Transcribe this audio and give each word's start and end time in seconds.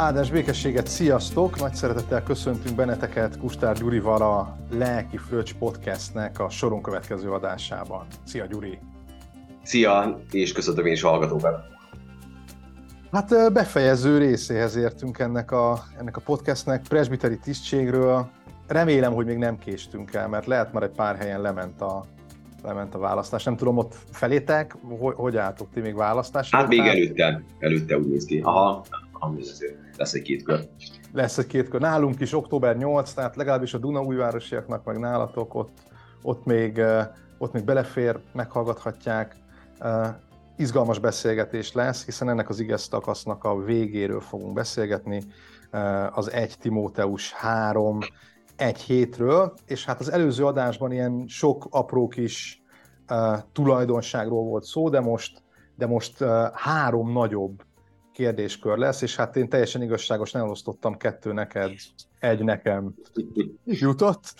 Áldás 0.00 0.30
békességet, 0.30 0.86
sziasztok! 0.86 1.58
Nagy 1.58 1.74
szeretettel 1.74 2.22
köszöntünk 2.22 2.76
benneteket 2.76 3.38
Kustár 3.38 3.76
Gyurival 3.76 4.22
a 4.22 4.56
Lelki 4.70 5.16
Fröccs 5.16 5.54
podcastnek 5.54 6.38
a 6.38 6.48
soron 6.50 6.82
következő 6.82 7.30
adásában. 7.30 8.06
Szia 8.24 8.46
Gyuri! 8.46 8.78
Szia, 9.62 10.20
és 10.30 10.52
köszöntöm 10.52 10.86
én 10.86 10.92
is 10.92 11.02
hallgatókat! 11.02 11.64
Hát 13.12 13.52
befejező 13.52 14.18
részéhez 14.18 14.76
értünk 14.76 15.18
ennek 15.18 15.50
a, 15.50 15.82
ennek 15.98 16.16
a 16.16 16.20
podcastnek, 16.20 16.82
presbiteri 16.88 17.38
tisztségről. 17.38 18.30
Remélem, 18.66 19.12
hogy 19.12 19.26
még 19.26 19.36
nem 19.36 19.58
késtünk 19.58 20.14
el, 20.14 20.28
mert 20.28 20.46
lehet 20.46 20.72
már 20.72 20.82
egy 20.82 20.94
pár 20.96 21.16
helyen 21.16 21.40
lement 21.40 21.80
a, 21.80 22.04
lement 22.62 22.94
a 22.94 22.98
választás. 22.98 23.44
Nem 23.44 23.56
tudom, 23.56 23.76
ott 23.76 23.94
felétek, 24.10 24.76
hogy, 24.98 25.14
hogy 25.14 25.36
álltok 25.36 25.68
ti 25.72 25.80
még 25.80 25.94
választás? 25.94 26.50
Hát 26.50 26.68
még 26.68 26.80
előtte, 26.80 27.42
előtte 27.58 27.98
úgy 27.98 28.08
néz 28.08 28.24
ki. 28.24 28.40
Aha, 28.44 28.84
lesz 30.00 30.14
egy 30.14 30.22
két 30.22 30.42
kör. 30.42 30.68
Lesz 31.12 31.38
egy 31.38 31.46
két 31.46 31.68
kör. 31.68 31.80
Nálunk 31.80 32.20
is 32.20 32.32
október 32.32 32.76
8, 32.76 33.12
tehát 33.12 33.36
legalábbis 33.36 33.74
a 33.74 33.78
Dunaújvárosiaknak, 33.78 34.84
meg 34.84 34.98
nálatok 34.98 35.54
ott, 35.54 35.78
ott, 36.22 36.44
még, 36.44 36.80
ott 37.38 37.52
még 37.52 37.64
belefér, 37.64 38.20
meghallgathatják. 38.32 39.36
Izgalmas 40.56 40.98
beszélgetés 40.98 41.72
lesz, 41.72 42.04
hiszen 42.04 42.28
ennek 42.28 42.48
az 42.48 42.60
iges 42.60 42.88
takasznak 42.88 43.44
a 43.44 43.62
végéről 43.62 44.20
fogunk 44.20 44.52
beszélgetni, 44.52 45.22
az 46.10 46.30
1 46.32 46.54
Timóteus 46.58 47.32
3, 47.32 47.98
egy 48.56 48.80
hétről, 48.80 49.54
és 49.66 49.84
hát 49.84 50.00
az 50.00 50.12
előző 50.12 50.46
adásban 50.46 50.92
ilyen 50.92 51.24
sok 51.28 51.66
apró 51.70 52.08
kis 52.08 52.62
tulajdonságról 53.52 54.44
volt 54.44 54.64
szó, 54.64 54.88
de 54.88 55.00
most, 55.00 55.42
de 55.76 55.86
most 55.86 56.24
három 56.52 57.12
nagyobb 57.12 57.62
kérdéskör 58.20 58.78
lesz, 58.78 59.02
és 59.02 59.16
hát 59.16 59.36
én 59.36 59.48
teljesen 59.48 59.82
igazságos 59.82 60.32
nem 60.32 60.48
osztottam 60.48 60.96
kettő 60.96 61.32
neked, 61.32 61.72
egy 62.18 62.44
nekem 62.44 62.94
jutott. 63.64 64.34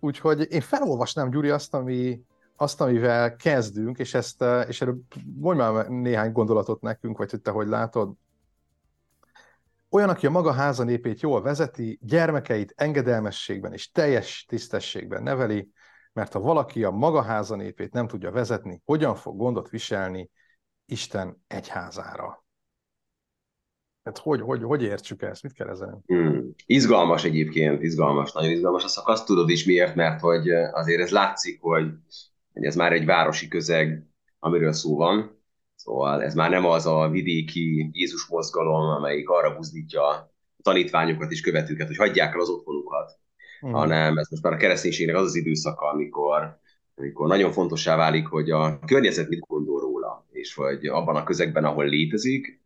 Úgyhogy 0.00 0.46
én 0.52 0.60
felolvasnám, 0.60 1.30
Gyuri, 1.30 1.50
azt, 1.50 1.74
ami, 1.74 2.20
azt, 2.56 2.80
amivel 2.80 3.36
kezdünk, 3.36 3.98
és, 3.98 4.14
ezt, 4.14 4.44
és 4.68 4.80
erről 4.80 5.00
mondj 5.40 5.60
már 5.60 5.88
néhány 5.88 6.32
gondolatot 6.32 6.80
nekünk, 6.80 7.18
vagy 7.18 7.30
hogy 7.30 7.40
te 7.40 7.50
hogy 7.50 7.68
látod. 7.68 8.12
Olyan, 9.90 10.08
aki 10.08 10.26
a 10.26 10.30
maga 10.30 10.52
háza 10.52 10.84
népét 10.84 11.20
jól 11.20 11.42
vezeti, 11.42 11.98
gyermekeit 12.02 12.72
engedelmességben 12.76 13.72
és 13.72 13.90
teljes 13.90 14.44
tisztességben 14.48 15.22
neveli, 15.22 15.68
mert 16.12 16.32
ha 16.32 16.40
valaki 16.40 16.84
a 16.84 16.90
maga 16.90 17.22
háza 17.22 17.56
népét 17.56 17.92
nem 17.92 18.06
tudja 18.06 18.30
vezetni, 18.30 18.82
hogyan 18.84 19.14
fog 19.14 19.36
gondot 19.36 19.68
viselni 19.68 20.30
Isten 20.86 21.44
egyházára? 21.46 22.43
Hát 24.04 24.18
hogy, 24.18 24.40
hogy, 24.40 24.62
hogy 24.62 24.82
értsük 24.82 25.22
ezt? 25.22 25.42
Mit 25.42 25.52
kell 25.52 25.68
ezen? 25.68 26.02
Hmm. 26.06 26.54
Izgalmas 26.66 27.24
egyébként, 27.24 27.82
izgalmas, 27.82 28.32
nagyon 28.32 28.50
izgalmas 28.50 28.84
a 28.84 28.88
szakasz. 28.88 29.24
Tudod 29.24 29.50
is 29.50 29.64
miért, 29.64 29.94
mert 29.94 30.20
hogy 30.20 30.48
azért 30.50 31.00
ez 31.00 31.10
látszik, 31.10 31.60
hogy, 31.60 31.86
hogy 32.52 32.64
ez 32.64 32.76
már 32.76 32.92
egy 32.92 33.04
városi 33.04 33.48
közeg, 33.48 34.06
amiről 34.38 34.72
szó 34.72 34.96
van. 34.96 35.42
Szóval 35.74 36.22
ez 36.22 36.34
már 36.34 36.50
nem 36.50 36.64
az 36.64 36.86
a 36.86 37.08
vidéki 37.08 37.90
Jézus 37.92 38.26
mozgalom, 38.26 38.88
amelyik 38.88 39.28
arra 39.28 39.56
buzdítja 39.56 40.06
a 40.08 40.32
tanítványokat 40.62 41.30
és 41.30 41.40
követőket, 41.40 41.86
hogy 41.86 41.96
hagyják 41.96 42.34
el 42.34 42.40
az 42.40 42.48
otthonukat, 42.48 43.18
hmm. 43.60 43.72
hanem 43.72 44.18
ez 44.18 44.28
most 44.30 44.42
már 44.42 44.52
a 44.52 44.56
kereszténységnek 44.56 45.16
az 45.16 45.26
az 45.26 45.34
időszaka, 45.34 45.86
amikor, 45.86 46.58
amikor 46.94 47.28
nagyon 47.28 47.52
fontossá 47.52 47.96
válik, 47.96 48.26
hogy 48.26 48.50
a 48.50 48.78
környezet 48.86 49.28
mit 49.28 49.46
gondol 49.46 49.80
róla, 49.80 50.26
és 50.30 50.54
hogy 50.54 50.86
abban 50.86 51.16
a 51.16 51.24
közegben, 51.24 51.64
ahol 51.64 51.84
létezik, 51.84 52.62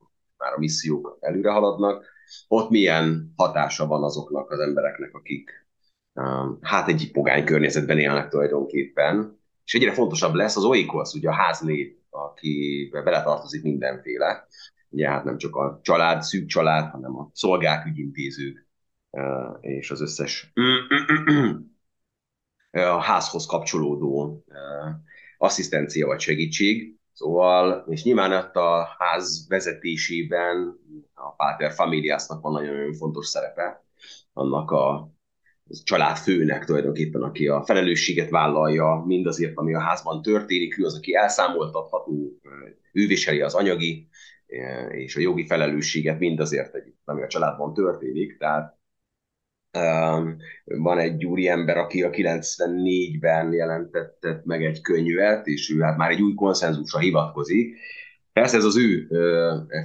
már 0.48 0.56
a 0.56 0.60
missziók 0.60 1.18
előre 1.20 1.50
haladnak, 1.50 2.04
ott 2.48 2.70
milyen 2.70 3.32
hatása 3.36 3.86
van 3.86 4.02
azoknak 4.02 4.50
az 4.50 4.58
embereknek, 4.58 5.14
akik 5.14 5.66
um, 6.12 6.58
hát 6.60 6.88
egy 6.88 7.10
pogány 7.12 7.44
környezetben 7.44 7.98
élnek 7.98 8.28
tulajdonképpen, 8.28 9.40
és 9.64 9.74
egyre 9.74 9.92
fontosabb 9.92 10.34
lesz 10.34 10.56
az 10.56 10.64
oikos, 10.64 11.12
ugye 11.12 11.28
a 11.28 11.34
háznép, 11.34 11.98
aki 12.10 12.88
beletartozik 12.92 13.62
mindenféle, 13.62 14.46
ugye 14.88 15.08
hát 15.08 15.24
nem 15.24 15.36
csak 15.36 15.56
a 15.56 15.80
család, 15.82 16.22
szűk 16.22 16.46
család, 16.46 16.90
hanem 16.90 17.18
a 17.18 17.30
szolgák, 17.32 17.86
ügyintézők, 17.86 18.68
uh, 19.10 19.56
és 19.60 19.90
az 19.90 20.00
összes 20.00 20.52
a 22.70 23.00
házhoz 23.00 23.46
kapcsolódó 23.46 24.44
uh, 24.46 24.54
asszisztencia 25.38 26.06
vagy 26.06 26.20
segítség, 26.20 26.97
Szóval, 27.18 27.84
és 27.88 28.02
nyilván 28.02 28.32
ott 28.32 28.54
a 28.54 28.88
ház 28.98 29.46
vezetésében 29.48 30.78
a 31.14 31.34
Páter 31.34 31.72
Familiásnak 31.72 32.42
van 32.42 32.52
nagyon-nagyon 32.52 32.94
fontos 32.94 33.26
szerepe, 33.26 33.84
annak 34.32 34.70
a 34.70 35.10
családfőnek 35.82 36.64
tulajdonképpen, 36.64 37.22
aki 37.22 37.48
a 37.48 37.64
felelősséget 37.64 38.30
vállalja 38.30 39.02
mindazért, 39.06 39.56
ami 39.56 39.74
a 39.74 39.80
házban 39.80 40.22
történik, 40.22 40.78
ő 40.78 40.84
az, 40.84 40.96
aki 40.96 41.14
elszámoltatható, 41.14 42.38
ő 42.92 43.06
viseli 43.06 43.40
az 43.40 43.54
anyagi 43.54 44.08
és 44.90 45.16
a 45.16 45.20
jogi 45.20 45.46
felelősséget 45.46 46.18
mindazért, 46.18 46.74
ami 47.04 47.22
a 47.22 47.26
családban 47.26 47.74
történik. 47.74 48.38
Tehát 48.38 48.77
van 50.64 50.98
egy 50.98 51.24
úri 51.24 51.48
ember, 51.48 51.76
aki 51.76 52.02
a 52.02 52.10
94-ben 52.10 53.52
jelentett 53.52 54.44
meg 54.44 54.64
egy 54.64 54.80
könyvet, 54.80 55.46
és 55.46 55.70
ő 55.70 55.80
hát 55.80 55.96
már 55.96 56.10
egy 56.10 56.22
új 56.22 56.34
konszenzusra 56.34 56.98
hivatkozik. 56.98 57.76
Persze 58.32 58.56
ez 58.56 58.64
az 58.64 58.76
ő 58.76 59.08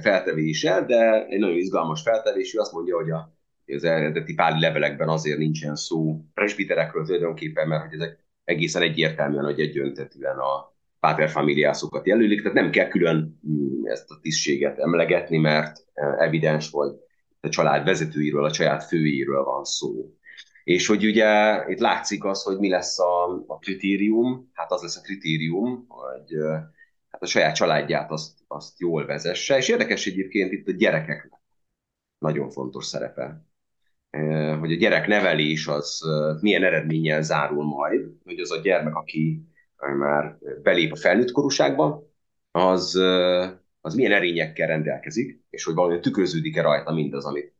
feltevése, 0.02 0.84
de 0.86 1.26
egy 1.26 1.38
nagyon 1.38 1.56
izgalmas 1.56 2.02
feltevés, 2.02 2.54
ő 2.54 2.58
azt 2.58 2.72
mondja, 2.72 2.96
hogy 2.96 3.10
a, 3.10 3.36
az 3.66 3.84
eredeti 3.84 4.34
páli 4.34 4.60
levelekben 4.60 5.08
azért 5.08 5.38
nincsen 5.38 5.74
szó 5.74 6.24
presbiterekről 6.34 7.04
tulajdonképpen, 7.04 7.68
mert 7.68 7.84
hogy 7.84 8.00
ezek 8.00 8.24
egészen 8.44 8.82
egyértelműen, 8.82 9.44
hogy 9.44 9.60
egyöntetűen 9.60 10.36
a 10.36 10.72
pater 11.00 11.28
familiászokat 11.28 12.06
jelölik, 12.06 12.42
tehát 12.42 12.56
nem 12.56 12.70
kell 12.70 12.88
külön 12.88 13.40
mm, 13.48 13.86
ezt 13.86 14.10
a 14.10 14.18
tisztséget 14.22 14.78
emlegetni, 14.78 15.38
mert 15.38 15.76
evidens, 16.18 16.70
vagy 16.70 16.90
a 17.44 17.48
család 17.48 17.84
vezetőiről, 17.84 18.44
a 18.44 18.50
család 18.50 18.82
főiről 18.82 19.44
van 19.44 19.64
szó. 19.64 20.14
És 20.64 20.86
hogy 20.86 21.04
ugye 21.04 21.62
itt 21.68 21.78
látszik 21.78 22.24
az, 22.24 22.42
hogy 22.42 22.58
mi 22.58 22.68
lesz 22.68 22.98
a, 22.98 23.44
a 23.46 23.58
kritérium, 23.58 24.50
hát 24.52 24.72
az 24.72 24.82
lesz 24.82 24.96
a 24.96 25.00
kritérium, 25.00 25.84
hogy 25.88 26.36
hát 27.10 27.22
a 27.22 27.26
saját 27.26 27.54
családját 27.54 28.10
azt, 28.10 28.38
azt 28.46 28.80
jól 28.80 29.06
vezesse, 29.06 29.56
és 29.56 29.68
érdekes 29.68 30.06
egyébként 30.06 30.52
itt 30.52 30.68
a 30.68 30.72
gyerekeknek 30.72 31.40
nagyon 32.18 32.50
fontos 32.50 32.84
szerepe, 32.84 33.44
hogy 34.58 34.72
a 34.72 34.76
gyerek 34.76 35.06
nevelés 35.06 35.66
az 35.66 36.00
milyen 36.40 36.64
eredménnyel 36.64 37.22
zárul 37.22 37.64
majd, 37.64 38.08
hogy 38.24 38.38
az 38.38 38.50
a 38.50 38.60
gyermek, 38.60 38.94
aki 38.94 39.48
már 39.98 40.38
belép 40.62 40.92
a 40.92 40.96
felnőtt 40.96 41.30
korúságba, 41.30 42.02
az 42.50 42.94
az 43.84 43.94
milyen 43.94 44.12
erényekkel 44.12 44.66
rendelkezik, 44.66 45.44
és 45.50 45.64
hogy 45.64 45.74
valami 45.74 46.00
tükröződik-e 46.00 46.62
rajta 46.62 46.92
mindaz, 46.92 47.24
amit 47.24 47.54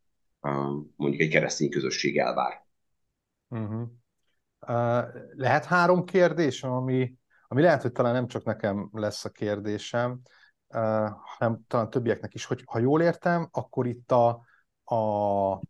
mondjuk 0.95 1.21
egy 1.21 1.29
keresztény 1.29 1.69
közösség 1.69 2.17
elvár. 2.17 2.65
Uh-huh. 3.47 3.81
Uh, 4.67 5.03
lehet 5.35 5.65
három 5.65 6.03
kérdés, 6.03 6.63
ami, 6.63 7.13
ami 7.47 7.61
lehet, 7.61 7.81
hogy 7.81 7.91
talán 7.91 8.13
nem 8.13 8.27
csak 8.27 8.43
nekem 8.43 8.89
lesz 8.93 9.25
a 9.25 9.29
kérdésem, 9.29 10.21
uh, 10.67 11.09
hanem 11.37 11.59
talán 11.67 11.89
többieknek 11.89 12.33
is, 12.33 12.45
hogy 12.45 12.63
ha 12.65 12.79
jól 12.79 13.01
értem, 13.01 13.49
akkor 13.51 13.87
itt 13.87 14.11
a, 14.11 14.27
a 14.95 15.61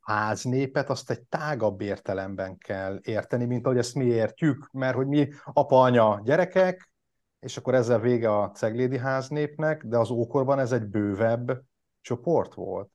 háznépet 0.00 0.90
azt 0.90 1.10
egy 1.10 1.22
tágabb 1.22 1.80
értelemben 1.80 2.58
kell 2.58 2.98
érteni, 3.02 3.44
mint 3.44 3.64
ahogy 3.66 3.78
ezt 3.78 3.94
mi 3.94 4.04
értjük, 4.04 4.70
mert 4.72 4.96
hogy 4.96 5.06
mi 5.06 5.28
apa, 5.44 5.80
anya, 5.80 6.20
gyerekek, 6.24 6.92
és 7.40 7.56
akkor 7.56 7.74
ezzel 7.74 8.00
vége 8.00 8.38
a 8.38 8.50
ceglédi 8.50 8.98
háznépnek, 8.98 9.84
de 9.84 9.98
az 9.98 10.10
ókorban 10.10 10.58
ez 10.58 10.72
egy 10.72 10.86
bővebb 10.86 11.62
csoport 12.00 12.54
volt. 12.54 12.90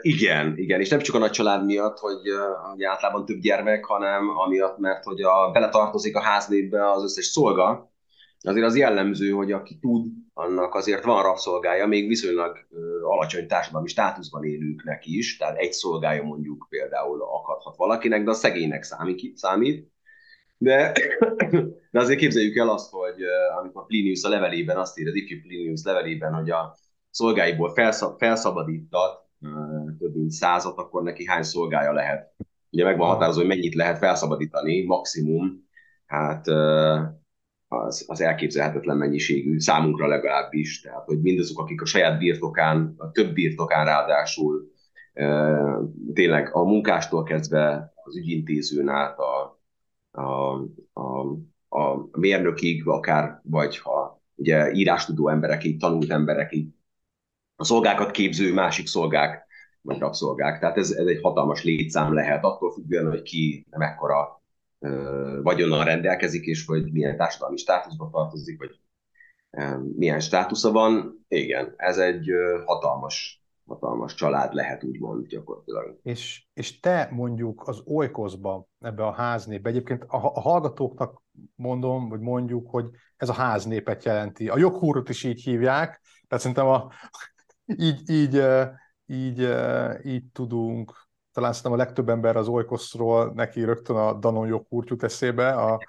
Igen, 0.00 0.58
igen, 0.58 0.80
és 0.80 0.88
nem 0.88 0.98
csak 0.98 1.14
a 1.14 1.18
nagy 1.18 1.30
család 1.30 1.64
miatt, 1.64 1.98
hogy, 1.98 2.20
hogy 2.70 2.82
általában 2.82 3.24
több 3.24 3.38
gyermek, 3.38 3.84
hanem 3.84 4.28
amiatt, 4.28 4.78
mert 4.78 5.04
hogy 5.04 5.20
a, 5.20 5.50
beletartozik 5.50 6.16
a 6.16 6.20
háznépbe 6.20 6.90
az 6.90 7.02
összes 7.02 7.24
szolga, 7.24 7.90
azért 8.40 8.66
az 8.66 8.76
jellemző, 8.76 9.30
hogy 9.30 9.52
aki 9.52 9.78
tud, 9.78 10.06
annak 10.34 10.74
azért 10.74 11.04
van 11.04 11.22
rabszolgája, 11.22 11.86
még 11.86 12.08
viszonylag 12.08 12.56
alacsony 13.02 13.46
társadalmi 13.46 13.88
státuszban 13.88 14.44
élőknek 14.44 15.06
is, 15.06 15.36
tehát 15.36 15.56
egy 15.56 15.72
szolgája 15.72 16.22
mondjuk 16.22 16.66
például 16.68 17.22
akadhat 17.22 17.76
valakinek, 17.76 18.24
de 18.24 18.30
a 18.30 18.34
szegénynek 18.34 18.82
számít, 18.82 19.36
számít 19.36 19.90
de, 20.58 20.92
de 21.92 22.00
azért 22.00 22.18
képzeljük 22.18 22.56
el 22.56 22.68
azt, 22.68 22.90
hogy 22.90 23.22
amikor 23.60 23.86
Plinius 23.86 24.24
a 24.24 24.28
levelében 24.28 24.76
azt 24.76 24.98
ír, 24.98 25.08
az 25.08 25.14
ifjú 25.14 25.40
Plinius 25.40 25.82
levelében, 25.84 26.32
hogy 26.32 26.50
a 26.50 26.76
szolgáiból 27.10 27.74
felszab, 27.74 28.18
felszabadítat 28.18 29.24
több 29.98 30.14
mint 30.14 30.30
százat, 30.30 30.78
akkor 30.78 31.02
neki 31.02 31.26
hány 31.26 31.42
szolgája 31.42 31.92
lehet. 31.92 32.34
Ugye 32.70 32.84
meg 32.84 32.98
van 32.98 33.08
határozó, 33.08 33.38
hogy 33.38 33.48
mennyit 33.48 33.74
lehet 33.74 33.98
felszabadítani, 33.98 34.84
maximum. 34.84 35.68
Hát 36.06 36.46
az, 37.68 38.04
az 38.06 38.20
elképzelhetetlen 38.20 38.96
mennyiségű, 38.96 39.58
számunkra 39.58 40.06
legalábbis. 40.06 40.80
Tehát, 40.80 41.04
hogy 41.04 41.20
mindazok, 41.20 41.58
akik 41.58 41.82
a 41.82 41.86
saját 41.86 42.18
birtokán, 42.18 42.94
a 42.96 43.10
több 43.10 43.32
birtokán 43.32 43.84
ráadásul 43.84 44.74
tényleg 46.12 46.54
a 46.54 46.64
munkástól 46.64 47.22
kezdve 47.22 47.92
az 47.94 48.16
ügyintézőn 48.16 48.88
át 48.88 49.18
a, 49.18 49.55
a, 50.16 50.54
a, 50.92 51.20
a 51.68 52.08
mérnökig, 52.12 52.86
akár, 52.86 53.40
vagy 53.44 53.78
ha 53.78 54.22
ugye 54.34 54.72
írástudó 54.72 55.28
emberekig, 55.28 55.80
tanult 55.80 56.10
emberekig, 56.10 56.68
a 57.56 57.64
szolgákat 57.64 58.10
képző 58.10 58.52
másik 58.52 58.86
szolgák, 58.86 59.46
vagy 59.80 59.98
rabszolgák. 59.98 60.60
Tehát 60.60 60.76
ez, 60.76 60.90
ez 60.90 61.06
egy 61.06 61.20
hatalmas 61.22 61.64
létszám 61.64 62.14
lehet, 62.14 62.44
attól 62.44 62.72
függően, 62.72 63.08
hogy 63.08 63.22
ki 63.22 63.66
mekkora 63.70 64.42
vagyonnal 65.42 65.84
rendelkezik, 65.84 66.44
és 66.44 66.66
hogy 66.66 66.92
milyen 66.92 67.16
társadalmi 67.16 67.56
státuszba 67.56 68.10
tartozik, 68.12 68.58
vagy 68.58 68.80
milyen 69.96 70.20
státusza 70.20 70.72
van. 70.72 71.24
Igen, 71.28 71.74
ez 71.76 71.98
egy 71.98 72.30
hatalmas 72.64 73.45
hatalmas 73.66 74.14
család 74.14 74.54
lehet, 74.54 74.84
úgymond 74.84 75.26
gyakorlatilag. 75.26 75.98
És, 76.02 76.46
és 76.54 76.80
te 76.80 77.08
mondjuk 77.12 77.68
az 77.68 77.82
Olykoszba, 77.86 78.66
ebbe 78.80 79.06
a 79.06 79.12
háznébe, 79.12 79.68
egyébként 79.68 80.02
a, 80.02 80.16
a 80.16 80.40
hallgatóknak 80.40 81.22
mondom, 81.54 82.08
vagy 82.08 82.20
mondjuk, 82.20 82.70
hogy 82.70 82.90
ez 83.16 83.28
a 83.28 83.32
háznépet 83.32 84.04
jelenti. 84.04 84.48
A 84.48 84.58
joghúrot 84.58 85.08
is 85.08 85.24
így 85.24 85.42
hívják, 85.42 86.00
tehát 86.28 86.44
szerintem 86.44 86.66
a, 86.66 86.92
így, 87.88 88.10
így, 88.10 88.42
így, 89.06 89.48
így 90.04 90.24
tudunk, 90.32 91.06
talán 91.32 91.52
szerintem 91.52 91.80
a 91.80 91.84
legtöbb 91.84 92.08
ember 92.08 92.36
az 92.36 92.48
Olykoszról 92.48 93.32
neki 93.34 93.64
rögtön 93.64 93.96
a 93.96 94.12
Danon 94.12 94.46
joghurt 94.46 94.88
jut 94.88 95.02
eszébe, 95.02 95.52
a, 95.52 95.80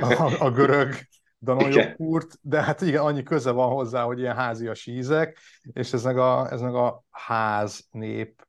a, 0.00 0.22
a, 0.22 0.44
a 0.44 0.50
görög 0.50 0.94
Danon 1.42 1.72
joghurt, 1.72 2.38
de 2.40 2.62
hát 2.62 2.80
igen, 2.80 3.02
annyi 3.02 3.22
köze 3.22 3.50
van 3.50 3.72
hozzá, 3.72 4.02
hogy 4.02 4.18
ilyen 4.18 4.34
házias 4.34 4.86
ízek, 4.86 5.38
és 5.72 5.92
ez 5.92 6.04
meg 6.04 6.18
a, 6.18 6.52
ez 6.52 6.60
meg 6.60 6.74
a 6.74 7.04
ház 7.10 7.86
nép 7.90 8.46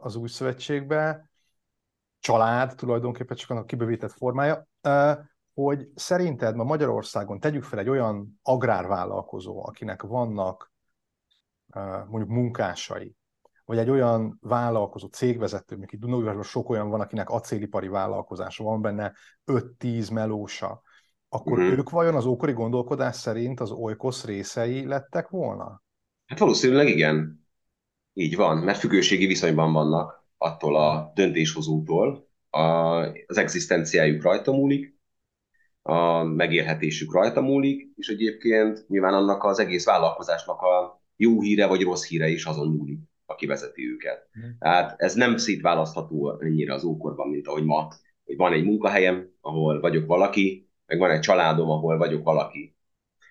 az 0.00 0.16
új 0.16 0.28
szövetségbe, 0.28 1.30
család 2.20 2.74
tulajdonképpen 2.74 3.36
csak 3.36 3.50
annak 3.50 3.66
kibővített 3.66 4.12
formája, 4.12 4.66
hogy 5.54 5.88
szerinted 5.94 6.56
ma 6.56 6.64
Magyarországon 6.64 7.40
tegyük 7.40 7.62
fel 7.62 7.78
egy 7.78 7.88
olyan 7.88 8.40
agrárvállalkozó, 8.42 9.66
akinek 9.66 10.02
vannak 10.02 10.72
mondjuk 12.06 12.28
munkásai, 12.28 13.16
vagy 13.64 13.78
egy 13.78 13.90
olyan 13.90 14.38
vállalkozó, 14.40 15.06
cégvezető, 15.06 15.76
mint 15.76 15.92
itt 15.92 16.00
Dunaújvárosban 16.00 16.44
sok 16.44 16.68
olyan 16.68 16.88
van, 16.88 17.00
akinek 17.00 17.30
acélipari 17.30 17.88
vállalkozása, 17.88 18.64
van 18.64 18.80
benne 18.80 19.12
5-10 19.46 20.12
melósa, 20.12 20.82
akkor 21.34 21.58
uh-huh. 21.58 21.78
ők 21.78 21.90
vajon 21.90 22.14
az 22.14 22.26
ókori 22.26 22.52
gondolkodás 22.52 23.16
szerint 23.16 23.60
az 23.60 23.70
olykosz 23.70 24.24
részei 24.24 24.86
lettek 24.86 25.28
volna? 25.28 25.82
Hát 26.26 26.38
valószínűleg 26.38 26.88
igen. 26.88 27.46
Így 28.12 28.36
van, 28.36 28.58
mert 28.58 28.78
függőségi 28.78 29.26
viszonyban 29.26 29.72
vannak 29.72 30.24
attól 30.38 30.76
a 30.76 31.12
döntéshozótól, 31.14 32.28
a, 32.50 32.60
az 33.26 33.36
egzisztenciájuk 33.36 34.22
rajta 34.22 34.52
múlik, 34.52 34.98
a 35.82 36.22
megélhetésük 36.22 37.12
rajta 37.12 37.40
múlik, 37.40 37.92
és 37.96 38.08
egyébként 38.08 38.88
nyilván 38.88 39.14
annak 39.14 39.44
az 39.44 39.58
egész 39.58 39.84
vállalkozásnak 39.84 40.60
a 40.60 41.02
jó 41.16 41.40
híre 41.40 41.66
vagy 41.66 41.82
rossz 41.82 42.06
híre 42.06 42.28
is 42.28 42.44
azon 42.44 42.68
múlik, 42.68 43.00
aki 43.26 43.46
vezeti 43.46 43.90
őket. 43.90 44.28
Mm. 44.38 44.50
Tehát 44.58 44.94
ez 45.00 45.14
nem 45.14 45.36
szétválasztható 45.36 46.40
ennyire 46.40 46.74
az 46.74 46.84
ókorban, 46.84 47.28
mint 47.28 47.46
ahogy 47.46 47.64
ma, 47.64 47.88
hogy 48.24 48.36
van 48.36 48.52
egy 48.52 48.64
munkahelyem, 48.64 49.28
ahol 49.40 49.80
vagyok 49.80 50.06
valaki, 50.06 50.63
meg 50.86 50.98
van 50.98 51.10
egy 51.10 51.20
családom, 51.20 51.70
ahol 51.70 51.98
vagyok 51.98 52.24
valaki. 52.24 52.76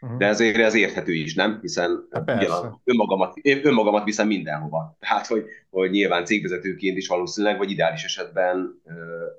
Uh-huh. 0.02 0.18
De 0.18 0.26
ezért 0.26 0.58
ez 0.58 0.74
érthető 0.74 1.14
is, 1.14 1.36
nem? 1.36 1.60
Hiszen 1.62 2.08
ugyan, 2.12 2.82
önmagamat, 2.84 3.34
önmagamat 3.44 4.04
viszem 4.04 4.28
mindenhova. 4.28 4.98
Tehát, 5.00 5.28
hogy, 5.28 5.46
hogy 5.70 5.90
nyilván 5.90 6.26
cégvezetőként 6.26 6.98
is 6.98 7.08
valószínűleg, 7.08 7.58
vagy 7.58 7.72
ideális 7.72 8.04
esetben 8.04 8.82
uh, 8.84 8.94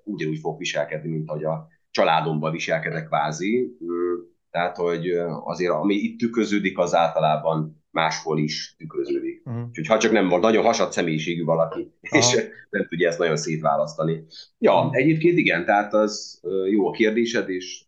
ugyanúgy 0.04 0.38
fog 0.38 0.58
viselkedni, 0.58 1.10
mint 1.10 1.28
ahogy 1.28 1.44
a 1.44 1.68
családomban 1.90 2.52
viselkedek 2.52 3.06
kvázi. 3.06 3.76
Uh, 3.80 3.92
tehát, 4.50 4.76
hogy 4.76 5.10
azért 5.44 5.72
ami 5.72 5.94
itt 5.94 6.18
tükröződik, 6.18 6.78
az 6.78 6.94
általában 6.94 7.82
máshol 7.90 8.38
is 8.38 8.74
tükröződik. 8.78 9.42
Uh-huh. 9.44 9.66
Úgyhogy 9.68 9.86
ha 9.86 9.98
csak 9.98 10.12
nem 10.12 10.28
van 10.28 10.40
nagyon 10.40 10.64
hasad 10.64 10.92
személyiségű 10.92 11.44
valaki, 11.44 11.92
Aha. 12.10 12.18
és 12.18 12.34
nem 12.70 12.86
tudja 12.88 13.08
ezt 13.08 13.18
nagyon 13.18 13.36
szétválasztani. 13.36 14.24
Ja, 14.58 14.72
uh-huh. 14.72 14.96
egyébként 14.96 15.38
igen, 15.38 15.64
tehát 15.64 15.94
az 15.94 16.40
jó 16.70 16.88
a 16.88 16.90
kérdésed, 16.90 17.48
és 17.48 17.84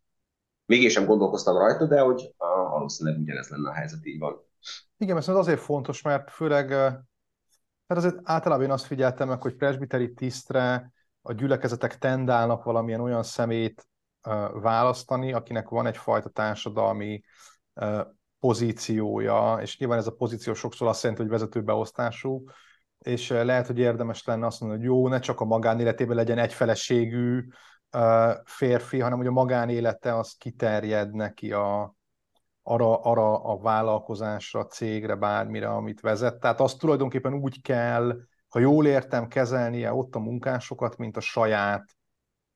még 0.66 0.82
én 0.82 0.88
sem 0.88 1.06
gondolkoztam 1.06 1.56
rajta, 1.56 1.86
de 1.86 2.00
hogy 2.00 2.34
valószínűleg 2.70 3.20
ugyanez 3.20 3.48
lenne 3.48 3.68
a 3.68 3.72
helyzet, 3.72 4.06
így 4.06 4.18
van. 4.18 4.44
Igen, 4.96 5.16
ez 5.16 5.28
azért 5.28 5.60
fontos, 5.60 6.02
mert 6.02 6.30
főleg, 6.30 6.70
hát 7.86 7.98
azért 7.98 8.16
általában 8.22 8.64
én 8.64 8.70
azt 8.70 8.86
figyeltem 8.86 9.28
meg, 9.28 9.42
hogy 9.42 9.54
presbiteri 9.54 10.12
tisztre 10.12 10.92
a 11.22 11.32
gyülekezetek 11.32 11.98
tendálnak 11.98 12.64
valamilyen 12.64 13.00
olyan 13.00 13.22
szemét 13.22 13.88
választani, 14.52 15.32
akinek 15.32 15.68
van 15.68 15.86
egyfajta 15.86 16.28
társadalmi 16.28 17.22
pozíciója, 18.38 19.58
és 19.60 19.78
nyilván 19.78 19.98
ez 19.98 20.06
a 20.06 20.14
pozíció 20.14 20.54
sokszor 20.54 20.88
azt 20.88 21.02
jelenti, 21.02 21.22
hogy 21.22 21.32
vezetőbeosztású, 21.32 22.44
és 22.98 23.28
lehet, 23.28 23.66
hogy 23.66 23.78
érdemes 23.78 24.24
lenne 24.24 24.46
azt 24.46 24.60
mondani, 24.60 24.80
hogy 24.80 24.90
jó, 24.90 25.08
ne 25.08 25.18
csak 25.18 25.40
a 25.40 25.44
magánéletében 25.44 26.16
legyen 26.16 26.38
egyfeleségű 26.38 27.46
férfi, 28.44 29.00
hanem 29.00 29.18
hogy 29.18 29.26
a 29.26 29.30
magánélete 29.30 30.16
az 30.16 30.32
kiterjed 30.32 31.14
neki 31.14 31.52
a, 31.52 31.96
arra, 32.62 33.00
arra 33.00 33.44
a 33.44 33.58
vállalkozásra, 33.58 34.66
cégre, 34.66 35.14
bármire, 35.14 35.68
amit 35.68 36.00
vezet. 36.00 36.40
Tehát 36.40 36.60
azt 36.60 36.78
tulajdonképpen 36.78 37.34
úgy 37.34 37.62
kell, 37.62 38.16
ha 38.48 38.58
jól 38.58 38.86
értem, 38.86 39.28
kezelnie 39.28 39.92
ott 39.92 40.14
a 40.14 40.18
munkásokat, 40.18 40.96
mint 40.96 41.16
a 41.16 41.20
saját 41.20 41.96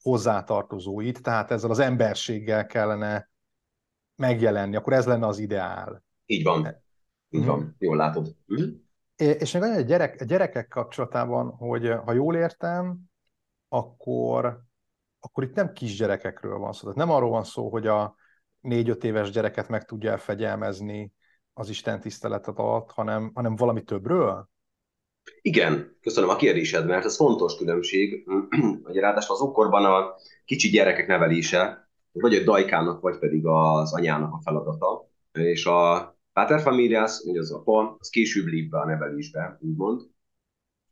hozzátartozóit, 0.03 1.23
tehát 1.23 1.51
ezzel 1.51 1.71
az 1.71 1.79
emberséggel 1.79 2.67
kellene 2.67 3.31
megjelenni, 4.17 4.77
akkor 4.77 4.93
ez 4.93 5.07
lenne 5.07 5.27
az 5.27 5.39
ideál. 5.39 6.05
Így 6.27 6.45
van. 6.45 6.83
Így 7.29 7.45
van, 7.45 7.59
mm. 7.59 7.69
jól 7.79 7.97
látod. 7.97 8.37
Mm. 8.61 8.71
És 9.17 9.53
még 9.53 9.63
a, 9.63 9.81
gyerek, 9.81 10.21
a 10.21 10.25
gyerekek 10.25 10.69
kapcsolatában, 10.69 11.51
hogy 11.51 11.93
ha 12.05 12.13
jól 12.13 12.37
értem, 12.37 12.99
akkor, 13.69 14.63
akkor 15.21 15.45
itt 15.45 15.55
nem 15.55 15.73
kisgyerekekről 15.73 16.59
van 16.59 16.73
szó. 16.73 16.81
Tehát 16.81 16.97
nem 16.97 17.11
arról 17.11 17.31
van 17.31 17.45
szó, 17.45 17.69
hogy 17.69 17.87
a 17.87 18.15
négy-öt 18.61 19.05
éves 19.05 19.31
gyereket 19.31 19.69
meg 19.69 19.85
tudja 19.85 20.11
elfegyelmezni 20.11 21.13
az 21.53 21.69
Isten 21.69 22.01
tiszteletet 22.01 22.59
alatt, 22.59 22.91
hanem, 22.91 23.31
hanem 23.35 23.57
valami 23.57 23.83
többről? 23.83 24.49
Igen, 25.41 25.97
köszönöm 26.01 26.29
a 26.29 26.37
kérdésed, 26.37 26.87
mert 26.87 27.05
ez 27.05 27.17
fontos 27.17 27.57
különbség. 27.57 28.27
Ugye 28.89 29.01
ráadásul 29.01 29.35
az 29.35 29.41
okkorban 29.41 29.85
a 29.85 30.15
kicsi 30.45 30.69
gyerekek 30.69 31.07
nevelése 31.07 31.89
vagy 32.13 32.35
a 32.35 32.45
dajkának, 32.45 33.01
vagy 33.01 33.19
pedig 33.19 33.47
az 33.47 33.95
anyának 33.95 34.33
a 34.33 34.41
feladata. 34.43 35.09
És 35.33 35.67
a 35.67 36.19
paterfamilias, 36.33 37.21
ugye 37.21 37.41
az 37.41 37.53
apa, 37.53 37.97
az 37.99 38.09
később 38.09 38.47
lép 38.47 38.71
be 38.71 38.79
a 38.79 38.87
nevelésbe, 38.87 39.59
úgymond, 39.61 40.01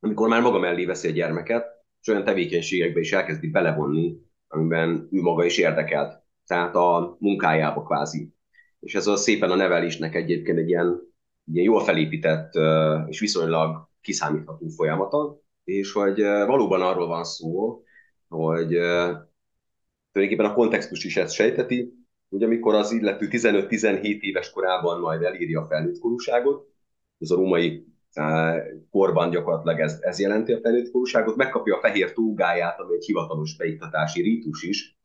amikor 0.00 0.28
már 0.28 0.42
maga 0.42 0.58
mellé 0.58 0.84
veszi 0.84 1.08
a 1.08 1.12
gyermeket, 1.12 1.66
és 2.00 2.08
olyan 2.08 2.24
tevékenységekbe 2.24 3.00
is 3.00 3.12
elkezdi 3.12 3.50
belevonni, 3.50 4.16
amiben 4.48 5.08
ő 5.10 5.20
maga 5.20 5.44
is 5.44 5.58
érdekelt, 5.58 6.22
tehát 6.46 6.74
a 6.74 7.16
munkájába 7.20 7.82
kvázi. 7.82 8.32
És 8.80 8.94
ez 8.94 9.06
az 9.06 9.22
szépen 9.22 9.50
a 9.50 9.54
nevelésnek 9.54 10.14
egyébként 10.14 10.58
egy 10.58 10.68
ilyen, 10.68 11.00
ilyen 11.52 11.64
jól 11.64 11.84
felépített 11.84 12.52
és 13.06 13.20
viszonylag 13.20 13.88
kiszámítható 14.00 14.68
folyamata, 14.68 15.40
és 15.64 15.92
hogy 15.92 16.20
valóban 16.22 16.82
arról 16.82 17.06
van 17.06 17.24
szó, 17.24 17.82
hogy 18.28 18.68
tulajdonképpen 20.12 20.50
a 20.50 20.54
kontextus 20.54 21.04
is 21.04 21.16
ezt 21.16 21.34
sejteti, 21.34 21.92
hogy 22.28 22.42
amikor 22.42 22.74
az 22.74 22.92
illető 22.92 23.28
15-17 23.30 24.20
éves 24.20 24.50
korában 24.50 25.00
majd 25.00 25.22
elírja 25.22 25.60
a 25.60 25.66
felnőtt 25.66 25.98
korúságot, 25.98 26.68
az 27.18 27.32
a 27.32 27.36
római 27.36 27.86
korban 28.90 29.30
gyakorlatilag 29.30 29.80
ez, 29.80 29.98
ez 30.00 30.18
jelenti 30.18 30.52
a 30.52 30.60
felnőtt 30.60 30.90
korúságot, 30.90 31.36
megkapja 31.36 31.76
a 31.76 31.80
fehér 31.80 32.12
tógáját, 32.12 32.80
ami 32.80 32.94
egy 32.94 33.04
hivatalos 33.04 33.56
beiktatási 33.56 34.22
rítus 34.22 34.62
is, 34.62 34.98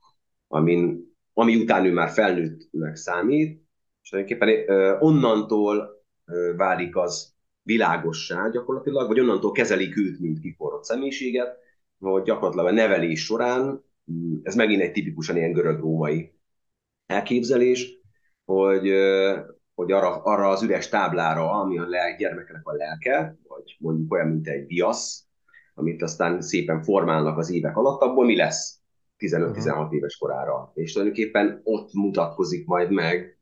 amin, 0.48 1.12
ami 1.34 1.56
után 1.56 1.86
ő 1.86 1.92
már 1.92 2.10
felnőttnek 2.10 2.96
számít, 2.96 3.62
és 4.02 4.10
tulajdonképpen 4.10 4.98
onnantól 5.00 6.04
válik 6.56 6.96
az 6.96 7.34
világossá 7.62 8.50
gyakorlatilag, 8.50 9.08
vagy 9.08 9.20
onnantól 9.20 9.52
kezelik 9.52 9.98
őt, 9.98 10.20
mint 10.20 10.40
kiforrott 10.40 10.84
személyiséget, 10.84 11.58
hogy 12.00 12.24
gyakorlatilag 12.24 12.66
a 12.66 12.72
nevelés 12.72 13.24
során 13.24 13.84
ez 14.44 14.56
megint 14.56 14.82
egy 14.82 14.92
tipikusan 14.92 15.38
ilyen 15.38 15.52
görög-római 15.52 16.34
elképzelés, 17.06 18.00
hogy, 18.46 18.88
hogy 19.76 19.92
arra, 19.92 20.22
arra 20.24 20.50
az 20.50 20.64
üres 20.64 20.90
táblára, 20.90 21.52
ami 21.52 21.78
a 21.78 21.88
lelk, 21.88 22.18
gyermeknek 22.18 22.68
a 22.68 22.74
lelke, 22.74 23.38
vagy 23.48 23.76
mondjuk 23.80 24.14
olyan, 24.14 24.28
mint 24.28 24.48
egy 24.48 24.68
viasz, 24.68 25.26
amit 25.74 26.02
aztán 26.02 26.42
szépen 26.42 26.82
formálnak 26.82 27.38
az 27.38 27.52
évek 27.52 27.78
alatt, 27.78 28.02
abból 28.02 28.26
mi 28.26 28.36
lesz 28.36 28.80
15-16 29.18 29.92
éves 29.92 30.18
korára. 30.18 30.72
És 30.74 30.92
tulajdonképpen 30.92 31.62
ott 31.64 31.94
mutatkozik 31.94 32.68
majd 32.68 32.92
meg 32.92 33.38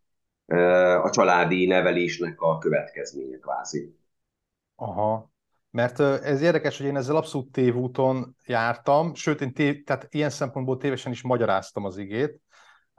a 1.02 1.10
családi 1.10 1.66
nevelésnek 1.66 2.42
a 2.42 2.58
következménye 2.58 3.38
kvázi. 3.38 3.96
Aha. 4.76 5.32
Mert 5.72 6.00
ez 6.00 6.42
érdekes, 6.42 6.78
hogy 6.78 6.86
én 6.86 6.96
ezzel 6.96 7.16
abszolút 7.16 7.52
tévúton 7.52 8.36
jártam, 8.46 9.14
sőt, 9.14 9.42
én 9.42 9.54
tév, 9.54 9.84
tehát 9.84 10.08
ilyen 10.10 10.30
szempontból 10.30 10.78
tévesen 10.78 11.12
is 11.12 11.22
magyaráztam 11.22 11.86
az 11.86 11.98
igét, 11.98 12.42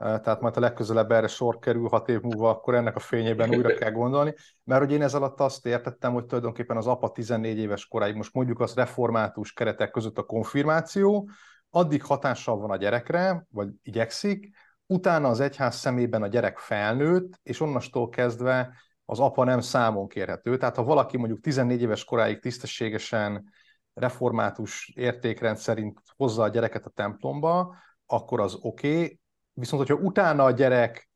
tehát 0.03 0.41
majd 0.41 0.57
a 0.57 0.59
legközelebb 0.59 1.11
erre 1.11 1.27
sor 1.27 1.59
kerül 1.59 1.87
hat 1.87 2.09
év 2.09 2.21
múlva, 2.21 2.49
akkor 2.49 2.75
ennek 2.75 2.95
a 2.95 2.99
fényében 2.99 3.55
újra 3.55 3.73
kell 3.73 3.91
gondolni, 3.91 4.33
mert 4.63 4.81
hogy 4.81 4.91
én 4.91 5.01
ez 5.01 5.13
alatt 5.13 5.39
azt 5.39 5.65
értettem, 5.65 6.13
hogy 6.13 6.25
tulajdonképpen 6.25 6.77
az 6.77 6.87
apa 6.87 7.11
14 7.11 7.57
éves 7.57 7.87
koráig, 7.87 8.15
most 8.15 8.33
mondjuk 8.33 8.59
az 8.59 8.73
református 8.73 9.53
keretek 9.53 9.91
között 9.91 10.17
a 10.17 10.23
konfirmáció, 10.23 11.29
addig 11.69 12.03
hatással 12.03 12.57
van 12.57 12.69
a 12.69 12.77
gyerekre, 12.77 13.45
vagy 13.49 13.69
igyekszik, 13.83 14.49
utána 14.85 15.27
az 15.27 15.39
egyház 15.39 15.75
szemében 15.75 16.23
a 16.23 16.27
gyerek 16.27 16.57
felnőtt, 16.57 17.39
és 17.43 17.59
onnastól 17.59 18.09
kezdve 18.09 18.73
az 19.05 19.19
apa 19.19 19.43
nem 19.43 19.59
számon 19.59 20.07
kérhető. 20.07 20.57
Tehát 20.57 20.75
ha 20.75 20.83
valaki 20.83 21.17
mondjuk 21.17 21.39
14 21.39 21.81
éves 21.81 22.03
koráig 22.03 22.39
tisztességesen 22.39 23.51
református 23.93 24.91
értékrend 24.95 25.57
szerint 25.57 25.99
hozza 26.15 26.43
a 26.43 26.47
gyereket 26.47 26.85
a 26.85 26.89
templomba, 26.89 27.75
akkor 28.05 28.39
az 28.39 28.57
oké, 28.61 28.93
okay. 28.93 29.21
Viszont 29.53 29.87
hogyha 29.87 30.03
utána 30.03 30.43
a 30.43 30.51
gyerek 30.51 31.09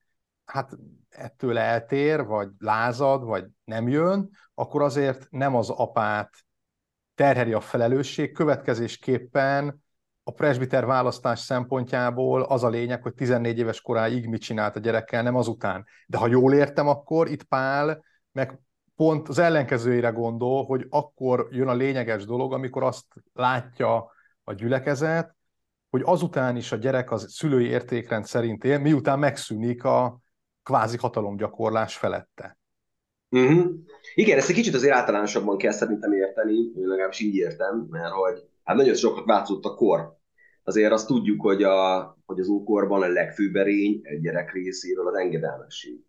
hát 0.46 0.78
ettől 1.10 1.58
eltér, 1.58 2.26
vagy 2.26 2.50
lázad, 2.60 3.24
vagy 3.24 3.46
nem 3.64 3.88
jön, 3.88 4.30
akkor 4.54 4.82
azért 4.82 5.28
nem 5.30 5.56
az 5.56 5.70
apát 5.70 6.30
terheli 7.16 7.54
a 7.54 7.60
felelősség, 7.60 8.32
következésképpen 8.32 9.86
a 10.24 10.32
presbiter 10.32 10.86
választás 10.86 11.40
szempontjából 11.40 12.42
az 12.42 12.64
a 12.64 12.70
lényeg, 12.70 13.02
hogy 13.02 13.14
14 13.14 13.58
éves 13.58 13.82
koráig 13.82 14.28
mit 14.28 14.42
csinált 14.42 14.76
a 14.76 14.80
gyerekkel, 14.80 15.24
nem 15.24 15.36
azután. 15.36 15.86
De 16.08 16.18
ha 16.18 16.28
jól 16.28 16.54
értem, 16.54 16.88
akkor 16.88 17.30
itt 17.30 17.44
Pál 17.44 18.04
meg 18.32 18.60
pont 18.96 19.30
az 19.30 19.40
ellenkezőjére 19.40 20.10
gondol, 20.10 20.66
hogy 20.66 20.86
akkor 20.90 21.48
jön 21.52 21.68
a 21.68 21.74
lényeges 21.74 22.26
dolog, 22.26 22.54
amikor 22.54 22.84
azt 22.84 23.06
látja 23.34 24.12
a 24.44 24.54
gyülekezet, 24.54 25.37
hogy 25.90 26.02
azután 26.06 26.56
is 26.56 26.72
a 26.72 26.76
gyerek 26.76 27.12
az 27.12 27.34
szülői 27.34 27.66
értékrend 27.66 28.26
szerint 28.26 28.64
él, 28.64 28.80
miután 28.80 29.20
megszűnik 29.20 29.84
a 29.84 30.20
kvázi 30.64 30.98
hatalomgyakorlás 30.98 31.98
felette. 31.98 32.58
Uh-huh. 33.30 33.66
Igen, 34.16 34.38
ezt 34.38 34.50
egy 34.50 34.56
kicsit 34.56 34.74
azért 34.74 34.94
általánosabban 34.94 35.58
kell 35.58 35.72
szerintem 35.72 36.12
érteni, 36.12 36.54
én 36.54 36.88
legalábbis 36.88 37.20
így 37.20 37.36
értem, 37.36 37.88
mert 37.90 38.14
hogy 38.14 38.44
hát 38.64 38.76
nagyon 38.76 38.96
sokat 38.96 39.26
változott 39.26 39.66
a 39.66 39.76
kor 39.76 40.18
azért 40.68 40.92
azt 40.92 41.08
tudjuk, 41.08 41.42
hogy, 41.42 41.64
a, 41.64 42.18
hogy 42.26 42.40
az 42.40 42.48
ókorban 42.48 43.02
a 43.02 43.08
legfőbb 43.08 43.56
erény 43.56 44.00
egy 44.04 44.22
gyerek 44.22 44.54
részéről 44.54 45.08
az 45.08 45.16
engedelmesség. 45.16 46.00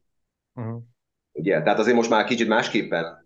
Uh-huh. 0.54 0.82
Ugye? 1.32 1.62
Tehát 1.62 1.78
azért 1.78 1.96
most 1.96 2.10
már 2.10 2.24
kicsit 2.24 2.48
másképpen 2.48 3.24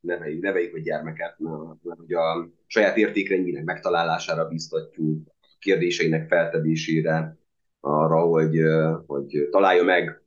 neveljük, 0.00 0.42
neveljük 0.42 0.74
a 0.74 0.78
gyermeket, 0.78 1.38
mert, 1.38 1.82
mert 1.82 2.00
ugye 2.00 2.18
a 2.18 2.48
saját 2.66 2.96
értékrendjének 2.96 3.64
megtalálására 3.64 4.48
biztatjuk, 4.48 5.28
kérdéseinek 5.60 6.28
feltevésére, 6.28 7.38
arra, 7.80 8.20
hogy, 8.20 8.60
hogy 9.06 9.48
találja 9.50 9.82
meg 9.84 10.22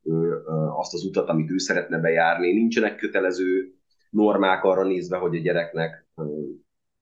azt 0.78 0.94
az 0.94 1.04
utat, 1.04 1.30
amit 1.30 1.52
ő 1.52 1.58
szeretne 1.58 2.00
bejárni. 2.00 2.54
Nincsenek 2.54 2.96
kötelező 2.96 3.74
normák 4.10 4.64
arra 4.64 4.84
nézve, 4.84 5.18
hogy 5.18 5.36
a 5.36 5.40
gyereknek, 5.40 6.06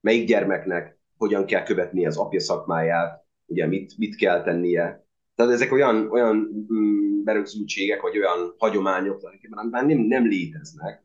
melyik 0.01 0.27
gyermeknek 0.27 0.99
hogyan 1.17 1.45
kell 1.45 1.63
követni 1.63 2.05
az 2.05 2.17
apja 2.17 2.39
szakmáját, 2.39 3.25
ugye 3.45 3.67
mit, 3.67 3.97
mit 3.97 4.15
kell 4.15 4.43
tennie. 4.43 5.05
Tehát 5.35 5.51
ezek 5.51 5.71
olyan, 5.71 6.09
olyan 6.11 6.65
mm, 6.73 7.23
berögzültségek, 7.23 8.01
vagy 8.01 8.17
olyan 8.17 8.55
hagyományok, 8.57 9.23
amikben 9.23 9.67
már 9.71 9.85
nem, 9.85 9.97
nem 9.99 10.27
léteznek. 10.27 11.03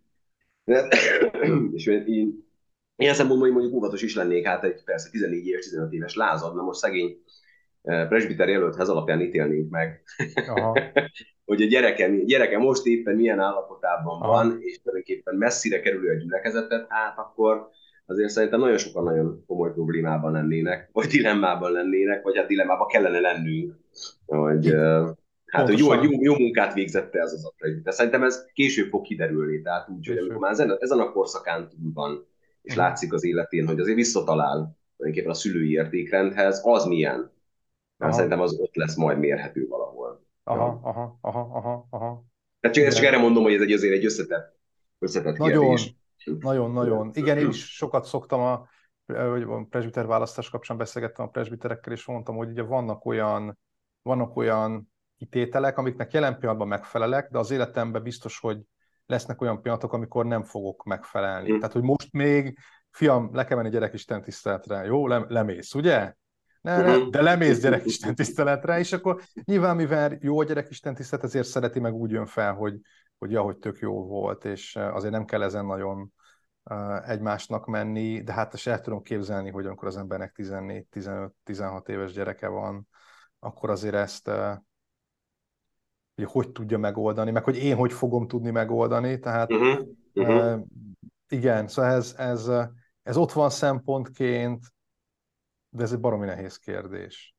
és 1.75 1.87
én 1.87 2.46
ilyen 2.97 3.15
szempontból 3.15 3.51
mondjuk 3.51 3.75
óvatos 3.75 4.03
is 4.03 4.15
lennék, 4.15 4.47
hát 4.47 4.65
egy 4.65 4.85
persze 4.85 5.11
14 5.11 5.47
éves, 5.47 5.65
15 5.65 5.93
éves 5.93 6.15
lázad, 6.15 6.55
na 6.55 6.63
most 6.63 6.79
szegény 6.79 7.23
eh, 7.83 8.09
presbiter 8.09 8.49
jelölthez 8.49 8.89
alapján 8.89 9.21
ítélnénk 9.21 9.71
meg, 9.71 10.03
Aha. 10.47 10.79
hogy 11.45 11.63
a 11.63 11.67
gyereke, 11.67 12.09
gyereke 12.25 12.59
most 12.59 12.87
éppen 12.87 13.17
milyen 13.17 13.41
állapotában 13.41 14.21
Aha. 14.21 14.33
van, 14.33 14.59
és 14.61 14.81
tulajdonképpen 14.83 15.35
messzire 15.35 15.81
kerülő 15.81 16.11
a 16.11 16.19
gyülekezetet, 16.19 16.87
hát 16.89 17.19
akkor 17.19 17.69
azért 18.07 18.29
szerintem 18.29 18.61
nagyon 18.61 18.79
sokan 18.79 19.05
nagyon 19.05 19.45
komoly 19.47 19.73
problémában 19.73 20.33
lennének, 20.33 20.89
vagy 20.93 21.07
dilemmában 21.07 21.73
lennének, 21.73 22.23
vagy 22.23 22.37
hát 22.37 22.47
dilemmában 22.47 22.87
kellene 22.87 23.21
lennünk, 23.21 23.75
hogy, 24.27 24.75
hát, 25.47 25.67
hogy 25.67 25.79
jó, 25.79 25.95
jó, 25.95 26.11
jó, 26.21 26.39
munkát 26.39 26.75
végzette 26.75 27.19
ez 27.21 27.33
az 27.33 27.45
a 27.45 27.55
De 27.83 27.91
szerintem 27.91 28.23
ez 28.23 28.47
később 28.53 28.89
fog 28.89 29.03
kiderülni, 29.03 29.63
tehát 29.63 29.89
úgy, 29.89 30.07
hogy 30.07 30.17
amikor 30.17 30.39
már 30.39 30.53
ezen 30.81 31.01
a 31.01 31.13
korszakán 31.13 31.69
túl 31.69 31.93
van, 31.95 32.27
és 32.67 32.75
látszik 32.75 33.13
az 33.13 33.25
életén, 33.25 33.67
hogy 33.67 33.81
azért 33.81 33.97
visszatalál 33.97 34.77
tulajdonképpen 34.97 35.37
a 35.37 35.41
szülői 35.41 35.71
értékrendhez, 35.71 36.61
az 36.65 36.85
milyen? 36.85 37.33
Mert 37.97 38.15
szerintem 38.15 38.41
az 38.41 38.59
ott 38.59 38.75
lesz 38.75 38.97
majd 38.97 39.19
mérhető 39.19 39.67
valahol. 39.67 40.25
Aha, 40.45 40.81
aha, 40.83 41.19
aha, 41.21 41.41
aha, 41.41 41.87
aha. 41.91 42.25
Tehát 42.61 42.77
csak, 42.77 42.89
csak 42.89 43.05
erre 43.05 43.19
mondom, 43.19 43.43
hogy 43.43 43.55
ez 43.55 43.61
egy, 43.61 43.73
azért 43.73 43.95
egy 43.95 44.05
összetett, 44.05 44.59
összetett 44.99 45.37
Nagyon. 45.37 45.61
kérdés. 45.61 45.95
Nagyon-nagyon. 46.41 47.11
Igen, 47.15 47.39
én 47.39 47.49
is 47.49 47.75
sokat 47.75 48.05
szoktam 48.05 48.41
a, 48.41 48.69
hogy 49.07 49.43
a 49.43 49.67
presbiter 49.71 50.07
választás 50.07 50.51
kapcsán 50.51 50.77
beszélgettem 50.77 51.25
a 51.25 51.29
presbiterekkel, 51.29 51.93
és 51.93 52.05
mondtam, 52.05 52.37
hogy 52.37 52.49
ugye 52.49 52.63
vannak 52.63 53.05
olyan, 53.05 53.59
vannak 54.03 54.37
olyan 54.37 54.93
kitételek, 55.17 55.79
amiknek 55.79 56.13
jelen 56.13 56.39
pillanatban 56.39 56.69
megfelelek, 56.69 57.31
de 57.31 57.39
az 57.39 57.51
életemben 57.51 58.03
biztos, 58.03 58.39
hogy 58.39 58.59
lesznek 59.07 59.41
olyan 59.41 59.63
pillanatok, 59.63 59.93
amikor 59.93 60.27
nem 60.27 60.43
fogok 60.43 60.85
megfelelni. 60.85 61.53
Mm. 61.53 61.59
Tehát, 61.59 61.73
hogy 61.73 61.83
most 61.83 62.13
még, 62.13 62.59
fiam, 62.91 63.31
le 63.33 63.45
kell 63.45 63.57
menni 63.57 63.71
gyerekisten 63.71 64.23
tiszteletre, 64.23 64.85
jó? 64.85 65.07
Le, 65.07 65.25
lemész, 65.29 65.75
ugye? 65.75 66.15
Ne, 66.61 66.83
ne, 66.83 66.97
mhm. 66.97 67.11
de 67.11 67.23
lemész 67.23 67.61
gyerekisten 67.61 68.15
tiszteletre, 68.15 68.79
és 68.79 68.93
akkor 68.93 69.23
nyilván, 69.45 69.77
mivel 69.77 70.17
jó 70.21 70.41
a 70.41 70.45
gyerekisten 70.45 70.95
tisztelet, 70.95 71.25
ezért 71.25 71.47
szereti, 71.47 71.81
meg 71.81 71.95
úgy 71.95 72.11
jön 72.11 72.27
fel, 72.27 72.55
hogy, 72.55 72.81
hogy 73.19 73.31
ja, 73.31 73.43
hogy 73.43 73.57
tök 73.57 73.79
jó 73.79 74.07
volt, 74.07 74.45
és 74.45 74.77
azért 74.77 75.13
nem 75.13 75.25
kell 75.25 75.43
ezen 75.43 75.67
nagyon 75.67 76.13
egymásnak 77.05 77.67
menni, 77.67 78.23
de 78.23 78.33
hát 78.33 78.55
ezt 78.55 78.67
el 78.67 78.81
tudom 78.81 79.03
képzelni, 79.03 79.51
hogy 79.51 79.67
amikor 79.67 79.89
az 79.89 79.97
embernek 79.97 80.33
14, 80.33 80.87
15, 80.87 81.33
16 81.45 81.89
éves 81.89 82.13
gyereke 82.13 82.49
van, 82.49 82.89
akkor 83.39 83.71
azért 83.71 83.95
ezt 83.95 84.31
hogy 86.17 86.25
hogy 86.25 86.53
tudja 86.53 86.79
megoldani, 86.79 87.31
meg 87.31 87.45
hogy 87.45 87.57
én 87.57 87.77
hogy 87.77 87.93
fogom 87.93 88.29
tudni 88.29 88.51
megoldani, 88.51 89.19
tehát 89.19 89.53
uh-huh. 89.53 89.87
Uh-huh. 90.15 90.61
igen, 91.29 91.69
szóval 91.69 91.91
ez, 91.91 92.15
ez, 92.19 92.51
ez 93.03 93.17
ott 93.17 93.33
van 93.33 93.51
szempontként, 93.51 94.65
de 95.69 95.83
ez 95.83 95.93
egy 95.93 96.01
baromi 96.01 96.27
nehéz 96.27 96.59
kérdés. 96.59 97.35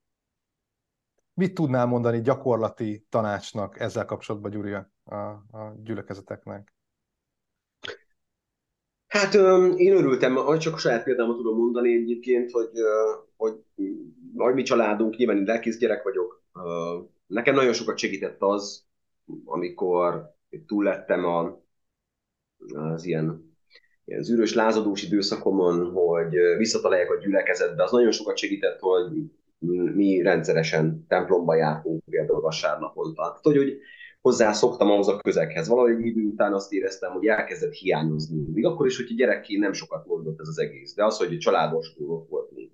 Mit 1.33 1.53
tudnál 1.53 1.85
mondani 1.85 2.21
gyakorlati 2.21 3.05
tanácsnak 3.09 3.79
ezzel 3.79 4.05
kapcsolatban, 4.05 4.51
Gyuri, 4.51 4.73
a, 5.03 5.15
a 5.51 5.75
gyülekezeteknek? 5.83 6.75
Hát 9.07 9.33
én 9.75 9.95
örültem, 9.95 10.35
hogy 10.35 10.59
csak 10.59 10.73
a 10.73 10.77
saját 10.77 11.03
példámat 11.03 11.35
tudom 11.35 11.57
mondani 11.57 11.93
egyébként, 11.93 12.51
hogy, 12.51 12.69
hogy 13.35 13.63
hogy 14.35 14.53
mi 14.53 14.63
családunk, 14.63 15.15
nyilván 15.15 15.37
én 15.37 15.43
lelkész 15.43 15.77
gyerek 15.77 16.03
vagyok. 16.03 16.43
Nekem 17.27 17.55
nagyon 17.55 17.73
sokat 17.73 17.97
segített 17.97 18.41
az, 18.41 18.85
amikor 19.45 20.35
túl 20.65 20.83
lettem 20.83 21.25
a, 21.25 21.61
az 22.73 23.05
ilyen, 23.05 23.57
ilyen 24.05 24.23
zűrös 24.23 24.53
lázadós 24.53 25.03
időszakomon, 25.03 25.91
hogy 25.91 26.35
visszataláljak 26.57 27.11
a 27.11 27.19
gyülekezetbe. 27.19 27.83
Az 27.83 27.91
nagyon 27.91 28.11
sokat 28.11 28.37
segített, 28.37 28.79
hogy 28.79 29.11
mi 29.93 30.21
rendszeresen 30.21 31.05
templomba 31.07 31.55
jártunk 31.55 32.03
például 32.09 32.41
vasárnaponta. 32.41 33.21
Tehát, 33.21 33.39
hogy, 33.43 33.57
hogy 33.57 33.77
hozzászoktam 34.21 34.89
ahhoz 34.91 35.07
a 35.07 35.17
közeghez. 35.17 35.67
Valahogy 35.67 36.05
idő 36.05 36.21
után 36.21 36.53
azt 36.53 36.73
éreztem, 36.73 37.11
hogy 37.11 37.25
elkezdett 37.25 37.73
hiányozni. 37.73 38.45
Még 38.53 38.65
akkor 38.65 38.85
is, 38.85 38.97
hogy 38.97 39.15
gyerekként 39.15 39.61
nem 39.61 39.73
sokat 39.73 40.05
mondott 40.05 40.39
ez 40.39 40.47
az 40.47 40.59
egész, 40.59 40.93
de 40.93 41.05
az, 41.05 41.17
hogy 41.17 41.37
családos 41.37 41.93
ott 41.97 42.27
voltunk, 42.29 42.71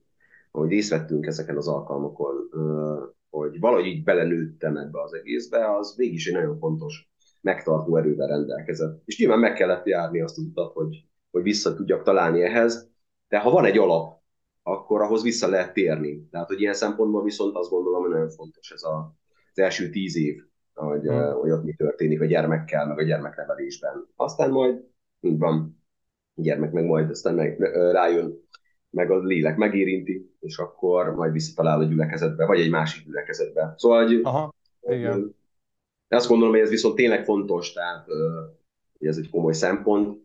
hogy 0.51 0.69
részt 0.69 0.89
vettünk 0.89 1.25
ezeken 1.25 1.57
az 1.57 1.67
alkalmakon, 1.67 2.49
hogy 3.53 3.61
valahogy 3.61 3.85
így 3.85 4.03
belenőttem 4.03 4.77
ebbe 4.77 5.01
az 5.01 5.13
egészbe, 5.13 5.75
az 5.75 5.95
mégis 5.97 6.27
egy 6.27 6.33
nagyon 6.33 6.57
fontos 6.57 7.11
megtartó 7.41 7.97
erővel 7.97 8.27
rendelkezett. 8.27 9.01
És 9.05 9.19
nyilván 9.19 9.39
meg 9.39 9.53
kellett 9.53 9.85
járni 9.85 10.21
azt 10.21 10.37
az 10.37 10.43
utat, 10.43 10.73
hogy, 10.73 11.05
hogy 11.31 11.43
vissza 11.43 11.73
tudjak 11.73 12.03
találni 12.03 12.41
ehhez, 12.41 12.91
de 13.27 13.39
ha 13.39 13.49
van 13.49 13.65
egy 13.65 13.77
alap, 13.77 14.21
akkor 14.63 15.01
ahhoz 15.01 15.23
vissza 15.23 15.47
lehet 15.47 15.73
térni. 15.73 16.27
Tehát, 16.31 16.47
hogy 16.47 16.61
ilyen 16.61 16.73
szempontból 16.73 17.23
viszont 17.23 17.55
azt 17.55 17.69
gondolom, 17.69 18.01
hogy 18.01 18.11
nagyon 18.11 18.29
fontos 18.29 18.71
ez 18.71 18.83
a, 18.83 19.15
az 19.51 19.59
első 19.59 19.89
tíz 19.89 20.17
év, 20.17 20.41
hogy, 20.73 21.01
hmm. 21.01 21.33
hogy 21.33 21.51
ott 21.51 21.63
mi 21.63 21.73
történik 21.73 22.21
a 22.21 22.25
gyermekkel, 22.25 22.87
meg 22.87 22.97
a 22.97 23.03
gyermeknevelésben. 23.03 24.07
Aztán 24.15 24.51
majd 24.51 24.83
így 25.19 25.37
van, 25.37 25.83
a 26.35 26.41
gyermek 26.41 26.71
meg 26.71 26.85
majd 26.85 27.09
aztán 27.09 27.35
meg, 27.35 27.59
rájön, 27.91 28.42
meg 28.93 29.11
a 29.11 29.17
lélek 29.17 29.57
megérinti, 29.57 30.35
és 30.39 30.57
akkor 30.57 31.15
majd 31.15 31.31
visszatalál 31.31 31.79
a 31.79 31.83
gyülekezetbe, 31.83 32.45
vagy 32.45 32.59
egy 32.59 32.69
másik 32.69 33.05
gyülekezetbe. 33.05 33.73
Szóval, 33.77 34.05
hogy, 34.05 34.19
Aha, 34.23 34.55
igen. 34.81 35.35
Azt 36.07 36.27
gondolom, 36.27 36.53
hogy 36.53 36.63
ez 36.63 36.69
viszont 36.69 36.95
tényleg 36.95 37.23
fontos, 37.23 37.73
tehát 37.73 38.05
hogy 38.97 39.07
ez 39.07 39.17
egy 39.17 39.29
komoly 39.29 39.53
szempont. 39.53 40.21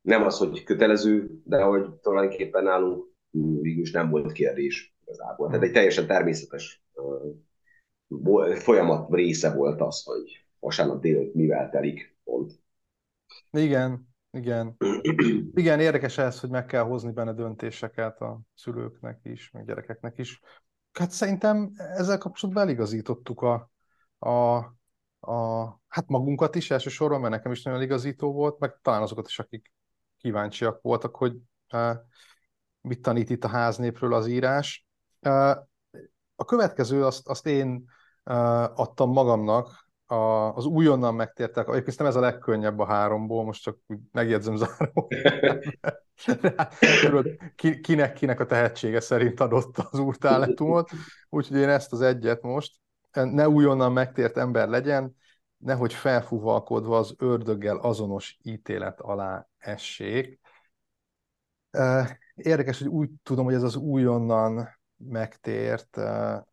Nem 0.00 0.22
az, 0.22 0.38
hogy 0.38 0.62
kötelező, 0.62 1.40
de 1.44 1.62
hogy 1.62 1.90
tulajdonképpen 1.90 2.62
nálunk 2.62 3.04
végülis 3.60 3.90
nem 3.90 4.10
volt 4.10 4.32
kérdés 4.32 4.96
igazából. 5.02 5.48
Tehát 5.48 5.62
egy 5.62 5.72
teljesen 5.72 6.06
természetes 6.06 6.84
folyamat 8.54 9.14
része 9.14 9.54
volt 9.54 9.80
az, 9.80 10.04
hogy 10.04 10.46
vasárnap 10.60 11.00
délután 11.00 11.30
mivel 11.34 11.70
telik 11.70 12.16
pont. 12.24 12.52
Igen, 13.50 14.08
igen. 14.36 14.76
Igen, 15.54 15.80
érdekes 15.80 16.18
ez, 16.18 16.40
hogy 16.40 16.50
meg 16.50 16.66
kell 16.66 16.82
hozni 16.82 17.12
benne 17.12 17.32
döntéseket 17.32 18.20
a 18.20 18.40
szülőknek 18.54 19.20
is, 19.22 19.50
meg 19.50 19.66
gyerekeknek 19.66 20.18
is. 20.18 20.40
Hát 20.92 21.10
szerintem 21.10 21.70
ezzel 21.76 22.18
kapcsolatban 22.18 22.64
eligazítottuk 22.64 23.42
a, 23.42 23.70
a, 24.18 24.56
a, 25.20 25.64
hát 25.88 26.08
magunkat 26.08 26.54
is 26.54 26.70
elsősorban, 26.70 27.20
mert 27.20 27.32
nekem 27.32 27.52
is 27.52 27.62
nagyon 27.62 27.82
igazító 27.82 28.32
volt, 28.32 28.58
meg 28.58 28.78
talán 28.82 29.02
azokat 29.02 29.26
is, 29.26 29.38
akik 29.38 29.72
kíváncsiak 30.18 30.82
voltak, 30.82 31.16
hogy 31.16 31.36
uh, 31.72 31.96
mit 32.80 33.02
tanít 33.02 33.30
itt 33.30 33.44
a 33.44 33.48
háznépről 33.48 34.14
az 34.14 34.26
írás. 34.26 34.86
Uh, 35.20 35.56
a 36.34 36.44
következő, 36.44 37.04
azt, 37.04 37.28
azt 37.28 37.46
én 37.46 37.84
uh, 38.24 38.80
adtam 38.80 39.10
magamnak, 39.10 39.85
a, 40.06 40.54
az 40.54 40.64
újonnan 40.64 41.14
megtértek, 41.14 41.68
egyébként 41.68 41.98
nem 41.98 42.06
ez 42.06 42.16
a 42.16 42.20
legkönnyebb 42.20 42.78
a 42.78 42.86
háromból, 42.86 43.44
most 43.44 43.62
csak 43.62 43.78
megjegyzem 44.12 44.56
záró. 44.56 45.08
kinek-kinek 47.80 48.40
a 48.40 48.46
tehetsége 48.46 49.00
szerint 49.00 49.40
adott 49.40 49.78
az 49.78 49.98
úrtáletumot, 49.98 50.90
úgyhogy 51.28 51.58
én 51.58 51.68
ezt 51.68 51.92
az 51.92 52.00
egyet 52.00 52.42
most 52.42 52.72
ne 53.12 53.48
újonnan 53.48 53.92
megtért 53.92 54.36
ember 54.36 54.68
legyen, 54.68 55.16
nehogy 55.56 55.92
felfúvalkodva 55.92 56.98
az 56.98 57.14
ördöggel 57.18 57.76
azonos 57.76 58.38
ítélet 58.42 59.00
alá 59.00 59.48
essék. 59.58 60.40
Érdekes, 62.34 62.78
hogy 62.78 62.88
úgy 62.88 63.10
tudom, 63.22 63.44
hogy 63.44 63.54
ez 63.54 63.62
az 63.62 63.76
újonnan 63.76 64.68
megtért, 64.96 65.96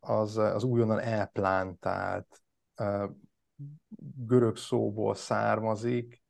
az, 0.00 0.36
az 0.36 0.64
újonnan 0.64 0.98
elplántált 0.98 2.42
görög 4.26 4.56
szóból 4.56 5.14
származik, 5.14 6.22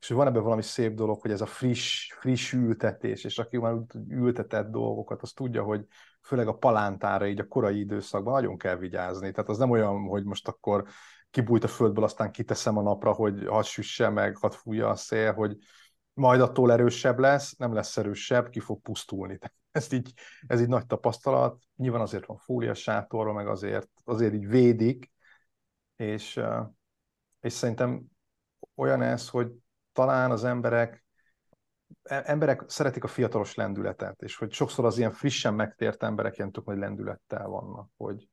és 0.00 0.08
van 0.08 0.26
ebben 0.26 0.42
valami 0.42 0.62
szép 0.62 0.94
dolog, 0.94 1.20
hogy 1.20 1.30
ez 1.30 1.40
a 1.40 1.46
friss, 1.46 2.12
friss 2.12 2.52
ültetés, 2.52 3.24
és 3.24 3.38
aki 3.38 3.58
már 3.58 3.74
ültetett 4.08 4.70
dolgokat, 4.70 5.22
az 5.22 5.32
tudja, 5.32 5.62
hogy 5.62 5.86
főleg 6.22 6.48
a 6.48 6.56
palántára 6.56 7.26
így 7.26 7.40
a 7.40 7.48
korai 7.48 7.78
időszakban 7.78 8.32
nagyon 8.32 8.58
kell 8.58 8.76
vigyázni. 8.76 9.30
Tehát 9.30 9.50
az 9.50 9.58
nem 9.58 9.70
olyan, 9.70 10.08
hogy 10.08 10.24
most 10.24 10.48
akkor 10.48 10.84
kibújt 11.30 11.64
a 11.64 11.68
földből, 11.68 12.04
aztán 12.04 12.30
kiteszem 12.30 12.76
a 12.78 12.82
napra, 12.82 13.12
hogy 13.12 13.46
hadd 13.46 13.62
süsse 13.62 14.08
meg, 14.08 14.36
hadd 14.36 14.50
fújja 14.50 14.88
a 14.88 14.96
szél, 14.96 15.32
hogy 15.32 15.56
majd 16.14 16.40
attól 16.40 16.72
erősebb 16.72 17.18
lesz, 17.18 17.56
nem 17.56 17.74
lesz 17.74 17.96
erősebb, 17.96 18.48
ki 18.48 18.60
fog 18.60 18.80
pusztulni. 18.80 19.38
Ez 19.70 19.92
így, 19.92 20.12
ez 20.46 20.60
így 20.60 20.68
nagy 20.68 20.86
tapasztalat. 20.86 21.62
Nyilván 21.76 22.00
azért 22.00 22.26
van 22.26 22.36
fólia 22.36 22.74
sátorra, 22.74 23.32
meg 23.32 23.46
azért, 23.46 23.88
azért 24.04 24.34
így 24.34 24.48
védik, 24.48 25.11
és, 25.96 26.40
és 27.40 27.52
szerintem 27.52 28.02
olyan 28.74 29.02
ez, 29.02 29.28
hogy 29.28 29.52
talán 29.92 30.30
az 30.30 30.44
emberek 30.44 31.04
e, 32.02 32.22
emberek 32.24 32.62
szeretik 32.66 33.04
a 33.04 33.08
fiatalos 33.08 33.54
lendületet, 33.54 34.22
és 34.22 34.36
hogy 34.36 34.52
sokszor 34.52 34.84
az 34.84 34.98
ilyen 34.98 35.12
frissen 35.12 35.54
megtért 35.54 36.02
emberek 36.02 36.36
ilyen 36.36 36.52
tök 36.52 36.64
nagy 36.64 36.78
lendülettel 36.78 37.46
vannak, 37.46 37.88
hogy, 37.96 38.28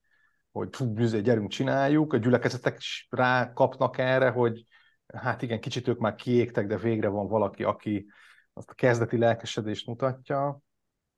hogy 0.51 0.75
fú, 0.75 0.94
gyerünk, 0.94 1.50
csináljuk, 1.50 2.13
a 2.13 2.18
gyülekezetek 2.18 2.78
is 2.78 3.08
rákapnak 3.10 3.98
erre, 3.98 4.30
hogy 4.30 4.66
hát 5.13 5.42
igen, 5.42 5.60
kicsit 5.60 5.88
ők 5.88 6.00
már 6.00 6.15
kiégtek, 6.15 6.67
de 6.67 6.78
végre 6.78 7.08
van 7.08 7.28
valaki, 7.28 7.63
aki 7.63 8.06
azt 8.54 8.69
a 8.69 8.74
kezdeti 8.74 9.17
lelkesedést 9.17 9.88
mutatja, 9.88 10.60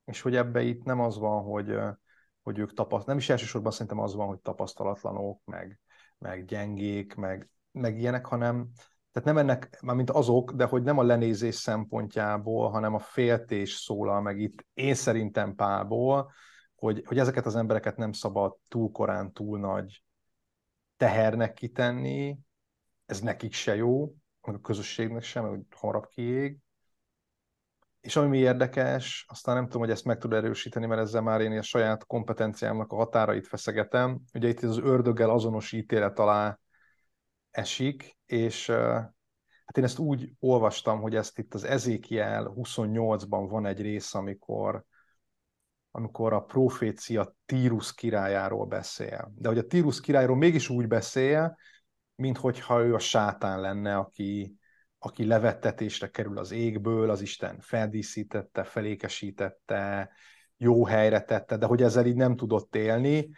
és 0.04 0.20
hogy 0.20 0.36
ebbe 0.36 0.62
itt 0.62 0.82
nem 0.82 1.00
az 1.00 1.18
van, 1.18 1.42
hogy, 1.42 1.78
hogy 2.42 2.58
ők 2.58 2.72
tapaszt, 2.72 3.06
nem 3.06 3.16
is 3.16 3.28
elsősorban 3.28 3.72
szerintem 3.72 3.98
az 3.98 4.14
van, 4.14 4.26
hogy 4.26 4.40
tapasztalatlanok, 4.40 5.40
meg, 5.44 5.80
meg 6.22 6.44
gyengék, 6.44 7.14
meg, 7.14 7.50
meg 7.70 7.98
ilyenek, 7.98 8.26
hanem, 8.26 8.68
tehát 9.12 9.28
nem 9.28 9.38
ennek, 9.38 9.78
már 9.82 9.96
mint 9.96 10.10
azok, 10.10 10.52
de 10.52 10.64
hogy 10.64 10.82
nem 10.82 10.98
a 10.98 11.02
lenézés 11.02 11.54
szempontjából, 11.54 12.70
hanem 12.70 12.94
a 12.94 12.98
féltés 12.98 13.72
szólal 13.72 14.20
meg 14.20 14.40
itt, 14.40 14.64
én 14.74 14.94
szerintem 14.94 15.54
Pálból, 15.54 16.32
hogy, 16.74 17.02
hogy 17.06 17.18
ezeket 17.18 17.46
az 17.46 17.56
embereket 17.56 17.96
nem 17.96 18.12
szabad 18.12 18.56
túl 18.68 18.90
korán, 18.90 19.32
túl 19.32 19.58
nagy 19.58 20.04
tehernek 20.96 21.52
kitenni, 21.52 22.38
ez 23.06 23.20
nekik 23.20 23.52
se 23.52 23.74
jó, 23.74 24.14
meg 24.46 24.54
a 24.54 24.60
közösségnek 24.60 25.22
sem, 25.22 25.48
hogy 25.48 25.60
hamarabb 25.70 26.06
kiég. 26.06 26.58
És 28.02 28.16
ami 28.16 28.38
érdekes, 28.38 29.26
aztán 29.28 29.54
nem 29.54 29.64
tudom, 29.64 29.80
hogy 29.80 29.90
ezt 29.90 30.04
meg 30.04 30.18
tud 30.18 30.32
erősíteni, 30.32 30.86
mert 30.86 31.00
ezzel 31.00 31.22
már 31.22 31.40
én 31.40 31.58
a 31.58 31.62
saját 31.62 32.06
kompetenciámnak 32.06 32.92
a 32.92 32.96
határait 32.96 33.46
feszegetem. 33.46 34.20
Ugye 34.34 34.48
itt 34.48 34.62
az 34.62 34.78
ördöggel 34.78 35.30
azonos 35.30 35.72
ítélet 35.72 36.18
alá 36.18 36.58
esik, 37.50 38.18
és 38.26 38.70
hát 39.64 39.78
én 39.78 39.84
ezt 39.84 39.98
úgy 39.98 40.32
olvastam, 40.38 41.00
hogy 41.00 41.14
ezt 41.14 41.38
itt 41.38 41.54
az 41.54 41.64
Ezékiel 41.64 42.52
28-ban 42.56 43.46
van 43.50 43.66
egy 43.66 43.80
rész, 43.80 44.14
amikor, 44.14 44.84
amikor 45.90 46.32
a 46.32 46.44
profécia 46.44 47.34
Tírus 47.46 47.94
királyáról 47.94 48.66
beszél. 48.66 49.32
De 49.34 49.48
hogy 49.48 49.58
a 49.58 49.66
Tírus 49.66 50.00
királyról 50.00 50.36
mégis 50.36 50.68
úgy 50.68 50.86
beszél, 50.86 51.56
minthogyha 52.14 52.82
ő 52.82 52.94
a 52.94 52.98
sátán 52.98 53.60
lenne, 53.60 53.96
aki, 53.96 54.56
aki 55.04 55.26
levettetésre 55.26 56.10
kerül 56.10 56.38
az 56.38 56.50
égből, 56.50 57.10
az 57.10 57.20
Isten 57.20 57.60
feldíszítette, 57.60 58.64
felékesítette, 58.64 60.10
jó 60.56 60.84
helyre 60.84 61.20
tette, 61.20 61.56
de 61.56 61.66
hogy 61.66 61.82
ezzel 61.82 62.06
így 62.06 62.16
nem 62.16 62.36
tudott 62.36 62.76
élni, 62.76 63.30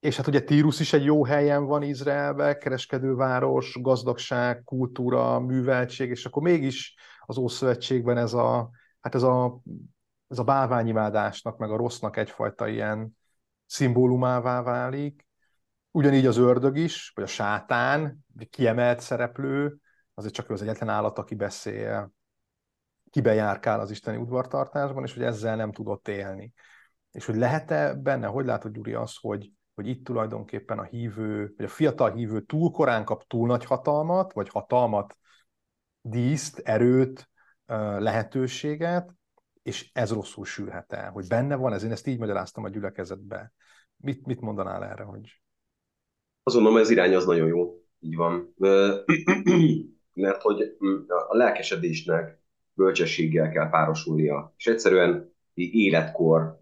és 0.00 0.16
hát 0.16 0.26
ugye 0.26 0.40
Tírus 0.40 0.80
is 0.80 0.92
egy 0.92 1.04
jó 1.04 1.24
helyen 1.24 1.64
van 1.64 1.82
Izraelbe, 1.82 2.58
kereskedőváros, 2.58 3.78
gazdagság, 3.80 4.62
kultúra, 4.64 5.40
műveltség, 5.40 6.10
és 6.10 6.24
akkor 6.24 6.42
mégis 6.42 6.94
az 7.20 7.36
Ószövetségben 7.38 8.16
ez 8.16 8.32
a, 8.32 8.70
hát 9.00 9.14
ez 9.14 9.22
a, 9.22 9.60
ez 10.28 10.38
a 10.38 10.44
bálványimádásnak, 10.44 11.58
meg 11.58 11.70
a 11.70 11.76
rossznak 11.76 12.16
egyfajta 12.16 12.68
ilyen 12.68 13.18
szimbólumává 13.66 14.62
válik. 14.62 15.26
Ugyanígy 15.90 16.26
az 16.26 16.36
ördög 16.36 16.76
is, 16.76 17.12
vagy 17.14 17.24
a 17.24 17.26
sátán, 17.26 18.24
egy 18.38 18.48
kiemelt 18.48 19.00
szereplő, 19.00 19.81
azért 20.14 20.34
csak 20.34 20.50
ő 20.50 20.52
az 20.52 20.62
egyetlen 20.62 20.88
állat, 20.88 21.18
aki 21.18 21.34
beszél, 21.34 22.12
kibejárkál 23.10 23.80
az 23.80 23.90
isteni 23.90 24.16
udvartartásban, 24.16 25.04
és 25.04 25.14
hogy 25.14 25.22
ezzel 25.22 25.56
nem 25.56 25.72
tudott 25.72 26.08
élni. 26.08 26.52
És 27.10 27.26
hogy 27.26 27.36
lehet-e 27.36 27.94
benne, 27.94 28.26
hogy 28.26 28.44
látod 28.44 28.72
Gyuri 28.72 28.94
azt, 28.94 29.18
hogy, 29.20 29.52
hogy 29.74 29.86
itt 29.86 30.04
tulajdonképpen 30.04 30.78
a 30.78 30.82
hívő, 30.82 31.54
vagy 31.56 31.66
a 31.66 31.68
fiatal 31.68 32.12
hívő 32.12 32.40
túl 32.40 32.70
korán 32.70 33.04
kap 33.04 33.26
túl 33.26 33.46
nagy 33.46 33.64
hatalmat, 33.64 34.32
vagy 34.32 34.48
hatalmat, 34.48 35.16
díszt, 36.00 36.58
erőt, 36.58 37.30
lehetőséget, 37.98 39.14
és 39.62 39.90
ez 39.92 40.12
rosszul 40.12 40.44
sülhet 40.44 40.92
el, 40.92 41.10
hogy 41.10 41.26
benne 41.26 41.56
van 41.56 41.72
ez. 41.72 41.82
Én 41.82 41.90
ezt 41.90 42.06
így 42.06 42.18
magyaráztam 42.18 42.64
a 42.64 42.68
gyülekezetbe. 42.68 43.52
Mit, 43.96 44.26
mit 44.26 44.40
mondanál 44.40 44.84
erre, 44.84 45.02
hogy... 45.02 45.42
Azt 46.42 46.54
gondolom, 46.54 46.78
az 46.80 46.90
irány 46.90 47.14
az 47.14 47.26
nagyon 47.26 47.46
jó, 47.46 47.74
így 47.98 48.16
van. 48.16 48.54
Mert 50.12 50.42
hogy 50.42 50.76
a 51.28 51.36
lelkesedésnek 51.36 52.38
bölcsességgel 52.74 53.50
kell 53.50 53.70
párosulnia, 53.70 54.54
és 54.56 54.66
egyszerűen 54.66 55.34
életkor, 55.54 56.60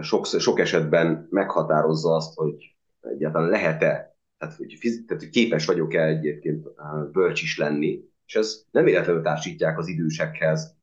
sok, 0.00 0.26
sok 0.26 0.58
esetben 0.58 1.26
meghatározza 1.30 2.14
azt, 2.14 2.34
hogy 2.34 2.76
egyáltalán 3.00 3.48
lehet-e, 3.48 4.16
tehát 4.38 4.56
hogy, 4.56 4.78
tehát, 5.06 5.22
hogy 5.22 5.30
képes 5.30 5.66
vagyok-e 5.66 6.04
egyébként 6.06 6.66
bölcs 7.12 7.42
is 7.42 7.58
lenni, 7.58 8.04
és 8.26 8.34
ez 8.34 8.64
nem 8.70 8.84
véletlenül 8.84 9.22
társítják 9.22 9.78
az 9.78 9.88
idősekhez. 9.88 10.78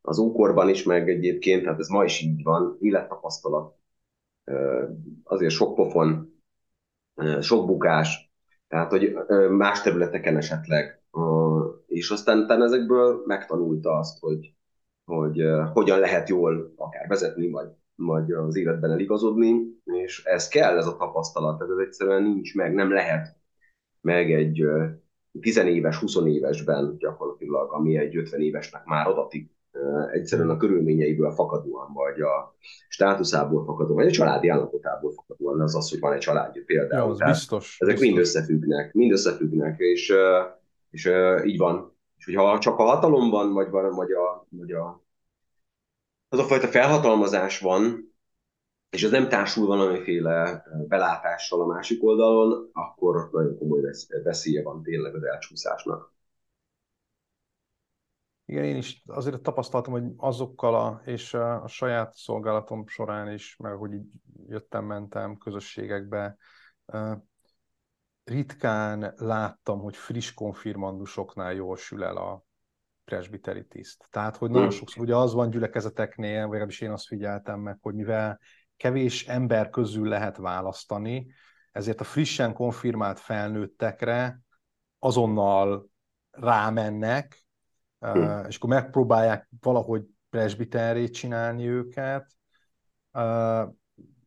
Az 0.00 0.18
ókorban 0.18 0.68
is, 0.68 0.82
meg 0.82 1.08
egyébként, 1.08 1.64
hát 1.64 1.78
ez 1.78 1.88
ma 1.88 2.04
is 2.04 2.20
így 2.20 2.42
van, 2.42 2.76
élettapasztalat, 2.80 3.76
azért 5.22 5.52
sok 5.52 5.74
pofon, 5.74 6.42
sok 7.40 7.66
bukás, 7.66 8.32
tehát 8.68 8.90
hogy 8.90 9.16
más 9.50 9.82
területeken 9.82 10.36
esetleg, 10.36 10.97
és 11.98 12.10
aztán 12.10 12.38
utána 12.38 12.64
ezekből 12.64 13.22
megtanulta 13.26 13.98
azt, 13.98 14.18
hogy, 14.18 14.54
hogy 15.04 15.42
hogyan 15.72 15.98
lehet 15.98 16.28
jól 16.28 16.72
akár 16.76 17.08
vezetni, 17.08 17.50
vagy 17.50 17.68
vagy 17.98 18.32
az 18.32 18.56
életben 18.56 18.90
eligazodni, 18.90 19.60
és 19.84 20.24
ez 20.24 20.48
kell, 20.48 20.76
ez 20.76 20.86
a 20.86 20.96
tapasztalat, 20.96 21.62
ez 21.62 21.68
egyszerűen 21.86 22.22
nincs 22.22 22.54
meg, 22.54 22.74
nem 22.74 22.92
lehet 22.92 23.36
meg 24.00 24.32
egy 24.32 24.64
tizenéves, 25.40 25.96
20 25.96 26.16
évesben 26.24 26.96
gyakorlatilag, 26.98 27.72
ami 27.72 27.96
egy 27.96 28.16
50 28.16 28.40
évesnek 28.40 28.84
már 28.84 29.06
adatik. 29.06 29.56
egyszerűen 30.12 30.50
a 30.50 30.56
körülményeiből 30.56 31.30
fakadóan, 31.30 31.92
vagy 31.92 32.20
a 32.20 32.56
státuszából 32.88 33.64
fakadóan, 33.64 33.96
vagy 33.96 34.06
a 34.06 34.10
családi 34.10 34.48
állapotából 34.48 35.12
fakadóan, 35.12 35.60
az 35.60 35.74
az, 35.74 35.90
hogy 35.90 36.00
van 36.00 36.12
egy 36.12 36.18
családja 36.18 36.62
például. 36.66 37.06
Ja, 37.06 37.10
az 37.10 37.18
biztos. 37.18 37.76
Ezek 37.78 37.94
biztos. 37.94 38.08
mind 38.08 38.18
összefüggnek, 38.20 38.92
mind 38.92 39.12
összefüggnek, 39.12 39.78
és, 39.78 40.12
és 40.90 41.12
így 41.44 41.58
van. 41.58 41.96
És 42.16 42.24
hogyha 42.24 42.58
csak 42.58 42.78
a 42.78 42.82
hatalom 42.82 43.30
van, 43.30 43.52
vagy, 43.52 43.70
vagy, 43.70 44.12
a, 44.12 44.46
vagy 44.50 44.72
a, 44.72 45.02
az 46.28 46.38
a 46.38 46.44
fajta 46.44 46.66
felhatalmazás 46.66 47.60
van, 47.60 48.12
és 48.90 49.02
ez 49.02 49.10
nem 49.10 49.28
társul 49.28 49.66
valamiféle 49.66 50.64
belátással 50.88 51.60
a 51.60 51.66
másik 51.66 52.04
oldalon, 52.04 52.70
akkor 52.72 53.28
nagyon 53.32 53.58
komoly 53.58 53.80
veszélye 54.22 54.62
van 54.62 54.82
tényleg 54.82 55.14
az 55.14 55.22
elcsúszásnak. 55.22 56.16
Igen, 58.44 58.64
én 58.64 58.76
is 58.76 59.02
azért 59.06 59.42
tapasztaltam, 59.42 59.92
hogy 59.92 60.04
azokkal 60.16 60.74
a, 60.74 61.02
és 61.04 61.34
a, 61.34 61.62
a 61.62 61.68
saját 61.68 62.14
szolgálatom 62.14 62.86
során 62.86 63.32
is, 63.32 63.56
meg 63.56 63.72
hogy 63.72 63.92
így 63.92 64.06
jöttem, 64.46 64.84
mentem 64.84 65.36
közösségekbe, 65.36 66.36
ritkán 68.28 69.14
láttam, 69.16 69.78
hogy 69.78 69.96
friss 69.96 70.34
konfirmandusoknál 70.34 71.52
jól 71.52 71.76
sül 71.76 72.04
el 72.04 72.16
a 72.16 72.44
presbiteri 73.04 73.66
tiszt. 73.66 74.08
Tehát, 74.10 74.36
hogy 74.36 74.50
nagyon 74.50 74.70
sokszor 74.70 75.02
ugye 75.02 75.16
az 75.16 75.32
van 75.32 75.50
gyülekezeteknél, 75.50 76.40
vagy 76.40 76.48
legalábbis 76.48 76.80
én 76.80 76.90
azt 76.90 77.06
figyeltem 77.06 77.60
meg, 77.60 77.78
hogy 77.80 77.94
mivel 77.94 78.40
kevés 78.76 79.26
ember 79.26 79.70
közül 79.70 80.08
lehet 80.08 80.36
választani, 80.36 81.32
ezért 81.72 82.00
a 82.00 82.04
frissen 82.04 82.52
konfirmált 82.52 83.18
felnőttekre 83.18 84.40
azonnal 84.98 85.88
rámennek, 86.30 87.46
hm. 88.00 88.46
és 88.48 88.56
akkor 88.56 88.68
megpróbálják 88.68 89.48
valahogy 89.60 90.04
presbiterét 90.30 91.14
csinálni 91.14 91.66
őket. 91.66 92.36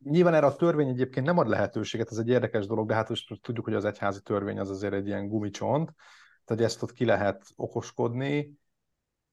Nyilván 0.04 0.34
erre 0.34 0.46
a 0.46 0.56
törvény 0.56 0.88
egyébként 0.88 1.26
nem 1.26 1.38
ad 1.38 1.48
lehetőséget, 1.48 2.10
ez 2.10 2.18
egy 2.18 2.28
érdekes 2.28 2.66
dolog, 2.66 2.88
de 2.88 2.94
hát 2.94 3.08
most 3.08 3.38
tudjuk, 3.42 3.64
hogy 3.64 3.74
az 3.74 3.84
egyházi 3.84 4.20
törvény 4.20 4.58
az 4.58 4.70
azért 4.70 4.92
egy 4.92 5.06
ilyen 5.06 5.28
gumicsont, 5.28 5.94
tehát 6.44 6.62
ezt 6.62 6.82
ott 6.82 6.92
ki 6.92 7.04
lehet 7.04 7.44
okoskodni, 7.56 8.60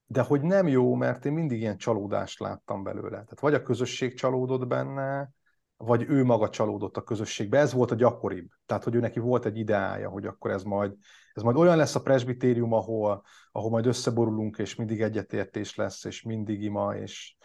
de 0.06 0.22
hogy 0.22 0.42
nem 0.42 0.68
jó, 0.68 0.94
mert 0.94 1.24
én 1.24 1.32
mindig 1.32 1.60
ilyen 1.60 1.76
csalódást 1.76 2.40
láttam 2.40 2.82
belőle. 2.82 3.10
Tehát 3.10 3.40
vagy 3.40 3.54
a 3.54 3.62
közösség 3.62 4.14
csalódott 4.14 4.66
benne, 4.66 5.30
vagy 5.76 6.04
ő 6.08 6.24
maga 6.24 6.48
csalódott 6.48 6.96
a 6.96 7.02
közösségbe. 7.02 7.58
Ez 7.58 7.72
volt 7.72 7.90
a 7.90 7.94
gyakoribb. 7.94 8.48
Tehát, 8.66 8.84
hogy 8.84 8.94
ő 8.94 9.00
neki 9.00 9.18
volt 9.18 9.44
egy 9.44 9.58
ideája, 9.58 10.08
hogy 10.08 10.26
akkor 10.26 10.50
ez 10.50 10.62
majd, 10.62 10.94
ez 11.32 11.42
majd 11.42 11.56
olyan 11.56 11.76
lesz 11.76 11.94
a 11.94 12.02
presbitérium, 12.02 12.72
ahol, 12.72 13.22
ahol 13.52 13.70
majd 13.70 13.86
összeborulunk, 13.86 14.58
és 14.58 14.74
mindig 14.74 15.00
egyetértés 15.00 15.74
lesz, 15.74 16.04
és 16.04 16.22
mindig 16.22 16.62
ima, 16.62 16.96
és, 16.96 17.36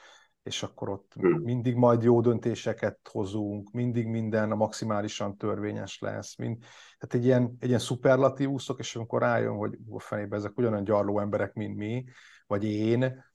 és 0.45 0.63
akkor 0.63 0.89
ott 0.89 1.13
hmm. 1.13 1.41
mindig 1.41 1.75
majd 1.75 2.03
jó 2.03 2.21
döntéseket 2.21 2.99
hozunk, 3.11 3.71
mindig 3.71 4.07
minden 4.07 4.51
a 4.51 4.55
maximálisan 4.55 5.37
törvényes 5.37 5.99
lesz. 5.99 6.37
Mind, 6.37 6.57
tehát 6.97 7.13
egy 7.13 7.25
ilyen, 7.25 7.55
egy 7.59 7.67
ilyen 7.67 7.79
szuperlatívuszok, 7.79 8.79
és 8.79 8.95
amikor 8.95 9.21
rájön, 9.21 9.55
hogy 9.55 9.77
a 9.89 9.99
fenébe 9.99 10.35
ezek 10.35 10.57
ugyanolyan 10.57 10.83
gyarló 10.83 11.19
emberek, 11.19 11.53
mint 11.53 11.77
mi, 11.77 12.03
vagy 12.47 12.63
én, 12.63 13.25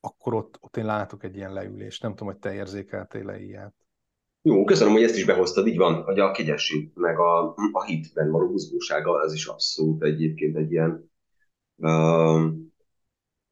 akkor 0.00 0.34
ott, 0.34 0.56
ott 0.60 0.76
én 0.76 0.84
látok 0.84 1.24
egy 1.24 1.36
ilyen 1.36 1.52
leülést. 1.52 2.02
Nem 2.02 2.10
tudom, 2.10 2.32
hogy 2.32 2.38
te 2.38 2.54
érzékeltél-e 2.54 3.40
ilyet. 3.40 3.74
Jó, 4.42 4.64
köszönöm, 4.64 4.92
hogy 4.92 5.02
ezt 5.02 5.16
is 5.16 5.24
behoztad, 5.24 5.66
így 5.66 5.76
van, 5.76 6.02
hogy 6.02 6.18
a 6.18 6.30
kegyesség, 6.30 6.90
meg 6.94 7.18
a, 7.18 7.54
a 7.72 7.84
hitben 7.84 8.30
való 8.30 8.50
buzgósága, 8.50 9.22
ez 9.22 9.32
is 9.32 9.46
abszolút 9.46 10.02
egyébként 10.02 10.56
egy 10.56 10.70
ilyen, 10.70 11.10
uh, 11.76 12.52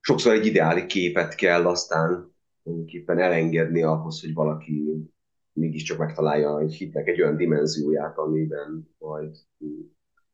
sokszor 0.00 0.32
egy 0.32 0.46
ideáli 0.46 0.86
képet 0.86 1.34
kell 1.34 1.66
aztán 1.66 2.34
tulajdonképpen 2.66 3.18
elengedni 3.18 3.82
ahhoz, 3.82 4.20
hogy 4.20 4.34
valaki 4.34 5.08
mégiscsak 5.52 5.98
megtalálja 5.98 6.60
egy 6.60 6.74
hitnek 6.74 7.06
egy 7.06 7.22
olyan 7.22 7.36
dimenzióját, 7.36 8.18
amiben 8.18 8.88
majd 8.98 9.36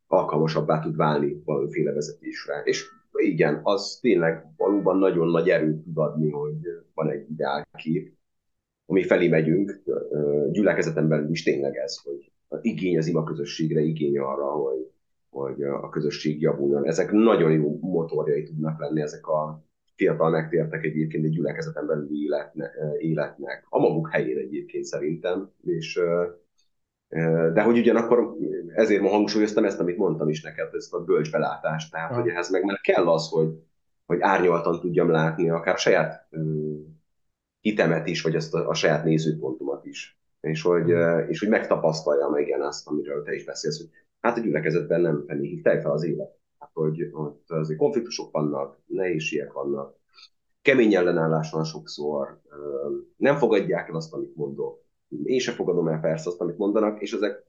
alkalmasabbá 0.07 0.81
tud 0.81 0.97
válni 0.97 1.42
valamiféle 1.45 1.92
vezetésre. 1.92 2.62
És 2.64 2.85
igen, 3.12 3.61
az 3.62 3.99
tényleg 4.01 4.47
valóban 4.57 4.99
nagyon 4.99 5.29
nagy 5.29 5.49
erőt 5.49 5.83
tud 5.83 5.99
adni, 5.99 6.31
hogy 6.31 6.57
van 6.95 7.11
egy 7.11 7.31
ideálkép, 7.31 8.16
ami 8.87 9.03
felé 9.03 9.29
megyünk, 9.29 9.83
gyülekezeten 10.51 11.09
belül 11.09 11.31
is 11.31 11.42
tényleg 11.42 11.77
ez, 11.77 11.97
hogy 12.03 12.33
igény 12.61 12.99
az 12.99 13.07
ima 13.07 13.23
közösségre, 13.23 13.81
igény 13.81 14.18
arra, 14.18 14.51
hogy, 14.51 14.90
hogy 15.31 15.62
a 15.62 15.88
közösség 15.88 16.40
javuljon. 16.40 16.87
Ezek 16.87 17.11
nagyon 17.11 17.53
jó 17.53 17.79
motorjai 17.81 18.42
tudnak 18.42 18.81
lenni, 18.81 19.01
ezek 19.01 19.27
a 19.27 19.64
fiatal 20.02 20.30
megtértek 20.30 20.84
egyébként 20.84 21.24
egy 21.24 21.30
gyülekezeten 21.30 21.86
belüli 21.86 22.22
életne, 22.24 22.70
életnek, 22.98 23.66
a 23.68 23.78
maguk 23.78 24.10
helyén 24.10 24.36
egyébként 24.36 24.84
szerintem, 24.84 25.50
és 25.64 26.00
de 27.52 27.62
hogy 27.62 27.78
ugyanakkor 27.78 28.36
ezért 28.74 29.02
ma 29.02 29.08
hangsúlyoztam 29.08 29.64
ezt, 29.64 29.80
amit 29.80 29.96
mondtam 29.96 30.28
is 30.28 30.42
neked, 30.42 30.74
ezt 30.74 30.94
a 30.94 31.04
bölcsbelátást, 31.04 31.92
tehát 31.92 32.14
hogy 32.14 32.28
ehhez 32.28 32.50
meg 32.50 32.64
már 32.64 32.80
kell 32.80 33.08
az, 33.08 33.28
hogy, 33.28 33.48
hogy 34.06 34.20
árnyaltan 34.20 34.80
tudjam 34.80 35.10
látni 35.10 35.50
akár 35.50 35.78
saját 35.78 36.28
hitemet 37.60 38.06
is, 38.06 38.22
vagy 38.22 38.34
ezt 38.34 38.54
a, 38.54 38.68
a 38.68 38.74
saját 38.74 39.04
nézőpontomat 39.04 39.84
is. 39.84 40.20
És 40.40 40.62
hogy, 40.62 40.88
és 41.28 41.38
hogy 41.40 41.48
megtapasztaljam 41.48 42.36
igen 42.36 42.62
azt, 42.62 42.88
amiről 42.88 43.22
te 43.22 43.34
is 43.34 43.44
beszélsz, 43.44 43.78
hogy 43.78 43.90
hát 44.20 44.36
a 44.36 44.40
gyülekezetben 44.40 45.00
nem 45.00 45.24
fenni, 45.26 45.60
fel 45.62 45.90
az 45.90 46.04
élet. 46.04 46.40
Hogy 46.72 47.09
ott 47.12 47.51
azért 47.51 47.79
konfliktusok 47.79 48.33
vannak, 48.33 48.79
nehézségek 48.87 49.53
vannak, 49.53 49.96
kemény 50.62 50.94
ellenállás 50.94 51.51
van 51.51 51.64
sokszor, 51.64 52.40
nem 53.16 53.37
fogadják 53.37 53.88
el 53.88 53.94
azt, 53.94 54.12
amit 54.12 54.37
mondok. 54.37 54.85
Én 55.25 55.38
sem 55.38 55.55
fogadom 55.55 55.88
el 55.88 56.01
persze 56.01 56.29
azt, 56.29 56.40
amit 56.40 56.59
mondanak, 56.59 57.01
és 57.01 57.12
ezek 57.12 57.44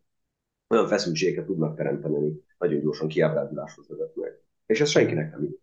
olyan 0.67 0.87
feszültségeket 0.87 1.45
tudnak 1.45 1.75
teremteni, 1.75 2.43
nagyon 2.57 2.79
gyorsan 2.79 3.07
kiábránduláshoz 3.07 3.87
vezetnek. 3.87 4.41
És 4.65 4.81
ez 4.81 4.89
senkinek 4.89 5.31
nem 5.31 5.43
így 5.43 5.59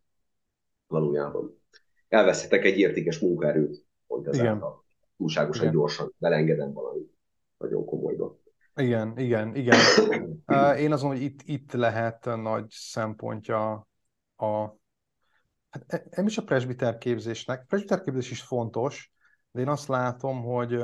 valójában. 0.87 1.59
Elveszhetek 2.09 2.65
egy 2.65 2.79
értékes 2.79 3.19
munkaerőt, 3.19 3.85
pont 4.07 4.27
ezáltal. 4.27 4.85
Túlságosan 5.17 5.63
igen. 5.63 5.75
gyorsan 5.75 6.15
belengedem 6.19 6.73
valamit. 6.73 7.13
Nagyon 7.59 7.85
komolyba. 7.85 8.00
Igen, 8.81 9.19
igen, 9.19 9.55
igen. 9.55 9.79
Én 10.77 10.93
azon, 10.93 11.11
hogy 11.11 11.23
itt, 11.23 11.41
itt 11.45 11.73
lehet 11.73 12.25
nagy 12.25 12.67
szempontja 12.69 13.89
a 14.37 14.79
hát 15.71 15.85
e, 15.87 16.05
nem 16.11 16.27
is 16.27 16.39
a 16.39 16.43
presbiter 16.43 16.99
képzésnek. 16.99 17.65
Presbiter 17.67 18.01
képzés 18.01 18.31
is 18.31 18.43
fontos, 18.43 19.13
de 19.51 19.61
én 19.61 19.69
azt 19.69 19.89
látom, 19.89 20.43
hogy 20.43 20.83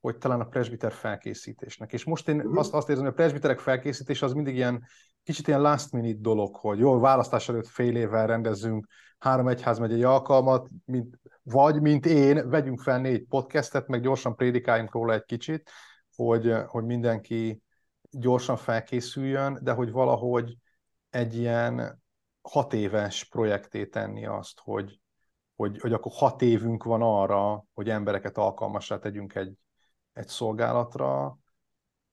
hogy 0.00 0.18
talán 0.18 0.40
a 0.40 0.48
presbiter 0.48 0.92
felkészítésnek. 0.92 1.92
És 1.92 2.04
most 2.04 2.28
én 2.28 2.36
uh-huh. 2.36 2.58
azt, 2.58 2.72
azt 2.72 2.88
érzem, 2.88 3.04
hogy 3.04 3.12
a 3.12 3.16
presbiterek 3.16 3.58
felkészítése 3.58 4.24
az 4.26 4.32
mindig 4.32 4.54
ilyen 4.54 4.84
kicsit 5.22 5.48
ilyen 5.48 5.60
last 5.60 5.92
minute 5.92 6.20
dolog, 6.20 6.56
hogy 6.56 6.78
jó, 6.78 6.98
választás 6.98 7.48
előtt 7.48 7.66
fél 7.66 7.96
évvel 7.96 8.26
rendezzünk 8.26 8.86
három 9.18 9.48
egyházmegyei 9.48 10.02
alkalmat, 10.02 10.68
mint, 10.84 11.18
vagy 11.42 11.80
mint 11.80 12.06
én, 12.06 12.48
vegyünk 12.48 12.80
fel 12.80 13.00
négy 13.00 13.24
podcastet, 13.28 13.88
meg 13.88 14.00
gyorsan 14.00 14.36
prédikáljunk 14.36 14.92
róla 14.92 15.12
egy 15.12 15.24
kicsit, 15.24 15.70
hogy, 16.16 16.54
hogy 16.66 16.84
mindenki 16.84 17.62
gyorsan 18.10 18.56
felkészüljön, 18.56 19.58
de 19.62 19.72
hogy 19.72 19.90
valahogy 19.90 20.56
egy 21.10 21.36
ilyen 21.36 22.02
hat 22.42 22.72
éves 22.72 23.24
projekté 23.24 23.86
tenni 23.86 24.26
azt, 24.26 24.60
hogy, 24.60 25.00
hogy, 25.56 25.80
hogy 25.80 25.92
akkor 25.92 26.12
hat 26.14 26.42
évünk 26.42 26.84
van 26.84 27.02
arra, 27.02 27.64
hogy 27.74 27.90
embereket 27.90 28.38
alkalmasra 28.38 28.98
tegyünk 28.98 29.34
egy, 29.34 29.54
egy 30.12 30.28
szolgálatra, 30.28 31.38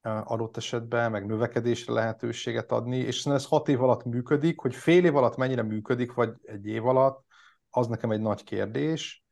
adott 0.01 0.57
esetben, 0.57 1.11
meg 1.11 1.25
növekedésre 1.25 1.93
lehetőséget 1.93 2.71
adni, 2.71 2.97
és 2.97 3.25
ez 3.25 3.45
hat 3.45 3.67
év 3.67 3.83
alatt 3.83 4.03
működik, 4.03 4.59
hogy 4.59 4.75
fél 4.75 5.05
év 5.05 5.15
alatt 5.15 5.35
mennyire 5.35 5.61
működik, 5.61 6.13
vagy 6.13 6.33
egy 6.41 6.65
év 6.65 6.85
alatt, 6.85 7.25
az 7.69 7.87
nekem 7.87 8.11
egy 8.11 8.21
nagy 8.21 8.43
kérdés, 8.43 9.23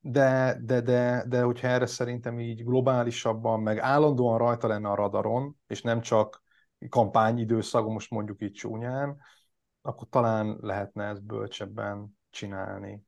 de, 0.00 0.60
de, 0.62 0.80
de, 0.80 1.24
de 1.28 1.42
hogyha 1.42 1.68
erre 1.68 1.86
szerintem 1.86 2.40
így 2.40 2.64
globálisabban, 2.64 3.60
meg 3.60 3.78
állandóan 3.78 4.38
rajta 4.38 4.66
lenne 4.66 4.88
a 4.88 4.94
radaron, 4.94 5.56
és 5.66 5.82
nem 5.82 6.00
csak 6.00 6.42
kampányidőszak, 6.88 7.88
most 7.88 8.10
mondjuk 8.10 8.42
így 8.42 8.52
csúnyán, 8.52 9.16
akkor 9.82 10.08
talán 10.08 10.58
lehetne 10.60 11.04
ezt 11.04 11.24
bölcsebben 11.24 12.18
csinálni. 12.30 13.02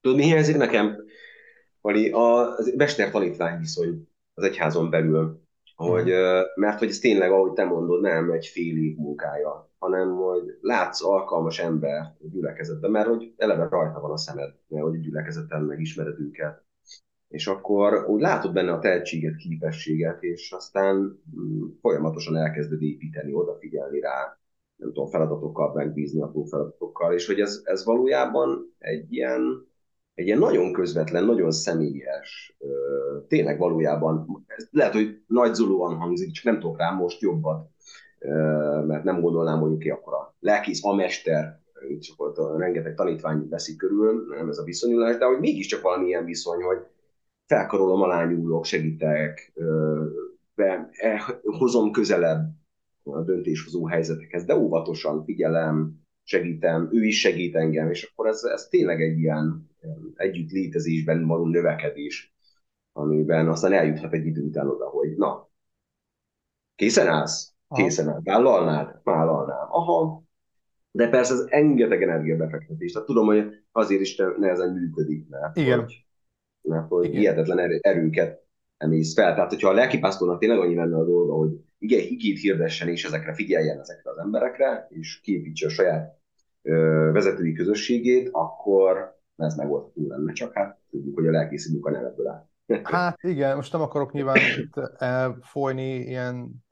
Tudod, 0.00 0.16
mi 0.16 0.24
hiányzik 0.24 0.56
nekem? 0.56 0.96
Vali, 1.80 2.10
a 2.10 2.54
mester-tanítvány 2.76 3.58
viszony 3.58 4.08
az 4.34 4.44
egyházon 4.44 4.90
belül, 4.90 5.41
hogy, 5.88 6.10
mm. 6.10 6.40
mert 6.54 6.78
hogy 6.78 6.88
ez 6.88 6.98
tényleg, 6.98 7.30
ahogy 7.30 7.52
te 7.52 7.64
mondod, 7.64 8.00
nem 8.00 8.30
egy 8.30 8.46
fél 8.46 8.76
év 8.76 8.96
munkája, 8.96 9.70
hanem 9.78 10.14
hogy 10.14 10.58
látsz 10.60 11.04
alkalmas 11.04 11.58
ember 11.58 12.00
a 12.00 12.26
gyülekezetben, 12.32 12.90
mert 12.90 13.06
hogy 13.06 13.34
eleve 13.36 13.68
rajta 13.70 14.00
van 14.00 14.10
a 14.10 14.16
szemed, 14.16 14.54
mert 14.68 14.84
hogy 14.84 14.94
a 14.94 15.00
gyülekezeten 15.00 15.62
megismered 15.62 16.20
őket. 16.20 16.64
És 17.28 17.46
akkor 17.46 18.04
úgy 18.08 18.20
látod 18.20 18.52
benne 18.52 18.72
a 18.72 18.78
tehetséget, 18.78 19.36
képességet, 19.36 20.22
és 20.22 20.52
aztán 20.52 20.96
mm, 21.40 21.64
folyamatosan 21.80 22.36
elkezded 22.36 22.82
építeni, 22.82 23.34
odafigyelni 23.34 24.00
rá, 24.00 24.38
nem 24.76 24.92
tudom, 24.92 25.10
feladatokkal 25.10 25.72
megbízni, 25.74 26.22
apró 26.22 26.44
feladatokkal, 26.44 27.12
és 27.12 27.26
hogy 27.26 27.40
ez, 27.40 27.60
ez 27.64 27.84
valójában 27.84 28.74
egy 28.78 29.12
ilyen, 29.12 29.66
egy 30.14 30.26
ilyen 30.26 30.38
nagyon 30.38 30.72
közvetlen, 30.72 31.24
nagyon 31.24 31.50
személyes, 31.50 32.56
tényleg 33.28 33.58
valójában, 33.58 34.44
lehet, 34.70 34.92
hogy 34.92 35.22
nagy 35.26 35.54
zulóan 35.54 35.96
hangzik, 35.96 36.30
csak 36.30 36.44
nem 36.44 36.60
tudok 36.60 36.78
rá 36.78 36.90
most 36.90 37.20
jobbat, 37.20 37.68
mert 38.86 39.04
nem 39.04 39.20
gondolnám, 39.20 39.60
hogy 39.60 39.78
ki 39.78 39.90
akkor 39.90 40.12
a 40.14 40.34
lelkész, 40.40 40.84
a 40.84 40.94
mester, 40.94 41.60
csak 42.00 42.20
ott 42.20 42.58
rengeteg 42.58 42.94
tanítvány 42.94 43.48
veszik 43.48 43.76
körül, 43.76 44.26
nem 44.36 44.48
ez 44.48 44.58
a 44.58 44.64
viszonyulás, 44.64 45.16
de 45.16 45.24
hogy 45.24 45.38
mégiscsak 45.38 45.82
valami 45.82 46.06
ilyen 46.06 46.24
viszony, 46.24 46.62
hogy 46.62 46.78
felkarolom, 47.46 48.02
alányulok, 48.02 48.64
segítek, 48.64 49.52
be, 50.54 50.88
eh, 50.92 51.20
hozom 51.42 51.90
közelebb 51.90 52.50
a 53.02 53.22
döntéshozó 53.22 53.86
helyzetekhez, 53.86 54.44
de 54.44 54.56
óvatosan 54.56 55.24
figyelem, 55.24 56.01
segítem, 56.24 56.88
ő 56.92 57.04
is 57.04 57.20
segít 57.20 57.54
engem, 57.54 57.90
és 57.90 58.02
akkor 58.02 58.26
ez, 58.26 58.42
ez 58.42 58.68
tényleg 58.68 59.02
egy 59.02 59.18
ilyen 59.18 59.70
együtt 60.14 60.50
létezésben 60.50 61.26
való 61.26 61.46
növekedés, 61.46 62.34
amiben 62.92 63.48
aztán 63.48 63.72
eljuthat 63.72 64.12
egy 64.12 64.26
idő 64.26 64.42
után 64.42 64.68
oda, 64.68 64.88
hogy 64.88 65.16
na, 65.16 65.50
készen 66.74 67.08
állsz? 67.08 67.54
Készen 67.74 68.08
állsz. 68.08 68.24
Vállalnád? 68.24 69.00
Vállalnám. 69.02 69.66
Aha. 69.70 70.22
De 70.90 71.08
persze 71.08 71.32
ez 71.34 71.44
engedeg 71.48 72.02
energiabefektetés. 72.02 72.92
Tehát 72.92 73.06
tudom, 73.06 73.26
hogy 73.26 73.64
azért 73.72 74.00
is 74.00 74.16
nehezen 74.38 74.72
működik, 74.72 75.28
mert 75.28 75.56
Igen. 75.56 75.78
Hogy, 75.78 76.06
mert 76.62 76.88
hogy 76.88 77.04
Igen. 77.04 77.20
hihetetlen 77.20 77.78
erőket 77.80 78.42
emész 78.76 79.14
fel. 79.14 79.34
Tehát, 79.34 79.50
hogyha 79.50 79.68
a 79.68 79.72
lelkipásztornak 79.72 80.38
tényleg 80.38 80.58
annyi 80.58 80.74
lenne 80.74 80.96
a 80.96 81.04
dolga, 81.04 81.34
hogy 81.34 81.50
igen, 81.82 82.00
igét 82.00 82.38
hirdessen 82.38 82.88
és 82.88 83.04
ezekre 83.04 83.34
figyeljen 83.34 83.78
ezekre 83.78 84.10
az 84.10 84.18
emberekre, 84.18 84.86
és 84.90 85.20
képítse 85.20 85.66
a 85.66 85.70
saját 85.70 86.18
ö, 86.62 87.10
vezetői 87.12 87.52
közösségét, 87.52 88.28
akkor 88.32 89.20
ez 89.36 89.54
megoldható 89.54 90.08
lenne. 90.08 90.32
Csak 90.32 90.54
hát 90.54 90.78
tudjuk, 90.90 91.14
hogy 91.14 91.26
a 91.26 91.30
lelkészi 91.30 91.72
munka 91.72 91.90
nem 91.90 92.04
ebből 92.04 92.28
áll. 92.28 92.50
Hát 92.82 93.22
igen, 93.22 93.56
most 93.56 93.72
nem 93.72 93.80
akarok 93.80 94.12
nyilván 94.12 94.36
itt 94.58 94.74
folyni 95.44 95.96
ilyen 95.96 96.64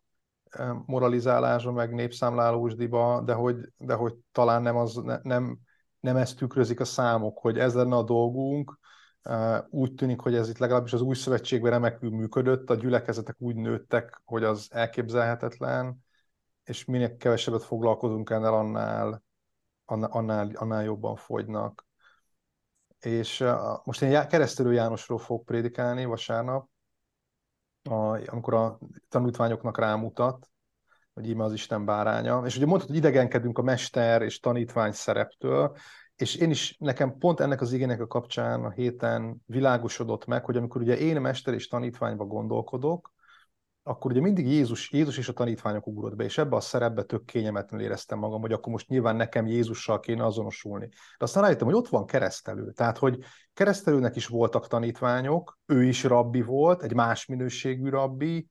moralizálásra, 0.86 1.72
meg 1.72 1.94
népszámlálósdiba, 1.94 3.22
de 3.26 3.32
hogy, 3.32 3.56
de 3.78 3.94
hogy 3.94 4.14
talán 4.32 4.62
nem, 4.62 4.76
az, 4.76 5.00
nem, 5.22 5.58
nem 6.00 6.16
ezt 6.16 6.36
tükrözik 6.36 6.80
a 6.80 6.84
számok, 6.84 7.38
hogy 7.38 7.58
ez 7.58 7.74
lenne 7.74 7.96
a 7.96 8.02
dolgunk, 8.02 8.78
úgy 9.70 9.94
tűnik, 9.94 10.20
hogy 10.20 10.34
ez 10.34 10.48
itt 10.48 10.58
legalábbis 10.58 10.92
az 10.92 11.00
új 11.00 11.14
szövetségben 11.14 11.70
remekül 11.70 12.10
működött, 12.10 12.70
a 12.70 12.74
gyülekezetek 12.74 13.36
úgy 13.38 13.54
nőttek, 13.54 14.22
hogy 14.24 14.44
az 14.44 14.68
elképzelhetetlen, 14.70 16.04
és 16.64 16.84
minél 16.84 17.16
kevesebbet 17.16 17.62
foglalkozunk 17.62 18.30
ennél, 18.30 18.46
annál, 18.46 19.22
annál, 19.84 20.50
annál 20.54 20.84
jobban 20.84 21.16
fogynak. 21.16 21.86
És 23.00 23.44
most 23.84 24.02
én 24.02 24.28
Keresztelő 24.28 24.72
Jánosról 24.72 25.18
fogok 25.18 25.44
prédikálni 25.44 26.04
vasárnap, 26.04 26.68
amikor 28.26 28.54
a 28.54 28.78
tanítványoknak 29.08 29.78
rámutat, 29.78 30.50
hogy 31.12 31.28
íme 31.28 31.44
az 31.44 31.52
Isten 31.52 31.84
báránya. 31.84 32.42
És 32.46 32.56
ugye 32.56 32.66
mondtad, 32.66 32.88
hogy 32.88 32.98
idegenkedünk 32.98 33.58
a 33.58 33.62
mester 33.62 34.22
és 34.22 34.38
tanítvány 34.40 34.92
szereptől, 34.92 35.76
és 36.20 36.34
én 36.34 36.50
is, 36.50 36.76
nekem 36.78 37.18
pont 37.18 37.40
ennek 37.40 37.60
az 37.60 37.72
igének 37.72 38.00
a 38.00 38.06
kapcsán 38.06 38.64
a 38.64 38.70
héten 38.70 39.42
világosodott 39.46 40.26
meg, 40.26 40.44
hogy 40.44 40.56
amikor 40.56 40.80
ugye 40.80 40.98
én 40.98 41.20
mester 41.20 41.54
és 41.54 41.68
tanítványba 41.68 42.24
gondolkodok, 42.24 43.12
akkor 43.82 44.10
ugye 44.10 44.20
mindig 44.20 44.46
Jézus, 44.46 44.92
Jézus 44.92 45.18
és 45.18 45.28
a 45.28 45.32
tanítványok 45.32 45.86
ugrott 45.86 46.16
be, 46.16 46.24
és 46.24 46.38
ebbe 46.38 46.56
a 46.56 46.60
szerepbe 46.60 47.02
tök 47.02 47.24
kényelmetlenül 47.24 47.86
éreztem 47.86 48.18
magam, 48.18 48.40
hogy 48.40 48.52
akkor 48.52 48.72
most 48.72 48.88
nyilván 48.88 49.16
nekem 49.16 49.46
Jézussal 49.46 50.00
kéne 50.00 50.24
azonosulni. 50.24 50.88
De 50.88 51.24
aztán 51.24 51.42
rájöttem, 51.42 51.66
hogy 51.66 51.76
ott 51.76 51.88
van 51.88 52.06
keresztelő. 52.06 52.72
Tehát, 52.72 52.98
hogy 52.98 53.18
keresztelőnek 53.52 54.16
is 54.16 54.26
voltak 54.26 54.66
tanítványok, 54.66 55.58
ő 55.66 55.84
is 55.84 56.04
rabbi 56.04 56.42
volt, 56.42 56.82
egy 56.82 56.94
más 56.94 57.26
minőségű 57.26 57.88
rabbi, 57.88 58.48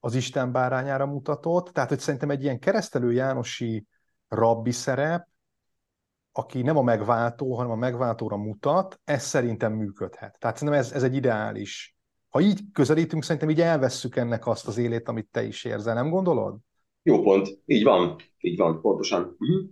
az 0.00 0.14
Isten 0.14 0.52
bárányára 0.52 1.06
mutatott, 1.06 1.68
tehát, 1.68 1.88
hogy 1.88 2.00
szerintem 2.00 2.30
egy 2.30 2.42
ilyen 2.42 2.58
keresztelő 2.58 3.12
Jánosi 3.12 3.86
rabbi 4.28 4.70
szerep, 4.70 5.30
aki 6.32 6.62
nem 6.62 6.76
a 6.76 6.82
megváltó, 6.82 7.54
hanem 7.54 7.70
a 7.70 7.76
megváltóra 7.76 8.36
mutat, 8.36 9.00
ez 9.04 9.22
szerintem 9.22 9.72
működhet. 9.72 10.36
Tehát 10.38 10.56
szerintem 10.56 10.82
ez, 10.82 10.92
ez 10.92 11.02
egy 11.02 11.14
ideális. 11.14 11.96
Ha 12.28 12.40
így 12.40 12.60
közelítünk, 12.72 13.22
szerintem 13.22 13.50
így 13.50 13.60
elvesszük 13.60 14.16
ennek 14.16 14.46
azt 14.46 14.66
az 14.66 14.78
élét, 14.78 15.08
amit 15.08 15.28
te 15.30 15.42
is 15.44 15.64
érzel, 15.64 15.94
nem 15.94 16.10
gondolod? 16.10 16.56
Jó 17.02 17.22
pont, 17.22 17.48
így 17.64 17.84
van, 17.84 18.16
így 18.38 18.56
van, 18.58 18.80
pontosan. 18.80 19.22
Uh-huh. 19.22 19.70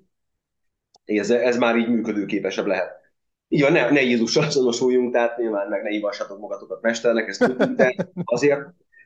Ez, 1.05 1.31
ez 1.31 1.57
már 1.57 1.77
így 1.77 1.89
működőképesebb 1.89 2.67
lehet. 2.67 2.99
Így 3.49 3.63
van, 3.63 3.73
ne, 3.73 3.91
ne 3.91 4.01
Jézussal 4.01 4.45
azonosuljunk, 4.45 5.13
tehát 5.13 5.39
nyilván 5.39 5.69
meg 5.69 5.83
ne 5.83 5.91
hívassatok 5.91 6.39
magatokat 6.39 6.83
mesternek, 6.83 7.29
ezt 7.29 7.41
tudjuk, 7.41 7.71
de 7.71 7.95
azért 8.25 8.61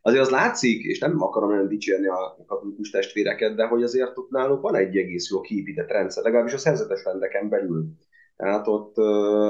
azért 0.06 0.22
az 0.22 0.30
látszik, 0.30 0.82
és 0.82 0.98
nem 0.98 1.22
akarom 1.22 1.50
nagyon 1.50 1.68
dicsérni 1.68 2.06
a 2.06 2.36
katolikus 2.46 2.90
testvéreket, 2.90 3.54
de 3.54 3.66
hogy 3.66 3.82
azért 3.82 4.18
ott 4.18 4.30
náluk 4.30 4.60
van 4.60 4.74
egy 4.74 4.96
egész 4.96 5.30
jó 5.30 5.40
kiépített 5.40 5.88
rendszer, 5.90 6.24
legalábbis 6.24 6.52
a 6.52 6.58
szerzetes 6.58 7.04
rendeken 7.04 7.48
belül. 7.48 7.86
Tehát 8.36 8.66
ott, 8.66 8.98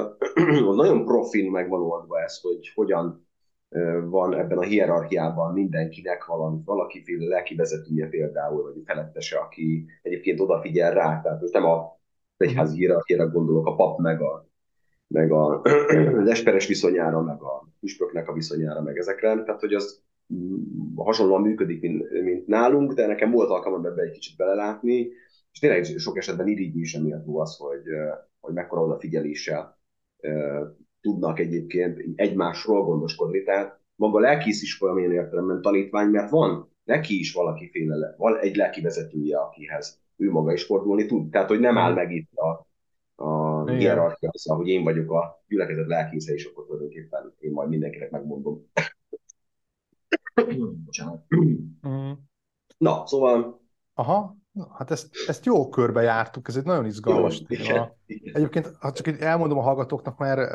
ott 0.69 0.75
nagyon 0.75 1.05
profin 1.05 1.51
meg 1.51 1.69
van 1.69 1.81
oldva 1.81 2.21
ez, 2.21 2.41
hogy 2.41 2.71
hogyan 2.73 3.27
van 4.03 4.33
ebben 4.33 4.57
a 4.57 4.61
hierarchiában 4.63 5.53
mindenkinek 5.53 6.25
valami, 6.25 6.61
valakiféle 6.65 7.27
lelki 7.27 7.55
vezetője 7.55 8.07
például, 8.07 8.63
vagy 8.63 8.81
felettese, 8.85 9.37
aki 9.37 9.85
egyébként 10.01 10.39
odafigyel 10.39 10.93
rá. 10.93 11.21
Tehát 11.21 11.41
most 11.41 11.53
nem 11.53 11.65
a 11.65 11.99
egyházi 12.37 12.77
hierarchiára 12.77 13.29
gondolok, 13.29 13.65
a 13.65 13.75
pap 13.75 13.99
meg 13.99 14.21
a 14.21 14.47
meg 15.07 15.31
a, 15.31 15.61
az 16.21 16.29
esperes 16.29 16.67
viszonyára, 16.67 17.21
meg 17.21 17.41
a 17.41 17.67
püspöknek 17.79 18.29
a 18.29 18.33
viszonyára, 18.33 18.81
meg 18.81 18.97
ezekre. 18.97 19.43
Tehát, 19.43 19.59
hogy 19.59 19.73
az 19.73 20.04
hasonlóan 20.95 21.41
működik, 21.41 21.81
mint, 21.81 22.23
mint 22.23 22.47
nálunk, 22.47 22.93
de 22.93 23.07
nekem 23.07 23.31
volt 23.31 23.49
alkalmam 23.49 23.85
ebbe 23.85 24.01
egy 24.01 24.11
kicsit 24.11 24.37
belelátni, 24.37 25.09
és 25.51 25.59
tényleg 25.59 25.83
sok 25.83 26.17
esetben 26.17 26.47
irigyű 26.47 26.81
is 26.81 26.93
emiatt 26.93 27.25
az, 27.27 27.57
hogy, 27.57 27.83
hogy 28.39 28.53
mekkora 28.53 28.81
odafigyeléssel 28.81 29.79
tudnak 31.01 31.39
egyébként 31.39 32.01
egymásról 32.15 32.83
gondoskodni. 32.83 33.43
Tehát 33.43 33.79
maga 33.95 34.17
a 34.17 34.21
lelkész 34.21 34.61
is 34.61 34.77
valamilyen 34.77 35.11
értelemben 35.11 35.61
tanítvány, 35.61 36.09
mert 36.09 36.29
van 36.29 36.71
neki 36.83 37.19
is 37.19 37.33
valakiféle, 37.33 38.15
van 38.17 38.37
egy 38.39 38.55
lelki 38.55 38.81
vezetője, 38.81 39.37
akihez 39.37 40.01
ő 40.17 40.31
maga 40.31 40.53
is 40.53 40.63
fordulni 40.63 41.05
tud. 41.05 41.29
Tehát, 41.29 41.47
hogy 41.47 41.59
nem 41.59 41.77
áll 41.77 41.93
meg 41.93 42.11
itt 42.11 42.31
a, 42.33 42.67
a 43.23 43.63
hierarchia, 43.71 44.29
szóval, 44.33 44.63
hogy 44.63 44.71
én 44.71 44.83
vagyok 44.83 45.11
a 45.11 45.43
gyülekezet 45.47 45.87
lelkésze, 45.87 46.33
és 46.33 46.45
akkor 46.45 46.65
tulajdonképpen 46.65 47.33
én 47.39 47.51
majd 47.51 47.69
mindenkinek 47.69 48.11
megmondom. 48.11 48.65
Bocsánat. 50.85 51.23
Mm. 51.87 52.11
Na, 52.77 53.07
szóval... 53.07 53.61
Aha, 53.93 54.35
hát 54.77 54.91
ezt, 54.91 55.09
ezt 55.27 55.45
jó 55.45 55.69
körbe 55.69 56.01
jártuk, 56.01 56.47
ez 56.47 56.55
egy 56.55 56.63
nagyon 56.63 56.85
izgalmas 56.85 57.39
jó, 57.39 57.45
téma. 57.45 57.91
Egyébként, 58.33 58.75
ha 58.79 58.91
csak 58.91 59.07
így 59.07 59.19
elmondom 59.19 59.57
a 59.57 59.61
hallgatóknak, 59.61 60.17
mert 60.17 60.51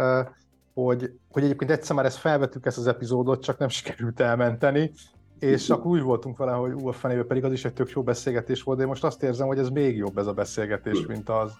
hogy, 0.74 1.10
hogy 1.30 1.44
egyébként 1.44 1.70
egyszer 1.70 1.96
már 1.96 2.04
ezt 2.04 2.18
felvettük 2.18 2.66
ezt 2.66 2.78
az 2.78 2.86
epizódot, 2.86 3.42
csak 3.42 3.58
nem 3.58 3.68
sikerült 3.78 4.20
elmenteni, 4.20 4.90
és 5.38 5.70
akkor 5.70 5.90
úgy 5.90 6.02
voltunk 6.02 6.36
vele, 6.36 6.52
hogy 6.52 6.72
ú, 6.72 6.88
a 6.88 6.92
fenébe 6.92 7.24
pedig 7.24 7.44
az 7.44 7.52
is 7.52 7.64
egy 7.64 7.72
tök 7.72 7.90
jó 7.90 8.02
beszélgetés 8.02 8.62
volt, 8.62 8.76
de 8.76 8.84
én 8.84 8.90
most 8.90 9.04
azt 9.04 9.22
érzem, 9.22 9.46
hogy 9.46 9.58
ez 9.58 9.68
még 9.68 9.96
jobb 9.96 10.18
ez 10.18 10.26
a 10.26 10.32
beszélgetés, 10.32 11.06
mint 11.06 11.28
az. 11.28 11.52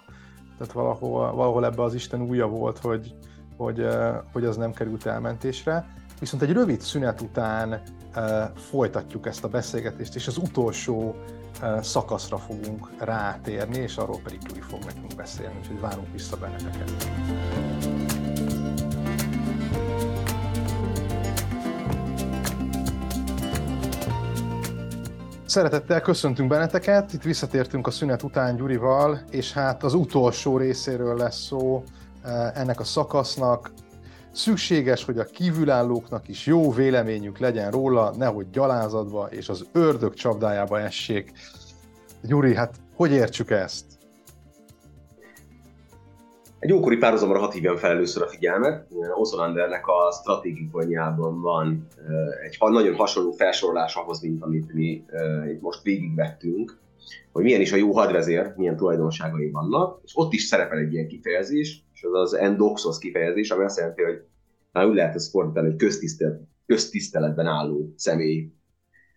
Tehát 0.58 0.72
valahol, 0.72 1.32
valahol 1.32 1.64
ebbe 1.64 1.82
az 1.82 1.94
Isten 1.94 2.22
újja 2.22 2.46
volt, 2.46 2.78
hogy, 2.78 3.14
hogy, 3.56 3.86
hogy 4.32 4.44
az 4.44 4.56
nem 4.56 4.72
került 4.72 5.06
elmentésre. 5.06 5.86
Viszont 6.20 6.42
egy 6.42 6.52
rövid 6.52 6.80
szünet 6.80 7.20
után 7.20 7.82
folytatjuk 8.70 9.26
ezt 9.26 9.44
a 9.44 9.48
beszélgetést, 9.48 10.14
és 10.14 10.26
az 10.26 10.36
utolsó 10.36 11.14
szakaszra 11.80 12.38
fogunk 12.38 12.90
rátérni, 12.98 13.78
és 13.78 13.96
arról 13.96 14.20
pedig 14.22 14.38
Gyuri 14.38 14.60
fog 14.60 14.84
nekünk 14.84 15.14
beszélni, 15.16 15.54
úgyhogy 15.58 15.80
várunk 15.80 16.12
vissza 16.12 16.36
benneteket. 16.36 17.08
Szeretettel 25.44 26.00
köszöntünk 26.00 26.48
benneteket, 26.48 27.12
itt 27.12 27.22
visszatértünk 27.22 27.86
a 27.86 27.90
szünet 27.90 28.22
után 28.22 28.56
Gyurival, 28.56 29.20
és 29.30 29.52
hát 29.52 29.82
az 29.82 29.94
utolsó 29.94 30.56
részéről 30.56 31.16
lesz 31.16 31.40
szó 31.40 31.84
ennek 32.54 32.80
a 32.80 32.84
szakasznak. 32.84 33.72
Szükséges, 34.32 35.04
hogy 35.04 35.18
a 35.18 35.24
kívülállóknak 35.24 36.28
is 36.28 36.46
jó 36.46 36.72
véleményük 36.72 37.38
legyen 37.38 37.70
róla, 37.70 38.14
nehogy 38.16 38.50
gyalázadva 38.50 39.28
és 39.30 39.48
az 39.48 39.66
ördög 39.72 40.14
csapdájába 40.14 40.80
essék. 40.80 41.32
Gyuri, 42.22 42.54
hát 42.54 42.74
hogy 42.94 43.12
értsük 43.12 43.50
ezt? 43.50 44.00
egy 46.60 46.72
ókori 46.72 46.96
párhuzamra 46.96 47.38
hat 47.38 47.52
hívjam 47.52 47.76
fel 47.76 47.90
először 47.90 48.22
a 48.22 48.28
figyelmet. 48.28 48.86
Ozolandernek 49.14 49.86
a 49.86 50.12
stratégikonjában 50.12 51.40
van 51.40 51.86
egy 52.44 52.56
nagyon 52.60 52.94
hasonló 52.94 53.30
felsorolás 53.30 53.94
ahhoz, 53.94 54.20
mint 54.20 54.42
amit 54.42 54.72
mi 54.72 55.04
itt 55.52 55.60
most 55.60 55.82
végigvettünk, 55.82 56.78
hogy 57.32 57.42
milyen 57.42 57.60
is 57.60 57.72
a 57.72 57.76
jó 57.76 57.92
hadvezér, 57.92 58.52
milyen 58.56 58.76
tulajdonságai 58.76 59.50
vannak, 59.50 60.00
és 60.04 60.12
ott 60.14 60.32
is 60.32 60.42
szerepel 60.42 60.78
egy 60.78 60.92
ilyen 60.92 61.08
kifejezés, 61.08 61.84
és 61.92 62.02
az 62.02 62.20
az 62.20 62.34
endoxos 62.34 62.98
kifejezés, 62.98 63.50
ami 63.50 63.64
azt 63.64 63.78
jelenti, 63.78 64.02
hogy 64.02 64.22
már 64.72 64.86
úgy 64.86 64.94
lehet 64.94 65.14
ezt 65.14 65.30
fordítani, 65.30 65.66
hogy 65.68 65.76
köztisztelet, 65.76 66.40
köztiszteletben 66.66 67.46
álló 67.46 67.92
személy, 67.96 68.52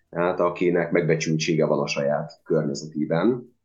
tehát 0.10 0.40
akinek 0.40 0.92
megbecsültsége 0.92 1.66
van 1.66 1.80
a 1.80 1.88
saját 1.88 2.42
környezetében, 2.44 3.56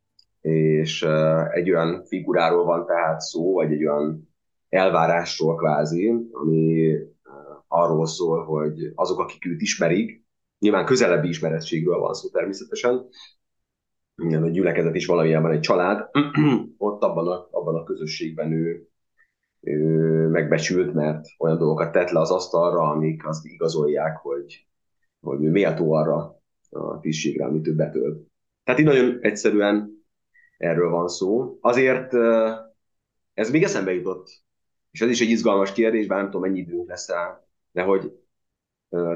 és 0.40 1.06
egy 1.50 1.70
olyan 1.70 2.04
figuráról 2.04 2.64
van 2.64 2.86
tehát 2.86 3.20
szó, 3.20 3.52
vagy 3.52 3.72
egy 3.72 3.84
olyan 3.84 4.28
elvárásról 4.68 5.56
kvázi, 5.56 6.14
ami 6.32 6.92
arról 7.68 8.06
szól, 8.06 8.44
hogy 8.44 8.92
azok, 8.94 9.18
akik 9.18 9.46
őt 9.46 9.60
ismerik, 9.60 10.24
nyilván 10.58 10.84
közelebbi 10.84 11.28
ismerettségről 11.28 11.98
van 11.98 12.14
szó 12.14 12.28
természetesen, 12.28 13.08
igen, 14.22 14.42
a 14.42 14.48
gyülekezet 14.48 14.94
is 14.94 15.06
valamilyen 15.06 15.50
egy 15.50 15.60
család, 15.60 16.10
ott 16.78 17.02
abban 17.02 17.28
a, 17.28 17.48
abban 17.50 17.74
a 17.74 17.84
közösségben 17.84 18.52
ő, 18.52 18.88
ő 19.60 19.76
megbecsült, 20.28 20.94
mert 20.94 21.26
olyan 21.38 21.58
dolgokat 21.58 21.92
tett 21.92 22.10
le 22.10 22.20
az 22.20 22.30
asztalra, 22.30 22.80
amik 22.80 23.26
azt 23.26 23.44
igazolják, 23.46 24.16
hogy, 24.16 24.66
hogy 25.20 25.44
ő 25.44 25.50
méltó 25.50 25.92
arra 25.92 26.40
a 26.70 27.00
tisztségre, 27.00 27.44
amit 27.44 27.66
ő 27.66 27.74
betölt. 27.74 28.26
Tehát 28.64 28.80
így 28.80 28.86
nagyon 28.86 29.18
egyszerűen 29.20 30.04
erről 30.56 30.90
van 30.90 31.08
szó. 31.08 31.58
Azért 31.60 32.14
ez 33.34 33.50
még 33.50 33.62
eszembe 33.62 33.92
jutott, 33.92 34.42
és 34.90 35.00
ez 35.00 35.08
is 35.08 35.20
egy 35.20 35.30
izgalmas 35.30 35.72
kérdés, 35.72 36.06
bár 36.06 36.18
nem 36.18 36.30
tudom, 36.30 36.40
mennyi 36.40 36.58
időnk 36.58 36.88
lesz 36.88 37.08
rá, 37.08 37.44
de 37.72 37.82
hogy 37.82 38.12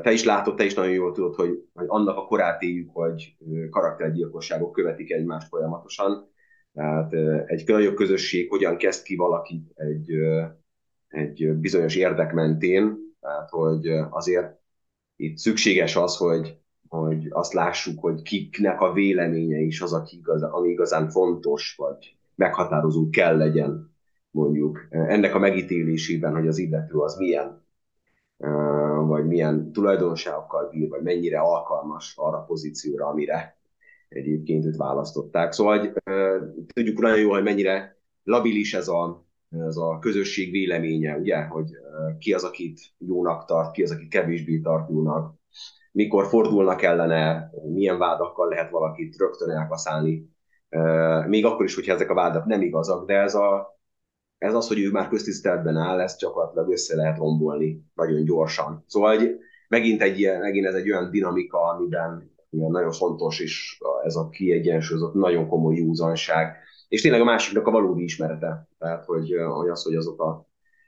te 0.02 0.12
is 0.12 0.24
látod, 0.24 0.56
te 0.56 0.64
is 0.64 0.74
nagyon 0.74 0.92
jól 0.92 1.12
tudod, 1.12 1.34
hogy, 1.34 1.64
hogy 1.74 1.84
annak 1.88 2.16
a 2.16 2.24
korát 2.24 2.62
éljük, 2.62 2.90
hogy 2.92 3.36
karaktergyilkosságok 3.70 4.72
követik 4.72 5.12
egymást 5.12 5.48
folyamatosan. 5.48 6.30
Tehát 6.74 7.12
egy 7.46 7.62
nagyobb 7.66 7.94
közösség 7.94 8.48
hogyan 8.48 8.76
kezd 8.76 9.04
ki 9.04 9.16
valakit 9.16 9.70
egy, 9.74 10.10
egy 11.08 11.52
bizonyos 11.54 11.96
érdek 11.96 12.32
mentén, 12.32 12.96
tehát 13.20 13.50
hogy 13.50 13.86
azért 14.10 14.60
itt 15.16 15.36
szükséges 15.36 15.96
az, 15.96 16.16
hogy 16.16 16.62
hogy 16.92 17.26
azt 17.30 17.52
lássuk, 17.52 18.00
hogy 18.00 18.22
kiknek 18.22 18.80
a 18.80 18.92
véleménye 18.92 19.58
is 19.58 19.80
az, 19.80 19.92
aki 19.92 20.16
igazán, 20.16 20.50
ami 20.50 20.68
igazán 20.68 21.10
fontos, 21.10 21.74
vagy 21.76 22.16
meghatározó 22.34 23.08
kell 23.10 23.36
legyen, 23.36 23.94
mondjuk 24.30 24.86
ennek 24.90 25.34
a 25.34 25.38
megítélésében, 25.38 26.32
hogy 26.32 26.48
az 26.48 26.58
illető 26.58 26.98
az 26.98 27.16
milyen, 27.16 27.64
vagy 29.06 29.26
milyen 29.26 29.72
tulajdonságokkal 29.72 30.68
bír, 30.70 30.88
vagy 30.88 31.02
mennyire 31.02 31.38
alkalmas 31.38 32.14
arra 32.16 32.36
a 32.36 32.44
pozícióra, 32.44 33.06
amire 33.06 33.56
egyébként 34.08 34.64
őt 34.64 34.76
választották. 34.76 35.52
Szóval 35.52 35.78
hogy, 35.78 35.92
tudjuk 36.74 37.00
nagyon 37.00 37.18
jól, 37.18 37.34
hogy 37.34 37.42
mennyire 37.42 37.96
labilis 38.24 38.74
ez 38.74 38.88
a, 38.88 39.26
ez 39.50 39.76
a 39.76 39.98
közösség 39.98 40.50
véleménye, 40.50 41.16
ugye, 41.16 41.42
hogy 41.44 41.70
ki 42.18 42.32
az, 42.32 42.44
akit 42.44 42.80
jónak 42.98 43.44
tart, 43.44 43.70
ki 43.70 43.82
az, 43.82 43.90
akit 43.90 44.08
kevésbé 44.08 44.58
tart 44.58 44.90
jónak, 44.90 45.34
mikor 45.92 46.26
fordulnak 46.26 46.82
ellene, 46.82 47.50
milyen 47.72 47.98
vádakkal 47.98 48.48
lehet 48.48 48.70
valakit 48.70 49.16
rögtön 49.16 49.50
elkaszálni, 49.50 50.30
még 51.26 51.44
akkor 51.44 51.64
is, 51.64 51.74
hogyha 51.74 51.92
ezek 51.92 52.10
a 52.10 52.14
vádak 52.14 52.44
nem 52.44 52.62
igazak, 52.62 53.06
de 53.06 53.14
ez, 53.14 53.34
a, 53.34 53.71
ez 54.42 54.54
az, 54.54 54.68
hogy 54.68 54.80
ő 54.80 54.90
már 54.90 55.08
köztiszteletben 55.08 55.76
áll, 55.76 56.00
ezt 56.00 56.18
gyakorlatilag 56.18 56.70
össze 56.70 56.96
lehet 56.96 57.18
rombolni 57.18 57.84
nagyon 57.94 58.24
gyorsan. 58.24 58.84
Szóval 58.86 59.16
hogy 59.16 59.38
megint, 59.68 60.02
egy 60.02 60.18
ilyen, 60.18 60.40
megint 60.40 60.66
ez 60.66 60.74
egy 60.74 60.90
olyan 60.90 61.10
dinamika, 61.10 61.58
amiben 61.58 62.30
ilyen 62.50 62.70
nagyon 62.70 62.92
fontos, 62.92 63.40
és 63.40 63.78
ez 64.04 64.16
a 64.16 64.28
kiegyensúlyozott, 64.28 65.14
nagyon 65.14 65.48
komoly 65.48 65.74
józanság, 65.74 66.56
és 66.88 67.00
tényleg 67.00 67.20
a 67.20 67.24
másiknak 67.24 67.66
a 67.66 67.70
valódi 67.70 68.02
ismerete. 68.02 68.68
Tehát, 68.78 69.04
hogy, 69.04 69.34
hogy 69.54 69.68
az, 69.68 69.82
hogy 69.82 69.94
azok 69.94 70.22
a 70.22 70.46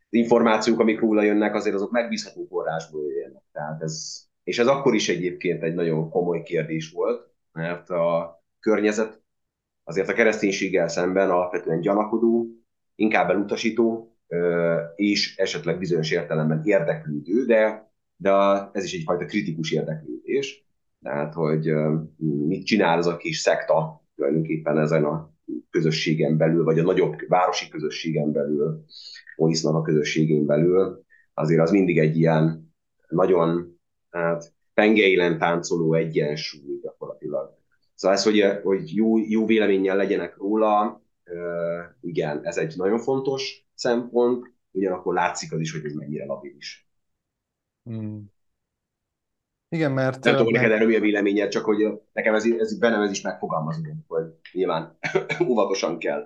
információk, 0.08 0.80
amik 0.80 1.00
róla 1.00 1.22
jönnek, 1.22 1.54
azért 1.54 1.74
azok 1.74 1.90
megbízható 1.90 2.46
forrásból 2.48 3.12
jönnek. 3.12 3.42
Tehát 3.52 3.82
ez, 3.82 4.22
és 4.44 4.58
ez 4.58 4.66
akkor 4.66 4.94
is 4.94 5.08
egyébként 5.08 5.62
egy 5.62 5.74
nagyon 5.74 6.10
komoly 6.10 6.42
kérdés 6.42 6.90
volt, 6.90 7.28
mert 7.52 7.90
a 7.90 8.38
környezet 8.60 9.22
azért 9.84 10.08
a 10.08 10.12
kereszténységgel 10.12 10.88
szemben 10.88 11.30
alapvetően 11.30 11.80
gyanakodó, 11.80 12.63
inkább 12.94 13.30
elutasító, 13.30 14.16
és 14.96 15.36
esetleg 15.36 15.78
bizonyos 15.78 16.10
értelemben 16.10 16.60
érdeklődő, 16.64 17.44
de, 17.44 17.92
de 18.16 18.32
ez 18.72 18.84
is 18.84 18.94
egyfajta 18.94 19.24
kritikus 19.24 19.72
érdeklődés. 19.72 20.66
Tehát, 21.02 21.34
hogy 21.34 21.72
mit 22.46 22.66
csinál 22.66 22.98
az 22.98 23.06
a 23.06 23.16
kis 23.16 23.38
szekta 23.38 24.02
tulajdonképpen 24.14 24.78
ezen 24.78 25.04
a 25.04 25.32
közösségen 25.70 26.36
belül, 26.36 26.64
vagy 26.64 26.78
a 26.78 26.82
nagyobb 26.82 27.14
városi 27.28 27.68
közösségen 27.68 28.32
belül, 28.32 28.84
Oisznak 29.36 29.74
a 29.74 29.82
közösségén 29.82 30.46
belül, 30.46 31.04
azért 31.34 31.60
az 31.60 31.70
mindig 31.70 31.98
egy 31.98 32.16
ilyen 32.16 32.74
nagyon 33.08 33.78
hát 34.10 34.54
pengeilen 34.74 35.38
táncoló 35.38 35.94
egyensúly 35.94 36.78
gyakorlatilag. 36.82 37.58
Szóval 37.94 38.16
ez, 38.16 38.24
hogy, 38.24 38.44
hogy 38.62 38.94
jó, 38.94 39.18
jó 39.18 39.46
véleménnyel 39.46 39.96
legyenek 39.96 40.36
róla, 40.36 41.03
igen, 42.00 42.44
ez 42.46 42.56
egy 42.56 42.76
nagyon 42.76 42.98
fontos 42.98 43.68
szempont, 43.74 44.52
ugyanakkor 44.70 45.14
látszik 45.14 45.52
az 45.52 45.60
is, 45.60 45.72
hogy 45.72 45.84
ez 45.84 45.92
mennyire 45.92 46.24
labilis. 46.24 46.88
Hmm. 47.82 48.32
Igen, 49.68 49.92
mert... 49.92 50.24
Nem 50.24 50.36
tudom, 50.36 50.52
neked 50.52 50.70
erről 50.70 50.86
mi 50.86 50.96
a 50.96 51.00
véleményed, 51.00 51.48
csak 51.48 51.64
hogy 51.64 52.00
nekem 52.12 52.34
ez, 52.34 52.44
ez 52.58 52.78
bennem 52.78 53.02
ez 53.02 53.10
is 53.10 53.20
megfogalmazódott, 53.20 54.04
hogy 54.06 54.24
nyilván 54.52 54.98
óvatosan 55.48 55.98
kell. 55.98 56.22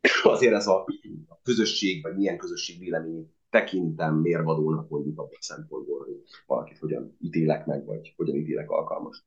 Azért 0.22 0.54
ez 0.54 0.66
a, 0.66 0.84
a 1.28 1.40
közösség, 1.42 2.02
vagy 2.02 2.16
milyen 2.16 2.38
közösség 2.38 2.78
vélemény 2.78 3.32
tekintem 3.50 4.14
mérvadónak 4.14 4.88
mondjuk 4.88 5.18
abban 5.18 5.36
a 5.38 5.42
szempontból, 5.42 6.04
hogy 6.04 6.22
valakit 6.46 6.78
hogyan 6.78 7.16
ítélek 7.20 7.66
meg, 7.66 7.84
vagy 7.84 8.14
hogyan 8.16 8.36
ítélek 8.36 8.70
alkalmas. 8.70 9.24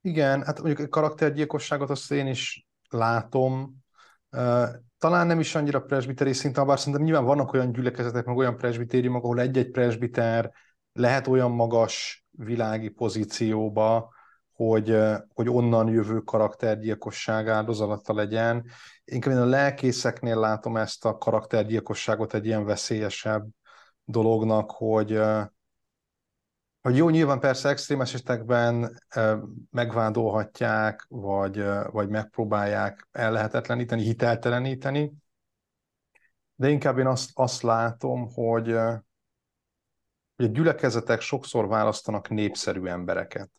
Igen, 0.00 0.42
hát 0.42 0.62
mondjuk 0.62 0.86
a 0.86 0.88
karaktergyilkosságot 0.88 1.90
azt 1.90 2.12
én 2.12 2.26
is 2.26 2.68
látom, 2.88 3.83
talán 4.98 5.26
nem 5.26 5.40
is 5.40 5.54
annyira 5.54 5.80
presbiteri 5.80 6.32
szinten, 6.32 6.66
bár 6.66 6.78
szerintem 6.78 7.02
nyilván 7.02 7.24
vannak 7.24 7.52
olyan 7.52 7.72
gyülekezetek, 7.72 8.24
meg 8.24 8.36
olyan 8.36 8.56
presbitériumok, 8.56 9.24
ahol 9.24 9.40
egy-egy 9.40 9.70
presbiter 9.70 10.52
lehet 10.92 11.26
olyan 11.26 11.50
magas 11.50 12.24
világi 12.30 12.88
pozícióba, 12.88 14.12
hogy, 14.52 14.98
hogy 15.34 15.48
onnan 15.48 15.88
jövő 15.88 16.20
karaktergyilkosság 16.20 17.48
áldozata 17.48 18.14
legyen. 18.14 18.64
Inkább 19.04 19.34
én 19.34 19.40
a 19.40 19.44
lelkészeknél 19.44 20.38
látom 20.38 20.76
ezt 20.76 21.04
a 21.04 21.18
karaktergyilkosságot 21.18 22.34
egy 22.34 22.46
ilyen 22.46 22.64
veszélyesebb 22.64 23.46
dolognak, 24.04 24.70
hogy, 24.70 25.20
hogy 26.84 26.96
jó, 26.96 27.08
nyilván 27.08 27.40
persze 27.40 27.68
extrém 27.68 28.00
esetekben 28.00 29.02
megvádolhatják, 29.70 31.06
vagy, 31.08 31.64
vagy 31.90 32.08
megpróbálják 32.08 33.08
ellehetetleníteni, 33.12 34.02
hitelteleníteni, 34.02 35.12
de 36.54 36.68
inkább 36.68 36.98
én 36.98 37.06
azt, 37.06 37.30
azt 37.34 37.62
látom, 37.62 38.32
hogy, 38.32 38.76
hogy 40.36 40.44
a 40.44 40.48
gyülekezetek 40.52 41.20
sokszor 41.20 41.68
választanak 41.68 42.28
népszerű 42.28 42.86
embereket. 42.86 43.50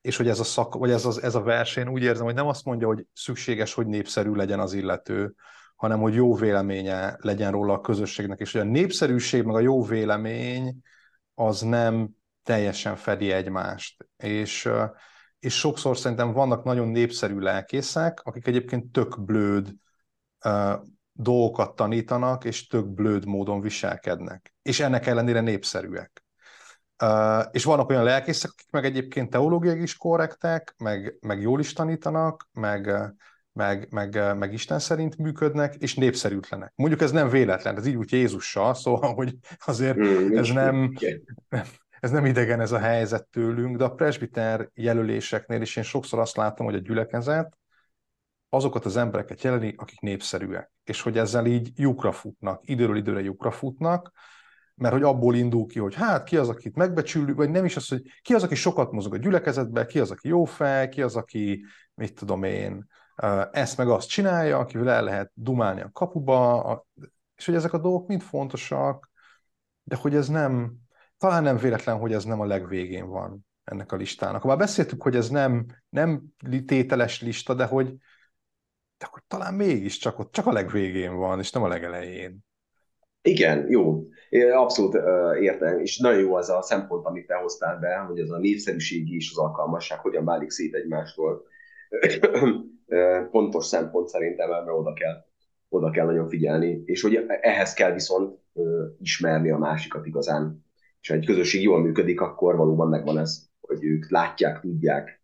És 0.00 0.16
hogy 0.16 0.28
ez 0.28 0.40
a, 0.40 0.44
szak, 0.44 0.74
vagy 0.74 0.90
ez, 0.90 1.04
az, 1.04 1.22
ez 1.22 1.34
a 1.34 1.42
verseny 1.42 1.88
úgy 1.88 2.02
érzem, 2.02 2.24
hogy 2.24 2.34
nem 2.34 2.46
azt 2.46 2.64
mondja, 2.64 2.86
hogy 2.86 3.06
szükséges, 3.12 3.74
hogy 3.74 3.86
népszerű 3.86 4.30
legyen 4.32 4.60
az 4.60 4.72
illető, 4.72 5.34
hanem 5.76 6.00
hogy 6.00 6.14
jó 6.14 6.34
véleménye 6.34 7.16
legyen 7.20 7.50
róla 7.50 7.72
a 7.72 7.80
közösségnek, 7.80 8.40
és 8.40 8.52
hogy 8.52 8.60
a 8.60 8.64
népszerűség 8.64 9.42
meg 9.42 9.54
a 9.54 9.60
jó 9.60 9.84
vélemény 9.84 10.80
az 11.34 11.60
nem 11.60 12.16
teljesen 12.48 12.96
fedi 12.96 13.30
egymást. 13.30 14.06
És, 14.16 14.68
és 15.38 15.58
sokszor 15.58 15.96
szerintem 15.96 16.32
vannak 16.32 16.64
nagyon 16.64 16.88
népszerű 16.88 17.38
lelkészek, 17.38 18.20
akik 18.22 18.46
egyébként 18.46 18.92
tök 18.92 19.24
blőd 19.24 19.72
dolgokat 21.12 21.76
tanítanak, 21.76 22.44
és 22.44 22.66
tök 22.66 22.86
blőd 22.86 23.26
módon 23.26 23.60
viselkednek. 23.60 24.54
És 24.62 24.80
ennek 24.80 25.06
ellenére 25.06 25.40
népszerűek. 25.40 26.24
Uh, 27.02 27.44
és 27.50 27.64
vannak 27.64 27.88
olyan 27.88 28.04
lelkészek, 28.04 28.50
akik 28.50 28.70
meg 28.70 28.84
egyébként 28.84 29.30
teológiai 29.30 29.82
is 29.82 29.96
korrektek, 29.96 30.74
meg, 30.78 31.16
meg 31.20 31.40
jól 31.40 31.60
is 31.60 31.72
tanítanak, 31.72 32.48
meg, 32.52 33.12
meg, 33.52 33.86
meg, 33.90 34.36
meg 34.36 34.52
Isten 34.52 34.78
szerint 34.78 35.16
működnek, 35.16 35.74
és 35.74 35.94
népszerűtlenek. 35.94 36.72
Mondjuk 36.76 37.00
ez 37.00 37.10
nem 37.10 37.28
véletlen, 37.28 37.76
ez 37.76 37.86
így 37.86 37.96
úgy 37.96 38.12
Jézussal, 38.12 38.74
szóval, 38.74 39.14
hogy 39.14 39.36
azért 39.64 39.96
mm, 39.96 40.36
ez 40.36 40.48
nem, 40.48 40.92
ez 42.00 42.10
nem 42.10 42.24
idegen 42.24 42.60
ez 42.60 42.72
a 42.72 42.78
helyzet 42.78 43.26
tőlünk, 43.26 43.76
de 43.76 43.84
a 43.84 43.94
presbiter 43.94 44.70
jelöléseknél 44.74 45.60
is 45.60 45.76
én 45.76 45.84
sokszor 45.84 46.18
azt 46.18 46.36
látom, 46.36 46.66
hogy 46.66 46.74
a 46.74 46.78
gyülekezet 46.78 47.58
azokat 48.48 48.84
az 48.84 48.96
embereket 48.96 49.42
jeleni, 49.42 49.74
akik 49.76 50.00
népszerűek, 50.00 50.72
és 50.84 51.02
hogy 51.02 51.18
ezzel 51.18 51.46
így 51.46 51.70
lyukra 51.76 52.12
futnak, 52.12 52.68
időről 52.68 52.96
időre 52.96 53.20
lyukra 53.20 53.50
futnak, 53.50 54.12
mert 54.74 54.94
hogy 54.94 55.02
abból 55.02 55.34
indul 55.34 55.66
ki, 55.66 55.78
hogy 55.78 55.94
hát 55.94 56.24
ki 56.24 56.36
az, 56.36 56.48
akit 56.48 56.76
megbecsülünk, 56.76 57.36
vagy 57.36 57.50
nem 57.50 57.64
is 57.64 57.76
az, 57.76 57.88
hogy 57.88 58.02
ki 58.22 58.34
az, 58.34 58.42
aki 58.42 58.54
sokat 58.54 58.92
mozog 58.92 59.14
a 59.14 59.16
gyülekezetben, 59.16 59.86
ki 59.86 59.98
az, 59.98 60.10
aki 60.10 60.28
jó 60.28 60.44
fej, 60.44 60.88
ki 60.88 61.02
az, 61.02 61.16
aki, 61.16 61.64
mit 61.94 62.14
tudom 62.14 62.42
én, 62.42 62.86
ezt 63.50 63.76
meg 63.76 63.88
azt 63.88 64.08
csinálja, 64.08 64.58
akivel 64.58 64.90
el 64.90 65.02
lehet 65.02 65.30
dumálni 65.34 65.80
a 65.80 65.90
kapuba, 65.92 66.86
és 67.36 67.44
hogy 67.46 67.54
ezek 67.54 67.72
a 67.72 67.78
dolgok 67.78 68.08
mind 68.08 68.22
fontosak, 68.22 69.10
de 69.82 69.96
hogy 69.96 70.14
ez 70.14 70.28
nem, 70.28 70.76
talán 71.18 71.42
nem 71.42 71.56
véletlen, 71.56 71.98
hogy 71.98 72.12
ez 72.12 72.24
nem 72.24 72.40
a 72.40 72.46
legvégén 72.46 73.08
van 73.08 73.46
ennek 73.64 73.92
a 73.92 73.96
listának. 73.96 74.44
Már 74.44 74.56
beszéltük, 74.56 75.02
hogy 75.02 75.16
ez 75.16 75.28
nem, 75.28 75.66
nem 75.88 76.22
tételes 76.66 77.22
lista, 77.22 77.54
de 77.54 77.64
hogy, 77.64 77.86
de 78.98 79.06
hogy 79.10 79.22
talán 79.26 79.54
mégiscsak 79.54 80.18
ott 80.18 80.32
csak 80.32 80.46
a 80.46 80.52
legvégén 80.52 81.16
van, 81.16 81.38
és 81.38 81.50
nem 81.50 81.62
a 81.62 81.68
legelején. 81.68 82.46
Igen, 83.22 83.70
jó. 83.70 84.08
Abszolút 84.54 84.94
uh, 84.94 85.42
értem, 85.42 85.78
és 85.78 85.98
nagyon 85.98 86.20
jó 86.20 86.34
az 86.34 86.48
a 86.48 86.62
szempont, 86.62 87.06
amit 87.06 87.26
te 87.26 87.34
hoztál 87.34 87.78
be, 87.78 87.96
hogy 87.96 88.18
ez 88.18 88.30
a 88.30 88.38
népszerűség 88.38 89.12
és 89.12 89.30
az 89.30 89.38
alkalmasság 89.38 89.98
hogyan 89.98 90.24
válik 90.24 90.50
szét 90.50 90.74
egymástól. 90.74 91.46
Pontos 93.30 93.66
szempont 93.66 94.08
szerintem, 94.08 94.48
mert 94.48 94.68
oda 94.68 94.92
kell, 94.92 95.24
oda 95.68 95.90
kell 95.90 96.06
nagyon 96.06 96.28
figyelni, 96.28 96.82
és 96.84 97.02
hogy 97.02 97.26
ehhez 97.40 97.72
kell 97.72 97.92
viszont 97.92 98.38
uh, 98.52 98.84
ismerni 99.00 99.50
a 99.50 99.58
másikat 99.58 100.06
igazán. 100.06 100.66
És 101.00 101.08
ha 101.08 101.14
egy 101.14 101.26
közösség 101.26 101.62
jól 101.62 101.80
működik, 101.80 102.20
akkor 102.20 102.56
valóban 102.56 102.88
megvan 102.88 103.18
ez, 103.18 103.48
hogy 103.60 103.84
ők 103.84 104.10
látják, 104.10 104.60
tudják, 104.60 105.22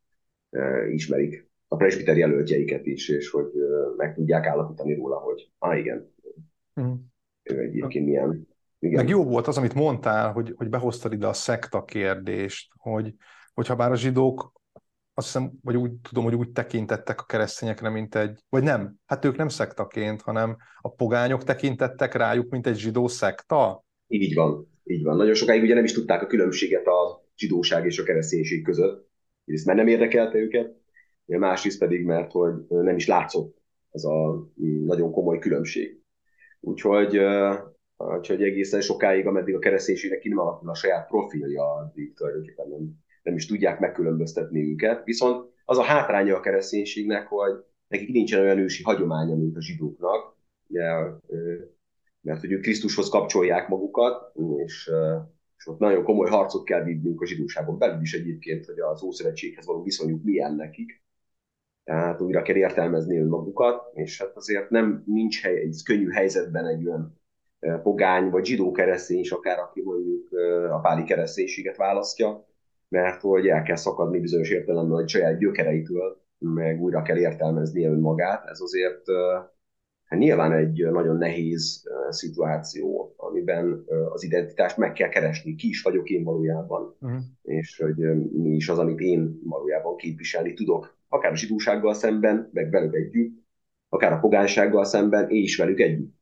ismerik 0.91 1.51
a 1.69 1.77
presbiter 1.77 2.17
jelöltjeiket 2.17 2.87
is, 2.87 3.09
és 3.09 3.31
hogy 3.31 3.53
meg 3.97 4.15
tudják 4.15 4.47
állapítani 4.47 4.95
róla, 4.95 5.17
hogy 5.17 5.51
ah 5.59 5.79
igen, 5.79 6.15
mm 6.81 6.93
ő 7.45 7.61
egyébként 7.61 8.07
milyen. 8.07 8.49
Igen. 8.79 9.05
Meg 9.05 9.09
jó 9.09 9.25
volt 9.25 9.47
az, 9.47 9.59
amit 9.59 9.75
mondtál, 9.75 10.33
hogy, 10.33 10.53
hogy 10.57 10.69
behoztad 10.69 11.13
ide 11.13 11.27
a 11.27 11.33
szekta 11.33 11.85
kérdést, 11.85 12.73
hogy, 12.77 13.15
hogyha 13.55 13.77
bár 13.77 13.91
a 13.91 13.97
zsidók 13.97 14.53
azt 15.15 15.27
hiszem, 15.27 15.53
vagy 15.63 15.77
úgy 15.77 15.93
tudom, 15.93 16.25
hogy 16.25 16.35
úgy 16.35 16.51
tekintettek 16.51 17.21
a 17.21 17.25
keresztényekre, 17.25 17.89
mint 17.89 18.15
egy, 18.15 18.45
vagy 18.49 18.63
nem, 18.63 18.95
hát 19.07 19.25
ők 19.25 19.37
nem 19.37 19.49
szektaként, 19.49 20.23
hanem 20.23 20.57
a 20.81 20.91
pogányok 20.91 21.45
tekintettek 21.45 22.15
rájuk, 22.15 22.51
mint 22.51 22.67
egy 22.67 22.77
zsidó 22.77 23.09
szekta? 23.09 23.85
Így 24.07 24.35
van, 24.35 24.74
így 24.85 25.03
van. 25.03 25.17
Nagyon 25.17 25.35
sokáig 25.35 25.63
ugye 25.63 25.75
nem 25.75 25.85
is 25.85 25.93
tudták 25.93 26.23
a 26.23 26.27
különbséget 26.27 26.87
a 26.87 27.29
zsidóság 27.37 27.87
és 27.87 27.99
a 27.99 28.03
kereszténység 28.03 28.65
között. 28.65 29.09
Egyrészt 29.45 29.67
mert 29.67 29.79
nem 29.79 29.87
érdekelte 29.87 30.39
őket, 30.39 30.77
másrészt 31.27 31.79
pedig, 31.79 32.05
mert 32.05 32.33
hogy 32.33 32.55
nem 32.69 32.97
is 32.97 33.07
látszott 33.07 33.63
ez 33.91 34.05
a 34.05 34.49
nagyon 34.85 35.13
komoly 35.13 35.39
különbség. 35.39 36.03
Úgyhogy, 36.61 37.19
úgyhogy 37.97 38.43
egészen 38.43 38.81
sokáig, 38.81 39.27
ameddig 39.27 39.55
a 39.55 39.59
kereszténységnek 39.59 40.19
ki 40.19 40.29
nem 40.29 40.39
alakul 40.39 40.71
a 40.71 40.75
saját 40.75 41.09
profilja, 41.09 41.63
addig 41.63 42.15
tulajdonképpen 42.15 42.69
nem, 42.69 42.93
nem 43.23 43.35
is 43.35 43.47
tudják 43.47 43.79
megkülönböztetni 43.79 44.71
őket. 44.71 45.05
Viszont 45.05 45.53
az 45.65 45.79
a 45.79 45.83
hátránya 45.83 46.37
a 46.37 46.41
kereszténységnek, 46.41 47.27
hogy 47.27 47.53
nekik 47.89 48.09
nincsen 48.09 48.41
olyan 48.41 48.59
ősi 48.59 48.83
hagyománya, 48.83 49.37
mint 49.37 49.57
a 49.57 49.63
zsidóknak, 49.63 50.37
ugye, 50.67 50.83
mert 52.25 52.41
hogy 52.41 52.53
ők 52.53 52.63
Krisztushoz 52.63 53.09
kapcsolják 53.09 53.69
magukat, 53.69 54.33
és, 54.57 54.91
és 55.57 55.67
ott 55.67 55.79
nagyon 55.79 56.05
komoly 56.05 56.29
harcot 56.29 56.65
kell 56.65 56.85
vívnünk 56.85 57.21
a 57.21 57.27
zsidóságon 57.27 57.79
belül 57.79 58.01
is 58.01 58.15
egyébként, 58.15 58.65
hogy 58.65 58.81
az 58.81 59.03
Ószövetséghez 59.03 59.67
való 59.67 59.83
viszonyuk 59.83 60.25
milyen 60.25 60.55
nekik 60.55 61.03
tehát 61.85 62.21
újra 62.21 62.43
kell 62.43 62.57
értelmezni 62.57 63.19
önmagukat, 63.19 63.91
és 63.95 64.21
hát 64.21 64.37
azért 64.37 64.71
nem 64.71 65.03
nincs 65.07 65.43
hely, 65.43 65.57
egy 65.57 65.81
könnyű 65.85 66.11
helyzetben 66.11 66.67
egy 66.67 66.87
olyan 66.87 67.21
pogány 67.83 68.31
vagy 68.31 68.45
zsidó 68.45 68.71
keresztény 68.71 69.19
is, 69.19 69.31
akár 69.31 69.59
aki 69.59 69.83
mondjuk 69.83 70.29
a 70.71 70.81
páli 70.81 71.05
kereszténységet 71.05 71.77
választja, 71.77 72.47
mert 72.89 73.21
hogy 73.21 73.47
el 73.47 73.63
kell 73.63 73.77
szakadni 73.77 74.21
bizonyos 74.21 74.51
értelemben 74.51 75.05
a 75.05 75.09
saját 75.09 75.39
gyökereitől, 75.39 76.23
meg 76.39 76.81
újra 76.81 77.03
kell 77.03 77.17
értelmezni 77.17 77.85
önmagát. 77.85 78.49
Ez 78.49 78.61
azért 78.61 79.03
nyilván 80.19 80.53
egy 80.53 80.87
nagyon 80.91 81.17
nehéz 81.17 81.89
szituáció, 82.09 83.15
amiben 83.17 83.85
az 84.13 84.23
identitást 84.23 84.77
meg 84.77 84.93
kell 84.93 85.09
keresni, 85.09 85.55
ki 85.55 85.69
is 85.69 85.83
vagyok 85.83 86.09
én 86.09 86.25
valójában, 86.25 86.97
uh-huh. 87.01 87.21
és 87.43 87.79
hogy 87.79 87.97
mi 88.33 88.51
is 88.51 88.69
az, 88.69 88.79
amit 88.79 89.01
én 89.01 89.41
valójában 89.45 89.97
képviselni 89.97 90.53
tudok 90.53 90.97
akár 91.15 91.33
a 91.33 91.37
zsidósággal 91.37 91.95
szemben, 91.95 92.51
meg 92.53 92.71
velük 92.71 92.95
együtt, 92.95 93.43
akár 93.89 94.13
a 94.13 94.19
pogánysággal 94.19 94.85
szemben, 94.85 95.31
és 95.31 95.57
velük 95.57 95.81
együtt. 95.81 96.15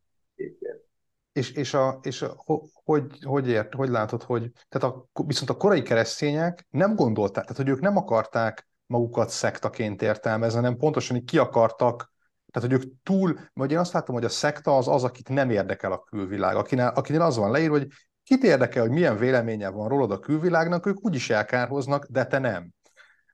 És, 1.33 1.53
és, 1.53 1.75
a, 1.75 2.01
és 2.03 2.23
a, 2.23 2.43
hogy, 2.85 3.05
hogy, 3.23 3.49
ért, 3.49 3.75
hogy 3.75 3.89
látod, 3.89 4.23
hogy 4.23 4.51
tehát 4.69 4.95
a, 4.95 5.09
viszont 5.27 5.51
a 5.51 5.57
korai 5.57 5.83
keresztények 5.83 6.67
nem 6.71 6.95
gondolták, 6.95 7.45
tehát 7.45 7.57
hogy 7.57 7.69
ők 7.69 7.81
nem 7.81 7.97
akarták 7.97 8.69
magukat 8.87 9.29
szektaként 9.29 10.03
értelmezni, 10.03 10.57
hanem 10.57 10.77
pontosan 10.77 11.17
így 11.17 11.25
ki 11.25 11.39
akartak, 11.39 12.12
tehát 12.53 12.71
hogy 12.71 12.73
ők 12.73 12.93
túl, 13.03 13.39
vagy 13.53 13.71
én 13.71 13.79
azt 13.79 13.93
látom, 13.93 14.15
hogy 14.15 14.25
a 14.25 14.29
szekta 14.29 14.77
az 14.77 14.89
az, 14.89 15.05
akit 15.05 15.29
nem 15.29 15.51
érdekel 15.51 15.93
a 15.93 16.03
külvilág, 16.03 16.57
akinél, 16.57 16.93
akinél 16.95 17.23
az 17.23 17.37
van 17.37 17.51
leírva, 17.51 17.79
hogy 17.79 17.87
kit 18.23 18.43
érdekel, 18.43 18.83
hogy 18.83 18.91
milyen 18.91 19.17
véleménye 19.17 19.69
van 19.69 19.89
rólad 19.89 20.11
a 20.11 20.19
külvilágnak, 20.19 20.87
ők 20.87 21.05
úgyis 21.05 21.31
elkárhoznak, 21.31 22.07
de 22.07 22.27
te 22.27 22.39
nem. 22.39 22.71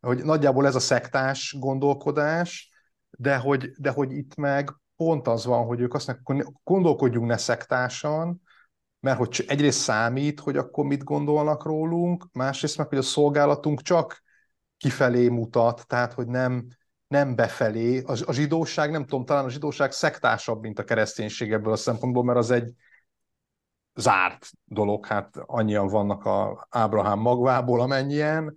Hogy 0.01 0.25
nagyjából 0.25 0.67
ez 0.67 0.75
a 0.75 0.81
szektás 0.81 1.57
gondolkodás, 1.59 2.71
de 3.11 3.37
hogy, 3.37 3.71
de 3.79 3.91
hogy 3.91 4.13
itt 4.13 4.35
meg 4.35 4.71
pont 4.97 5.29
az 5.29 5.45
van, 5.45 5.67
hogy 5.67 5.81
ők 5.81 5.95
azt 5.95 6.21
mondják, 6.25 6.53
gondolkodjunk 6.65 7.27
ne 7.27 7.37
szektásan, 7.37 8.43
mert 9.01 9.19
hogy 9.19 9.45
egyrészt 9.49 9.81
számít, 9.81 10.41
hogy 10.41 10.57
akkor 10.57 10.85
mit 10.85 11.05
gondolnak 11.05 11.65
rólunk, 11.65 12.27
másrészt 12.33 12.77
meg, 12.79 12.89
hogy 12.89 12.99
a 12.99 13.03
szolgálatunk 13.03 13.83
csak 13.83 14.23
kifelé 14.77 15.29
mutat, 15.29 15.87
tehát 15.87 16.13
hogy 16.13 16.27
nem, 16.27 16.67
nem 17.09 17.35
befelé. 17.35 18.03
A, 18.03 18.17
a 18.25 18.33
zsidóság, 18.33 18.91
nem 18.91 19.07
tudom, 19.07 19.25
talán 19.25 19.45
a 19.45 19.51
zsidóság 19.51 19.93
szektásabb, 19.93 20.61
mint 20.61 20.79
a 20.79 20.85
kereszténység 20.85 21.53
ebből 21.53 21.73
a 21.73 21.77
szempontból, 21.77 22.25
mert 22.25 22.39
az 22.39 22.51
egy 22.51 22.73
zárt 23.95 24.51
dolog, 24.65 25.07
hát 25.07 25.37
annyian 25.47 25.87
vannak 25.87 26.25
a 26.25 26.67
Ábrahám 26.71 27.19
magvából, 27.19 27.81
amennyien, 27.81 28.57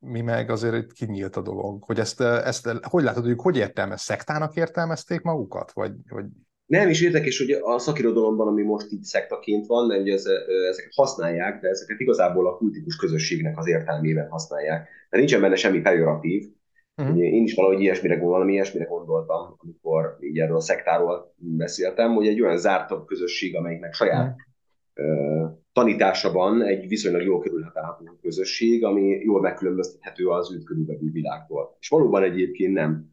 mi 0.00 0.20
meg 0.20 0.50
azért 0.50 0.74
itt 0.74 0.92
kinyílt 0.92 1.36
a 1.36 1.42
dolog, 1.42 1.82
hogy 1.84 1.98
ezt, 1.98 2.20
ezt 2.20 2.68
hogy 2.82 3.02
látod, 3.02 3.24
hogy 3.24 3.34
hogy 3.36 3.56
értelmez? 3.56 4.00
Szektának 4.00 4.56
értelmezték 4.56 5.20
magukat? 5.20 5.72
Vagy, 5.72 5.92
vagy... 6.08 6.24
Nem, 6.66 6.88
is 6.88 7.00
érdekes, 7.00 7.38
hogy 7.38 7.50
a 7.50 7.78
szakirodalomban, 7.78 8.46
ami 8.46 8.62
most 8.62 8.90
itt 8.90 9.04
szektaként 9.04 9.66
van, 9.66 9.86
mert 9.86 10.00
ugye 10.00 10.12
ez, 10.12 10.24
ezeket 10.70 10.92
használják, 10.94 11.60
de 11.60 11.68
ezeket 11.68 12.00
igazából 12.00 12.46
a 12.46 12.56
kultikus 12.56 12.96
közösségnek 12.96 13.58
az 13.58 13.68
értelmében 13.68 14.28
használják. 14.28 14.88
De 15.10 15.18
nincsen 15.18 15.40
benne 15.40 15.56
semmi 15.56 15.80
pejoratív. 15.80 16.44
Uh-huh. 16.96 17.18
Én 17.18 17.42
is 17.42 17.54
valahogy 17.54 17.80
ilyesmire, 17.80 18.18
valami 18.18 18.52
ilyesmire 18.52 18.84
gondoltam, 18.84 19.54
amikor 19.56 20.16
így 20.20 20.38
erről 20.38 20.56
a 20.56 20.60
szektáról 20.60 21.34
beszéltem, 21.36 22.14
hogy 22.14 22.26
egy 22.26 22.42
olyan 22.42 22.58
zártabb 22.58 23.06
közösség, 23.06 23.56
amelyiknek 23.56 23.94
saját 23.94 24.26
uh-huh 24.26 24.46
tanításában 25.78 26.62
egy 26.62 26.88
viszonylag 26.88 27.22
jól 27.22 27.40
körülhatárolható 27.40 28.18
közösség, 28.22 28.84
ami 28.84 29.08
jól 29.08 29.40
megkülönböztethető 29.40 30.28
az 30.28 30.52
őt 30.52 30.64
körülbelül 30.64 31.10
világtól. 31.10 31.76
És 31.80 31.88
valóban 31.88 32.22
egyébként 32.22 32.72
nem. 32.72 33.10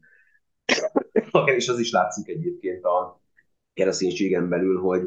És 1.56 1.68
az 1.68 1.78
is 1.78 1.92
látszik 1.92 2.28
egyébként 2.28 2.84
a 2.84 3.20
kereszténységen 3.72 4.48
belül, 4.48 4.80
hogy 4.80 5.02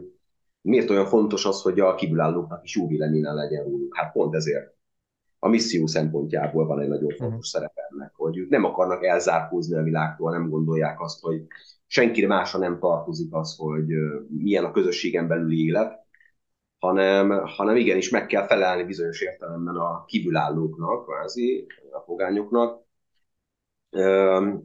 miért 0.61 0.89
olyan 0.89 1.05
fontos 1.05 1.45
az, 1.45 1.61
hogy 1.61 1.79
a 1.79 1.95
kívülállóknak 1.95 2.63
is 2.63 2.75
jó 2.75 2.87
véleményen 2.87 3.35
legyen 3.35 3.63
róluk. 3.63 3.97
Hát 3.97 4.11
pont 4.11 4.35
ezért. 4.35 4.77
A 5.39 5.47
misszió 5.47 5.87
szempontjából 5.87 6.65
van 6.65 6.79
egy 6.79 6.87
nagyon 6.87 7.15
fontos 7.17 7.53
uh-huh. 7.53 7.71
ennek, 7.91 8.11
hogy 8.15 8.37
ők 8.37 8.49
nem 8.49 8.63
akarnak 8.63 9.03
elzárkózni 9.03 9.77
a 9.77 9.83
világtól, 9.83 10.31
nem 10.31 10.49
gondolják 10.49 11.01
azt, 11.01 11.21
hogy 11.21 11.41
senkire 11.87 12.27
másra 12.27 12.59
nem 12.59 12.79
tartozik 12.79 13.33
az, 13.33 13.55
hogy 13.57 13.85
milyen 14.29 14.65
a 14.65 14.71
közösségen 14.71 15.27
belüli 15.27 15.65
élet, 15.65 16.07
hanem, 16.79 17.29
hanem 17.29 17.75
igenis 17.75 18.09
meg 18.09 18.25
kell 18.25 18.47
felelni 18.47 18.83
bizonyos 18.83 19.21
értelemben 19.21 19.75
a 19.75 20.05
kívülállóknak, 20.05 21.05
kvázi 21.05 21.65
a 21.91 21.99
fogányoknak, 21.99 22.87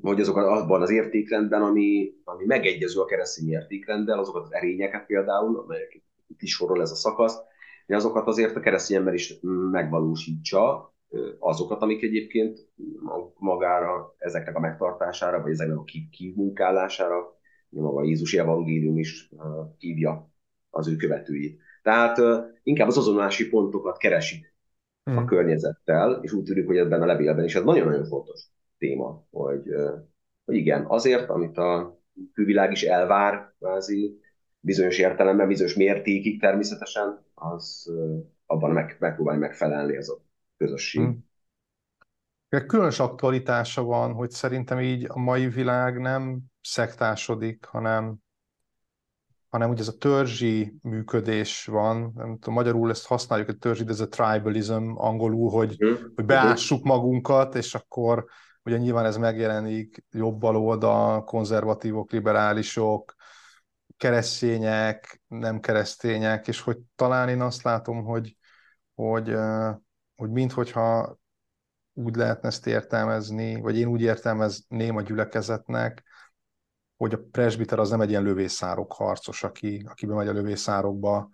hogy 0.01 0.21
azokat 0.21 0.47
abban 0.47 0.83
az 0.83 0.91
értékrendben, 0.91 1.63
ami, 1.63 2.13
ami 2.25 2.45
megegyező 2.45 3.01
a 3.01 3.05
keresztény 3.05 3.51
értékrenddel, 3.51 4.19
azokat 4.19 4.43
az 4.43 4.53
erényeket 4.53 5.07
például, 5.07 5.59
amelyek 5.59 6.03
itt 6.27 6.43
is 6.43 6.55
sorol 6.55 6.81
ez 6.81 6.91
a 6.91 6.95
szakasz, 6.95 7.39
de 7.87 7.97
azokat 7.97 8.27
azért 8.27 8.57
a 8.57 8.61
keresztény 8.61 8.97
ember 8.97 9.15
is 9.15 9.39
megvalósítsa, 9.71 10.95
azokat, 11.39 11.83
amik 11.83 12.03
egyébként 12.03 12.69
magára, 13.39 14.15
ezeknek 14.19 14.57
a 14.57 14.61
megtartására, 14.61 15.43
vagy 15.43 15.51
ezeknek 15.51 15.77
a 15.77 15.85
kimunkálására, 16.11 17.39
maga 17.69 18.05
Jézus 18.05 18.35
evangélium 18.35 18.99
is 18.99 19.31
hívja 19.79 20.31
az 20.71 20.89
ő 20.89 20.97
követőit. 20.97 21.61
Tehát 21.83 22.21
inkább 22.63 22.89
az 22.89 22.99
azonolási 22.99 23.49
pontokat 23.49 23.97
keresik 23.97 24.55
hmm. 25.05 25.17
a 25.17 25.25
környezettel, 25.25 26.19
és 26.23 26.33
úgy 26.33 26.45
tűnik, 26.45 26.67
hogy 26.67 26.77
ebben 26.77 27.03
a 27.03 27.07
levélben 27.07 27.45
is 27.45 27.55
ez 27.55 27.63
nagyon-nagyon 27.63 28.05
fontos 28.05 28.49
téma, 28.79 29.27
hogy, 29.31 29.63
hogy 30.45 30.55
igen, 30.55 30.85
azért, 30.89 31.31
amit 31.31 31.57
a 31.57 32.01
külvilág 32.33 32.73
is 32.73 32.83
elvár, 32.83 33.55
kvázi, 33.59 34.19
bizonyos 34.65 34.99
értelemben, 34.99 35.49
bizonyos 35.49 35.75
mértékig 35.75 36.41
természetesen, 36.41 37.25
az 37.35 37.91
abban 38.47 38.71
meg, 38.71 38.97
megpróbálj 38.99 39.39
megfelelni 39.39 39.97
ez 39.97 40.09
a 40.09 40.23
közösség. 40.57 41.03
Hmm. 41.03 41.25
Különös 42.67 42.99
aktualitása 42.99 43.83
van, 43.83 44.13
hogy 44.13 44.31
szerintem 44.31 44.81
így 44.81 45.07
a 45.09 45.19
mai 45.19 45.49
világ 45.49 46.01
nem 46.01 46.41
szektásodik, 46.61 47.65
hanem, 47.65 48.17
hanem 49.49 49.71
ugye 49.71 49.81
ez 49.81 49.89
a 49.89 49.99
törzsi 49.99 50.75
működés 50.83 51.67
van, 51.67 52.13
nem 52.15 52.39
tudom, 52.39 52.55
magyarul 52.55 52.91
ezt 52.91 53.07
használjuk, 53.07 53.49
a 53.49 53.53
törzsi, 53.53 53.85
de 53.85 53.91
ez 53.91 54.01
a 54.01 54.09
tribalism 54.09 54.93
angolul, 54.97 55.51
hogy, 55.51 55.77
hmm. 55.77 56.13
hogy 56.15 56.25
beássuk 56.25 56.85
magunkat, 56.85 57.55
és 57.55 57.75
akkor 57.75 58.25
ugye 58.65 58.77
nyilván 58.77 59.05
ez 59.05 59.17
megjelenik 59.17 60.05
jobb 60.11 60.43
oldal, 60.43 61.25
konzervatívok, 61.25 62.11
liberálisok, 62.13 63.14
keresztények, 63.97 65.23
nem 65.27 65.61
keresztények, 65.61 66.49
és 66.49 66.61
hogy 66.61 66.79
talán 66.95 67.29
én 67.29 67.41
azt 67.41 67.63
látom, 67.63 68.05
hogy, 68.05 68.37
hogy, 68.95 69.35
hogy 70.15 70.31
minthogyha 70.31 71.19
úgy 71.93 72.17
lehetne 72.17 72.49
ezt 72.49 72.67
értelmezni, 72.67 73.61
vagy 73.61 73.79
én 73.79 73.87
úgy 73.87 74.01
értelmezném 74.01 74.97
a 74.97 75.03
gyülekezetnek, 75.03 76.05
hogy 76.97 77.13
a 77.13 77.21
presbiter 77.31 77.79
az 77.79 77.91
nem 77.91 78.01
egy 78.01 78.11
ilyen 78.11 78.23
lövészárok 78.23 78.93
harcos, 78.93 79.43
aki, 79.43 79.87
aki 79.89 80.07
bemegy 80.07 80.29
a 80.29 80.33
lövészárokba, 80.33 81.29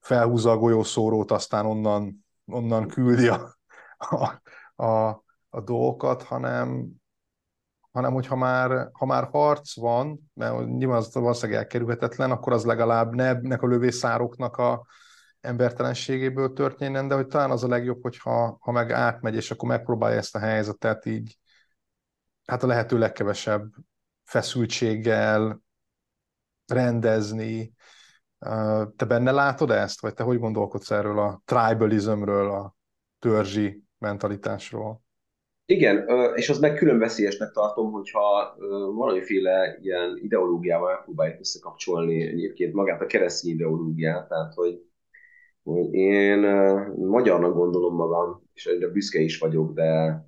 felhúzza 0.00 0.50
a 0.50 0.56
golyószórót, 0.56 1.30
aztán 1.30 1.66
onnan, 1.66 2.24
onnan 2.44 2.88
küldi 2.88 3.28
a, 3.28 3.56
a, 3.96 4.42
a, 4.84 5.24
a 5.48 5.60
dolgokat, 5.60 6.22
hanem, 6.22 6.88
hanem 7.94 8.12
hogyha 8.12 8.36
már, 8.36 8.88
ha 8.92 9.06
már 9.06 9.28
harc 9.32 9.76
van, 9.76 10.30
mert 10.34 10.66
nyilván 10.66 10.96
az 10.96 11.14
valószínűleg 11.14 11.60
elkerülhetetlen, 11.60 12.30
akkor 12.30 12.52
az 12.52 12.64
legalább 12.64 13.14
ne 13.14 13.28
ennek 13.28 13.62
a 13.62 13.66
lövészároknak 13.66 14.56
a, 14.56 14.86
embertelenségéből 15.44 16.52
történjen, 16.52 17.08
de 17.08 17.14
hogy 17.14 17.26
talán 17.26 17.50
az 17.50 17.64
a 17.64 17.68
legjobb, 17.68 18.02
hogyha 18.02 18.56
ha 18.60 18.72
meg 18.72 18.90
átmegy, 18.90 19.34
és 19.34 19.50
akkor 19.50 19.68
megpróbálja 19.68 20.16
ezt 20.16 20.34
a 20.34 20.38
helyzetet 20.38 21.06
így, 21.06 21.38
hát 22.44 22.62
a 22.62 22.66
lehető 22.66 22.98
legkevesebb 22.98 23.72
feszültséggel 24.24 25.62
rendezni. 26.66 27.72
Te 28.96 29.04
benne 29.06 29.30
látod 29.30 29.70
ezt, 29.70 30.00
vagy 30.00 30.14
te 30.14 30.22
hogy 30.22 30.38
gondolkodsz 30.38 30.90
erről 30.90 31.18
a 31.18 31.42
tribalismről, 31.44 32.50
a 32.50 32.74
törzsi 33.18 33.82
mentalitásról? 33.98 35.03
Igen, 35.66 36.08
és 36.34 36.48
az 36.48 36.58
meg 36.58 36.74
külön 36.74 36.98
veszélyesnek 36.98 37.50
tartom, 37.50 37.92
hogyha 37.92 38.56
valamiféle 38.94 39.78
ilyen 39.82 40.18
ideológiával 40.22 40.92
megpróbáljuk 40.94 41.40
összekapcsolni 41.40 42.22
egyébként 42.22 42.74
magát 42.74 43.00
a 43.00 43.06
keresztény 43.06 43.52
ideológiát, 43.52 44.28
tehát 44.28 44.54
hogy 44.54 44.82
én 45.90 46.38
magyarnak 46.96 47.54
gondolom 47.54 47.94
magam, 47.94 48.42
és 48.54 48.66
egyre 48.66 48.88
büszke 48.88 49.20
is 49.20 49.38
vagyok, 49.38 49.72
de, 49.72 50.22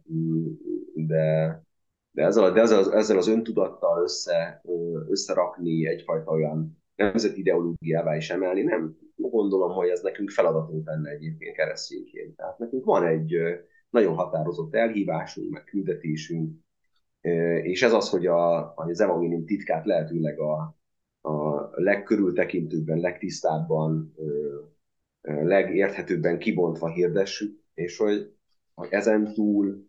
de, 0.94 1.62
de 2.10 2.22
ezzel, 2.24 2.52
de 2.52 2.60
ezzel, 2.60 2.92
ezzel 2.92 3.16
az 3.16 3.28
öntudattal 3.28 4.02
össze, 4.02 4.62
összerakni 5.08 5.86
egyfajta 5.86 6.30
olyan 6.30 6.82
nemzeti 6.94 7.40
ideológiává 7.40 8.16
is 8.16 8.30
emelni, 8.30 8.62
nem 8.62 8.96
gondolom, 9.16 9.72
hogy 9.72 9.88
ez 9.88 10.02
nekünk 10.02 10.30
feladatunk 10.30 10.86
lenne 10.86 11.10
egyébként 11.10 11.56
keresztényként. 11.56 12.36
Tehát 12.36 12.58
nekünk 12.58 12.84
van 12.84 13.04
egy 13.04 13.34
nagyon 13.90 14.14
határozott 14.14 14.74
elhívásunk, 14.74 15.50
meg 15.50 15.64
küldetésünk, 15.64 16.58
és 17.62 17.82
ez 17.82 17.92
az, 17.92 18.08
hogy, 18.08 18.26
a, 18.26 18.74
az 18.74 19.00
evangélium 19.00 19.44
titkát 19.44 19.86
lehetőleg 19.86 20.38
a, 20.38 20.76
a 21.20 21.68
legkörültekintőbben, 21.70 22.98
legtisztábban 22.98 24.14
legérthetőbben 25.22 26.38
kibontva 26.38 26.88
hirdessük, 26.88 27.62
és 27.74 27.96
hogy, 27.96 28.34
hogy 28.74 28.88
ezen 28.90 29.32
túl 29.34 29.86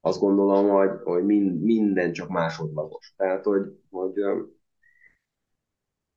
azt 0.00 0.20
gondolom, 0.20 0.68
hogy, 0.68 0.90
hogy 1.04 1.24
mind, 1.24 1.62
minden 1.62 2.12
csak 2.12 2.28
másodlagos. 2.28 3.14
Tehát, 3.16 3.44
hogy, 3.44 3.80
hogy, 3.90 4.12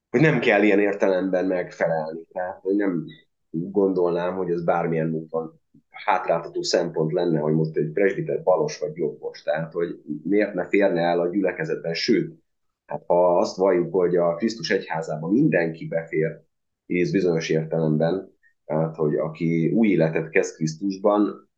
hogy 0.09 0.21
nem 0.21 0.39
kell 0.39 0.63
ilyen 0.63 0.79
értelemben 0.79 1.45
megfelelni. 1.45 2.23
Tehát, 2.31 2.59
hogy 2.61 2.75
nem 2.75 3.05
gondolnám, 3.49 4.35
hogy 4.35 4.49
ez 4.51 4.63
bármilyen 4.63 5.09
módon 5.09 5.60
hátráltató 6.05 6.61
szempont 6.61 7.11
lenne, 7.11 7.39
hogy 7.39 7.53
most 7.53 7.77
egy 7.77 7.91
presbiter 7.91 8.43
balos 8.43 8.79
vagy 8.79 8.95
jobbos. 8.95 9.41
Tehát, 9.41 9.73
hogy 9.73 10.01
miért 10.23 10.53
ne 10.53 10.67
férne 10.67 11.01
el 11.01 11.19
a 11.19 11.29
gyülekezetben, 11.29 11.93
sőt, 11.93 12.39
hát 12.85 13.03
ha 13.05 13.37
azt 13.37 13.57
valljuk, 13.57 13.93
hogy 13.93 14.15
a 14.15 14.35
Krisztus 14.35 14.69
egyházában 14.69 15.31
mindenki 15.31 15.87
befér, 15.87 16.41
ész 16.85 17.11
bizonyos 17.11 17.49
értelemben, 17.49 18.31
tehát, 18.65 18.95
hogy 18.95 19.15
aki 19.15 19.71
új 19.71 19.87
életet 19.87 20.29
kezd 20.29 20.55
Krisztusban, 20.55 21.49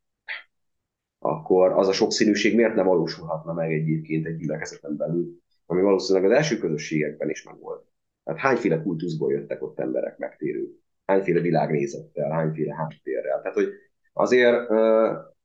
akkor 1.18 1.72
az 1.72 1.88
a 1.88 1.92
sokszínűség 1.92 2.54
miért 2.54 2.74
nem 2.74 2.86
valósulhatna 2.86 3.52
meg 3.52 3.72
egyébként 3.72 4.26
egy 4.26 4.36
gyülekezeten 4.36 4.96
belül, 4.96 5.38
ami 5.66 5.82
valószínűleg 5.82 6.30
az 6.30 6.36
első 6.36 6.58
közösségekben 6.58 7.30
is 7.30 7.42
megvolt. 7.42 7.86
Tehát 8.24 8.40
hányféle 8.40 8.82
kultuszból 8.82 9.32
jöttek 9.32 9.62
ott 9.62 9.78
emberek 9.78 10.18
megtérő, 10.18 10.68
hányféle 11.06 11.40
világnézettel, 11.40 12.30
hányféle 12.30 12.74
háttérrel. 12.74 13.40
Tehát, 13.40 13.56
hogy 13.56 13.68
azért 14.14 14.70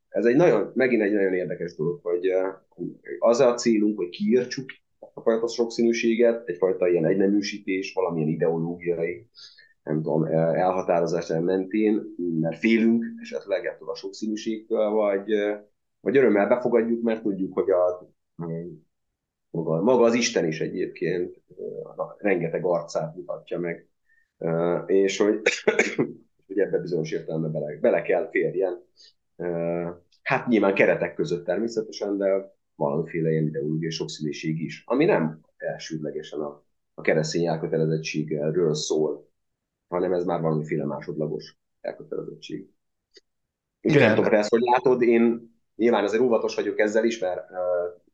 ez 0.08 0.24
egy 0.24 0.36
nagyon, 0.36 0.70
megint 0.74 1.02
egy 1.02 1.12
nagyon 1.12 1.34
érdekes 1.34 1.76
dolog, 1.76 2.00
hogy 2.02 2.26
az 3.18 3.40
a 3.40 3.54
célunk, 3.54 3.96
hogy 3.96 4.08
kiírtsuk 4.08 4.70
a 4.98 5.20
fajta 5.20 5.48
sokszínűséget, 5.48 6.48
egyfajta 6.48 6.88
ilyen 6.88 7.06
egyneműsítés, 7.06 7.92
valamilyen 7.92 8.28
ideológiai 8.28 9.26
nem 9.82 10.02
tudom, 10.02 10.24
elhatározás 10.24 11.28
mentén, 11.28 12.14
mert 12.40 12.58
félünk 12.58 13.04
esetleg 13.20 13.66
ettől 13.66 13.88
a 13.88 13.94
sokszínűségtől, 13.94 14.90
vagy, 14.90 15.32
vagy 16.00 16.16
örömmel 16.16 16.48
befogadjuk, 16.48 17.02
mert 17.02 17.22
tudjuk, 17.22 17.54
hogy 17.54 17.70
a, 17.70 18.12
maga, 19.50 19.82
maga 19.82 20.04
az 20.04 20.14
Isten 20.14 20.46
is 20.46 20.60
egyébként 20.60 21.42
rengeteg 22.18 22.64
arcát 22.64 23.14
mutatja 23.16 23.58
meg, 23.58 23.88
és 24.86 25.18
hogy 25.18 25.40
ebbe 26.60 26.78
bizonyos 26.78 27.10
értelemben 27.10 27.52
bele, 27.52 27.78
bele 27.80 28.02
kell 28.02 28.28
férjen. 28.30 28.84
Hát 30.22 30.46
nyilván 30.46 30.74
keretek 30.74 31.14
között 31.14 31.44
természetesen, 31.44 32.16
de 32.16 32.54
valamiféle 32.74 33.30
ilyen 33.30 33.46
ideológiai 33.46 33.90
sokszínűség 33.90 34.60
is, 34.60 34.82
ami 34.86 35.04
nem 35.04 35.40
elsődlegesen 35.56 36.40
a, 36.40 36.64
a 36.94 37.00
keresztény 37.00 37.46
elkötelezettségről 37.46 38.74
szól, 38.74 39.28
hanem 39.88 40.12
ez 40.12 40.24
már 40.24 40.40
valamiféle 40.40 40.84
másodlagos 40.84 41.58
elkötelezettség. 41.80 42.68
Úgyhogy 43.82 44.00
nem 44.00 44.14
tudom, 44.14 44.32
ezt 44.32 44.50
hogy 44.50 44.60
látod, 44.60 45.02
én 45.02 45.54
nyilván 45.76 46.04
azért 46.04 46.22
óvatos 46.22 46.54
vagyok 46.54 46.78
ezzel 46.78 47.04
is, 47.04 47.18
mert 47.18 47.40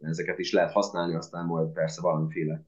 ezeket 0.00 0.38
is 0.38 0.52
lehet 0.52 0.72
használni, 0.72 1.14
aztán 1.14 1.46
majd 1.46 1.68
persze 1.68 2.00
valamiféle 2.00 2.64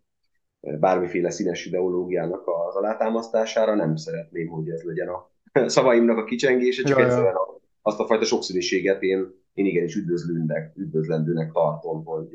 bármiféle 0.61 1.31
színes 1.31 1.66
ideológiának 1.66 2.47
az 2.47 2.74
alátámasztására. 2.74 3.74
Nem 3.74 3.97
szeretném, 3.97 4.49
hogy 4.49 4.68
ez 4.70 4.83
legyen 4.83 5.09
a 5.09 5.31
szavaimnak 5.76 6.16
a 6.16 6.24
kicsengése, 6.24 6.82
csak 6.82 6.98
ja, 6.98 7.04
egyszerűen 7.04 7.34
azt 7.82 8.00
a 8.00 8.06
fajta 8.06 8.24
sokszínűséget 8.24 9.02
én, 9.02 9.34
én 9.54 9.66
igenis 9.66 9.94
üdvözlőnek, 9.94 10.72
üdvözlendőnek 10.76 11.52
tartom, 11.52 12.04
hogy, 12.04 12.30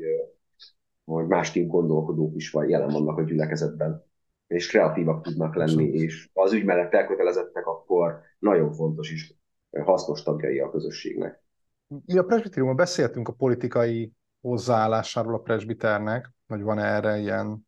hogy 1.04 1.26
másként 1.26 1.70
gondolkodók 1.70 2.34
is 2.36 2.50
van, 2.50 2.68
jelen 2.68 2.92
vannak 2.92 3.18
a 3.18 3.22
gyülekezetben 3.22 4.04
és 4.46 4.68
kreatívak 4.68 5.22
tudnak 5.22 5.54
lenni, 5.54 5.84
és 5.84 6.30
az 6.32 6.52
ügy 6.52 6.64
mellett 6.64 6.92
elkötelezettek, 6.92 7.66
akkor 7.66 8.20
nagyon 8.38 8.72
fontos 8.72 9.12
is 9.12 9.34
hasznos 9.82 10.22
tagjai 10.22 10.58
a 10.58 10.70
közösségnek. 10.70 11.42
Mi 11.86 12.18
a 12.18 12.24
presbitériumban 12.24 12.76
beszéltünk 12.76 13.28
a 13.28 13.32
politikai 13.32 14.12
hozzáállásáról 14.40 15.34
a 15.34 15.38
presbiternek, 15.38 16.30
hogy 16.46 16.62
van 16.62 16.78
erre 16.78 17.18
ilyen 17.18 17.66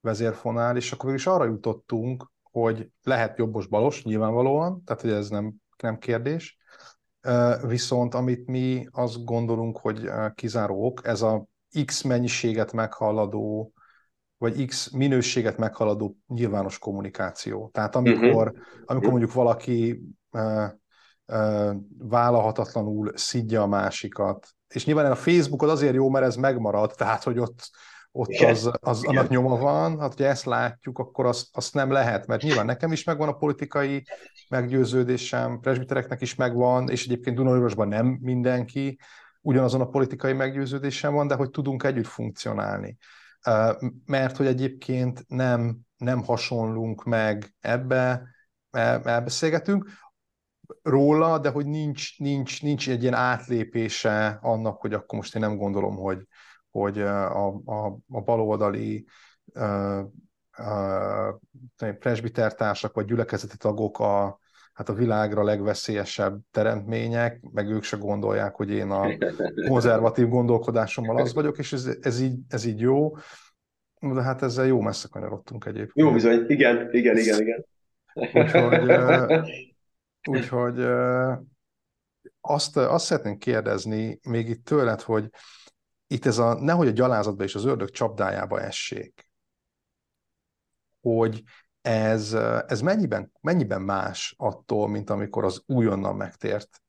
vezérfonál, 0.00 0.76
és 0.76 0.92
akkor 0.92 1.14
is 1.14 1.26
arra 1.26 1.44
jutottunk, 1.44 2.32
hogy 2.54 2.90
lehet 3.02 3.38
jobbos-balos, 3.38 4.04
nyilvánvalóan, 4.04 4.82
tehát 4.84 5.02
hogy 5.02 5.10
ez 5.10 5.28
nem, 5.28 5.54
nem 5.82 5.98
kérdés, 5.98 6.56
viszont 7.66 8.14
amit 8.14 8.46
mi 8.46 8.86
azt 8.90 9.24
gondolunk, 9.24 9.78
hogy 9.78 10.10
kizárók, 10.34 11.00
ez 11.06 11.22
a 11.22 11.46
X 11.84 12.02
mennyiséget 12.02 12.72
meghaladó 12.72 13.72
vagy 14.38 14.66
X 14.66 14.90
minőséget 14.90 15.58
meghaladó 15.58 16.16
nyilvános 16.26 16.78
kommunikáció. 16.78 17.70
Tehát 17.72 17.96
amikor, 17.96 18.48
uh-huh. 18.48 18.82
amikor 18.84 19.10
mondjuk 19.10 19.32
valaki 19.32 20.02
uh, 20.30 20.68
uh, 21.26 21.74
vállalhatatlanul 21.98 23.12
szidja 23.14 23.62
a 23.62 23.66
másikat, 23.66 24.48
és 24.68 24.84
nyilván 24.84 25.10
a 25.10 25.14
Facebookon 25.14 25.68
azért 25.68 25.94
jó, 25.94 26.10
mert 26.10 26.26
ez 26.26 26.36
megmarad, 26.36 26.92
tehát 26.96 27.22
hogy 27.22 27.38
ott, 27.38 27.70
ott 28.16 28.40
az, 28.40 28.70
az 28.80 29.04
annak 29.04 29.28
nyoma 29.28 29.56
van, 29.56 30.00
hát 30.00 30.14
hogyha 30.14 30.30
ezt 30.30 30.44
látjuk, 30.44 30.98
akkor 30.98 31.26
azt, 31.26 31.56
azt 31.56 31.74
nem 31.74 31.90
lehet, 31.90 32.26
mert 32.26 32.42
nyilván 32.42 32.66
nekem 32.66 32.92
is 32.92 33.04
megvan 33.04 33.28
a 33.28 33.36
politikai 33.36 34.04
meggyőződésem, 34.48 35.60
presbitereknek 35.60 36.20
is 36.20 36.34
megvan, 36.34 36.88
és 36.88 37.04
egyébként 37.04 37.36
Dunaújvasban 37.36 37.88
nem 37.88 38.06
mindenki, 38.06 38.98
ugyanazon 39.40 39.80
a 39.80 39.88
politikai 39.88 40.32
meggyőződésen 40.32 41.14
van, 41.14 41.26
de 41.26 41.34
hogy 41.34 41.50
tudunk 41.50 41.82
együtt 41.82 42.06
funkcionálni. 42.06 42.96
Mert 44.04 44.36
hogy 44.36 44.46
egyébként 44.46 45.24
nem, 45.28 45.78
nem 45.96 46.22
hasonlunk 46.22 47.04
meg 47.04 47.54
ebbe, 47.60 48.22
elbeszélgetünk 49.04 49.90
róla, 50.82 51.38
de 51.38 51.50
hogy 51.50 51.66
nincs, 51.66 52.18
nincs, 52.18 52.62
nincs 52.62 52.88
egy 52.88 53.02
ilyen 53.02 53.14
átlépése 53.14 54.38
annak, 54.42 54.80
hogy 54.80 54.92
akkor 54.92 55.18
most 55.18 55.34
én 55.34 55.42
nem 55.42 55.56
gondolom, 55.56 55.96
hogy, 55.96 56.26
hogy 56.78 57.00
a, 57.00 57.46
a, 57.48 57.98
a 58.08 58.20
baloldali 58.20 59.06
presbitertársak 61.98 62.94
vagy 62.94 63.04
gyülekezeti 63.04 63.56
tagok 63.56 63.98
a, 63.98 64.38
hát 64.72 64.88
a 64.88 64.94
világra 64.94 65.42
legveszélyesebb 65.42 66.40
teremtmények, 66.50 67.40
meg 67.52 67.68
ők 67.68 67.82
se 67.82 67.96
gondolják, 67.96 68.54
hogy 68.54 68.70
én 68.70 68.90
a 68.90 69.06
konzervatív 69.68 70.28
gondolkodásommal 70.28 71.16
az 71.16 71.34
vagyok, 71.34 71.58
és 71.58 71.72
ez, 71.72 71.90
ez, 72.00 72.20
így, 72.20 72.38
ez 72.48 72.64
így 72.64 72.80
jó, 72.80 73.16
de 74.00 74.22
hát 74.22 74.42
ezzel 74.42 74.66
jó 74.66 74.80
messze 74.80 75.08
kanyarodtunk 75.10 75.64
egyébként. 75.64 76.06
Jó 76.06 76.12
bizony, 76.12 76.44
igen, 76.48 76.88
igen, 76.92 77.18
igen, 77.18 77.40
igen. 77.40 77.64
Úgyhogy, 78.32 78.90
úgyhogy 80.36 80.80
azt, 82.40 82.76
azt 82.76 83.04
szeretném 83.04 83.38
kérdezni 83.38 84.18
még 84.28 84.48
itt 84.48 84.64
tőled, 84.64 85.00
hogy 85.00 85.30
itt 86.06 86.26
ez 86.26 86.38
a, 86.38 86.60
nehogy 86.60 86.88
a 86.88 86.90
gyalázatba 86.90 87.44
és 87.44 87.54
az 87.54 87.64
ördög 87.64 87.90
csapdájába 87.90 88.60
essék, 88.60 89.28
hogy 91.00 91.42
ez, 91.80 92.32
ez 92.66 92.80
mennyiben, 92.80 93.32
mennyiben 93.40 93.82
más 93.82 94.34
attól, 94.38 94.88
mint 94.88 95.10
amikor 95.10 95.44
az 95.44 95.62
újonnan 95.66 96.16
megtért 96.16 96.82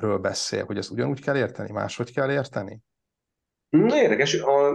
ről 0.00 0.18
beszél, 0.18 0.64
hogy 0.64 0.76
ezt 0.76 0.90
ugyanúgy 0.90 1.20
kell 1.20 1.36
érteni, 1.36 1.72
máshogy 1.72 2.12
kell 2.12 2.30
érteni? 2.30 2.80
Na 3.68 4.02
érdekes, 4.02 4.34
a, 4.40 4.72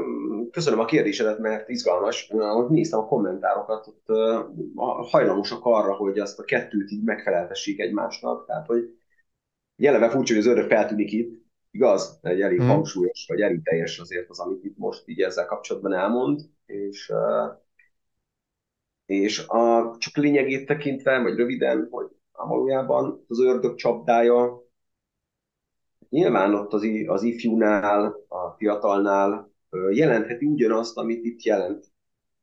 köszönöm 0.51 0.79
a 0.79 0.85
kérdésedet, 0.85 1.39
mert 1.39 1.69
izgalmas. 1.69 2.29
Ahogy 2.29 2.69
néztem 2.69 2.99
a 2.99 3.05
kommentárokat, 3.05 3.87
ott 3.87 4.05
uh, 4.07 5.09
hajlamosak 5.09 5.65
arra, 5.65 5.93
hogy 5.93 6.19
azt 6.19 6.39
a 6.39 6.43
kettőt 6.43 6.91
így 6.91 7.03
megfeleltessék 7.03 7.79
egymásnak. 7.79 8.45
Tehát, 8.45 8.65
hogy 8.65 8.97
jeleve 9.75 10.09
furcsa, 10.09 10.33
hogy 10.33 10.41
az 10.41 10.49
ördög 10.49 10.69
feltűnik 10.69 11.11
itt, 11.11 11.40
igaz? 11.71 12.19
Egy 12.21 12.41
elég 12.41 12.59
hmm. 12.59 12.67
hangsúlyos, 12.67 13.25
vagy 13.27 13.41
erőteljes 13.41 13.99
azért 13.99 14.29
az, 14.29 14.39
amit 14.39 14.63
itt 14.63 14.77
most 14.77 15.03
így 15.05 15.21
ezzel 15.21 15.45
kapcsolatban 15.45 15.93
elmond, 15.93 16.41
és 16.65 17.11
és 19.05 19.47
a, 19.47 19.95
csak 19.97 20.15
lényegét 20.15 20.65
tekintve, 20.65 21.21
vagy 21.21 21.35
röviden, 21.35 21.87
hogy 21.91 22.07
valójában 22.31 23.25
az 23.27 23.39
ördög 23.39 23.75
csapdája 23.75 24.61
nyilván 26.11 26.55
ott 26.55 26.73
az, 26.73 26.87
az 27.07 27.23
ifjúnál, 27.23 28.25
a 28.27 28.49
fiatalnál 28.57 29.51
jelentheti 29.91 30.45
ugyanazt, 30.45 30.97
amit 30.97 31.23
itt 31.23 31.41
jelent. 31.41 31.85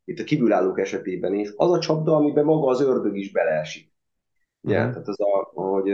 Itt 0.05 0.19
a 0.19 0.25
kívülállók 0.25 0.81
esetében 0.81 1.35
is. 1.35 1.53
Az 1.57 1.71
a 1.71 1.79
csapda, 1.79 2.17
amiben 2.17 2.45
maga 2.45 2.67
az 2.67 2.81
ördög 2.81 3.17
is 3.17 3.33
beleesik. 3.33 3.93
Mm. 4.69 4.71
Tehát 4.71 5.09
az 5.09 5.21
a, 5.21 5.51
hogy, 5.55 5.91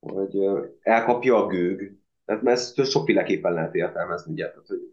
hogy 0.00 0.36
elkapja 0.80 1.44
a 1.44 1.46
gőg. 1.46 1.98
Tehát 2.26 2.42
mert 2.42 2.56
ezt 2.58 2.84
sokféleképpen 2.84 3.52
lehet 3.52 3.74
értelmezni. 3.74 4.32
Ugye? 4.32 4.50
Tehát, 4.50 4.66
hogy 4.66 4.92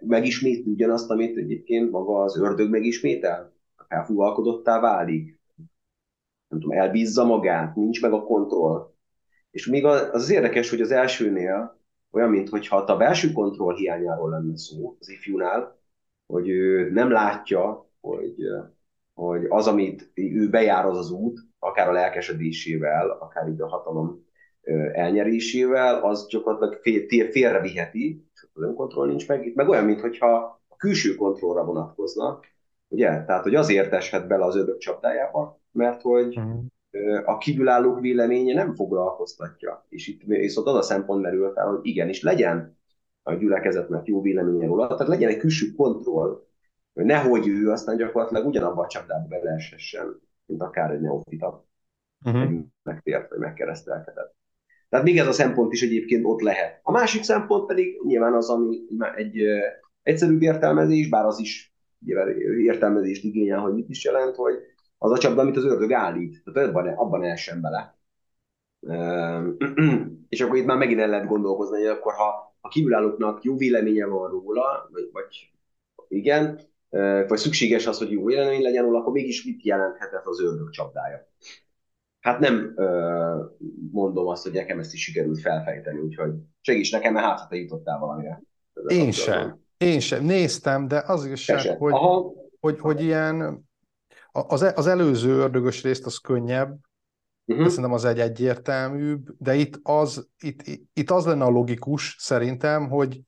megismétli 0.00 0.72
ugyanazt, 0.72 1.10
amit 1.10 1.36
egyébként 1.36 1.90
maga 1.90 2.22
az 2.22 2.38
ördög 2.38 2.70
megismétel 2.70 3.52
elfúvalkodottá 3.88 4.80
válik, 4.80 5.40
nem 6.48 6.60
tudom, 6.60 6.78
elbízza 6.78 7.24
magát, 7.24 7.74
nincs 7.76 8.02
meg 8.02 8.12
a 8.12 8.22
kontroll. 8.22 8.94
És 9.50 9.66
még 9.66 9.84
az, 9.84 10.08
az 10.12 10.30
érdekes, 10.30 10.70
hogy 10.70 10.80
az 10.80 10.90
elsőnél 10.90 11.80
olyan, 12.10 12.30
mintha 12.30 12.76
a 12.76 12.96
belső 12.96 13.32
kontroll 13.32 13.76
hiányáról 13.76 14.30
lenne 14.30 14.56
szó, 14.56 14.96
az 15.00 15.08
ifjúnál, 15.08 15.78
hogy 16.26 16.48
ő 16.48 16.90
nem 16.90 17.10
látja, 17.10 17.90
hogy, 18.00 18.34
hogy 19.14 19.44
az, 19.48 19.66
amit 19.66 20.10
ő 20.14 20.48
bejár, 20.48 20.86
az 20.86 20.98
az 20.98 21.10
út, 21.10 21.40
akár 21.58 21.88
a 21.88 21.92
lelkesedésével, 21.92 23.10
akár 23.10 23.48
így 23.48 23.60
a 23.60 23.68
hatalom 23.68 24.25
elnyerésével, 24.92 26.02
az 26.02 26.26
gyakorlatilag 26.28 26.74
fél, 26.82 27.30
félreviheti, 27.30 28.26
az 28.52 28.62
önkontroll 28.62 29.06
nincs 29.06 29.28
meg. 29.28 29.46
Itt 29.46 29.54
meg 29.54 29.68
olyan, 29.68 29.84
mintha 29.84 30.60
a 30.68 30.76
külső 30.76 31.14
kontrollra 31.14 31.64
vonatkozna, 31.64 32.40
Ugye? 32.88 33.24
Tehát, 33.24 33.42
hogy 33.42 33.54
azért 33.54 33.92
eshet 33.92 34.26
bele 34.26 34.44
az 34.44 34.56
ördög 34.56 34.78
csapdájába, 34.78 35.60
mert 35.72 36.02
hogy 36.02 36.38
uh-huh. 36.38 36.64
a 37.24 37.38
kívülállók 37.38 38.00
véleménye 38.00 38.54
nem 38.54 38.74
foglalkoztatja. 38.74 39.86
És 39.88 40.08
itt 40.08 40.22
viszont 40.22 40.66
az 40.66 40.74
a 40.74 40.82
szempont 40.82 41.22
merül 41.22 41.52
fel, 41.52 41.66
hogy 41.66 41.78
igenis 41.82 42.22
legyen 42.22 42.78
a 43.22 43.34
gyülekezetnek 43.34 44.06
jó 44.06 44.22
véleménye 44.22 44.66
róla, 44.66 44.86
tehát 44.86 45.08
legyen 45.08 45.30
egy 45.30 45.38
külső 45.38 45.72
kontroll, 45.76 46.46
hogy 46.94 47.04
nehogy 47.04 47.48
ő 47.48 47.70
aztán 47.70 47.96
gyakorlatilag 47.96 48.46
ugyanabba 48.46 48.82
a 48.82 48.86
csapdába 48.86 49.26
beleesessen, 49.28 50.20
mint 50.46 50.62
akár 50.62 50.90
egy 50.90 51.00
neofita, 51.00 51.66
uh-huh. 52.24 52.60
megtért 52.82 53.30
vagy 53.30 53.38
megkeresztelkedett. 53.38 54.34
Tehát 54.88 55.04
még 55.04 55.18
ez 55.18 55.26
a 55.26 55.32
szempont 55.32 55.72
is 55.72 55.82
egyébként 55.82 56.24
ott 56.24 56.40
lehet. 56.40 56.80
A 56.82 56.92
másik 56.92 57.22
szempont 57.22 57.66
pedig 57.66 58.00
nyilván 58.04 58.34
az, 58.34 58.50
ami 58.50 58.78
egy 59.14 59.42
egyszerűbb 60.02 60.42
értelmezés, 60.42 61.08
bár 61.08 61.24
az 61.24 61.38
is 61.38 61.74
értelmezést 62.58 63.24
igényel, 63.24 63.58
hogy 63.58 63.74
mit 63.74 63.88
is 63.88 64.04
jelent, 64.04 64.34
hogy 64.36 64.54
az 64.98 65.10
a 65.10 65.18
csapda, 65.18 65.40
amit 65.40 65.56
az 65.56 65.64
ördög 65.64 65.92
állít. 65.92 66.42
Tehát 66.44 66.68
abban, 66.68 66.88
abban 66.88 67.22
essen 67.22 67.60
bele. 67.60 67.98
És 70.28 70.40
akkor 70.40 70.56
itt 70.56 70.64
már 70.64 70.76
megint 70.76 71.00
el 71.00 71.08
lehet 71.08 71.26
gondolkozni, 71.26 71.78
hogy 71.78 71.86
akkor 71.86 72.12
ha 72.12 72.56
a 72.60 72.68
kívülállóknak 72.68 73.42
jó 73.42 73.56
véleménye 73.56 74.06
van 74.06 74.30
róla, 74.30 74.88
vagy, 74.92 75.08
vagy 75.12 75.50
igen, 76.08 76.60
vagy 77.28 77.38
szükséges 77.38 77.86
az, 77.86 77.98
hogy 77.98 78.10
jó 78.10 78.24
vélemény 78.24 78.62
legyen 78.62 78.84
róla, 78.84 78.98
akkor 78.98 79.12
mégis 79.12 79.44
mit 79.44 79.64
jelenthet 79.64 80.12
ez 80.12 80.22
az 80.24 80.40
ördög 80.40 80.70
csapdája? 80.70 81.28
Hát 82.26 82.38
nem 82.38 82.74
mondom 83.92 84.26
azt, 84.26 84.42
hogy 84.42 84.52
nekem 84.52 84.78
ezt 84.78 84.92
is 84.92 85.02
sikerült 85.02 85.40
felfejteni, 85.40 85.98
úgyhogy 85.98 86.30
segíts 86.60 86.92
nekem, 86.92 87.12
mert 87.12 87.26
hát, 87.26 87.40
ha 87.40 87.46
te 87.46 87.56
jutottál 87.56 87.98
valamire. 87.98 88.42
Én 88.86 89.12
sem. 89.12 89.58
Én 89.76 90.00
sem 90.00 90.24
néztem, 90.24 90.88
de 90.88 91.02
az 91.06 91.24
igazság, 91.24 91.78
hogy, 91.78 91.92
hogy, 92.60 92.80
hogy 92.80 93.00
ilyen 93.02 93.64
az, 94.32 94.62
e, 94.62 94.72
az 94.76 94.86
előző 94.86 95.30
ördögös 95.30 95.82
részt 95.82 96.06
az 96.06 96.16
könnyebb, 96.16 96.78
uh-huh. 97.44 97.66
szerintem 97.66 97.92
az 97.92 98.04
egy 98.04 98.20
egyértelműbb, 98.20 99.28
de 99.38 99.54
itt 99.54 99.78
az, 99.82 100.28
itt, 100.38 100.62
itt 100.92 101.10
az 101.10 101.26
lenne 101.26 101.44
a 101.44 101.50
logikus 101.50 102.16
szerintem, 102.18 102.88
hogy, 102.88 103.20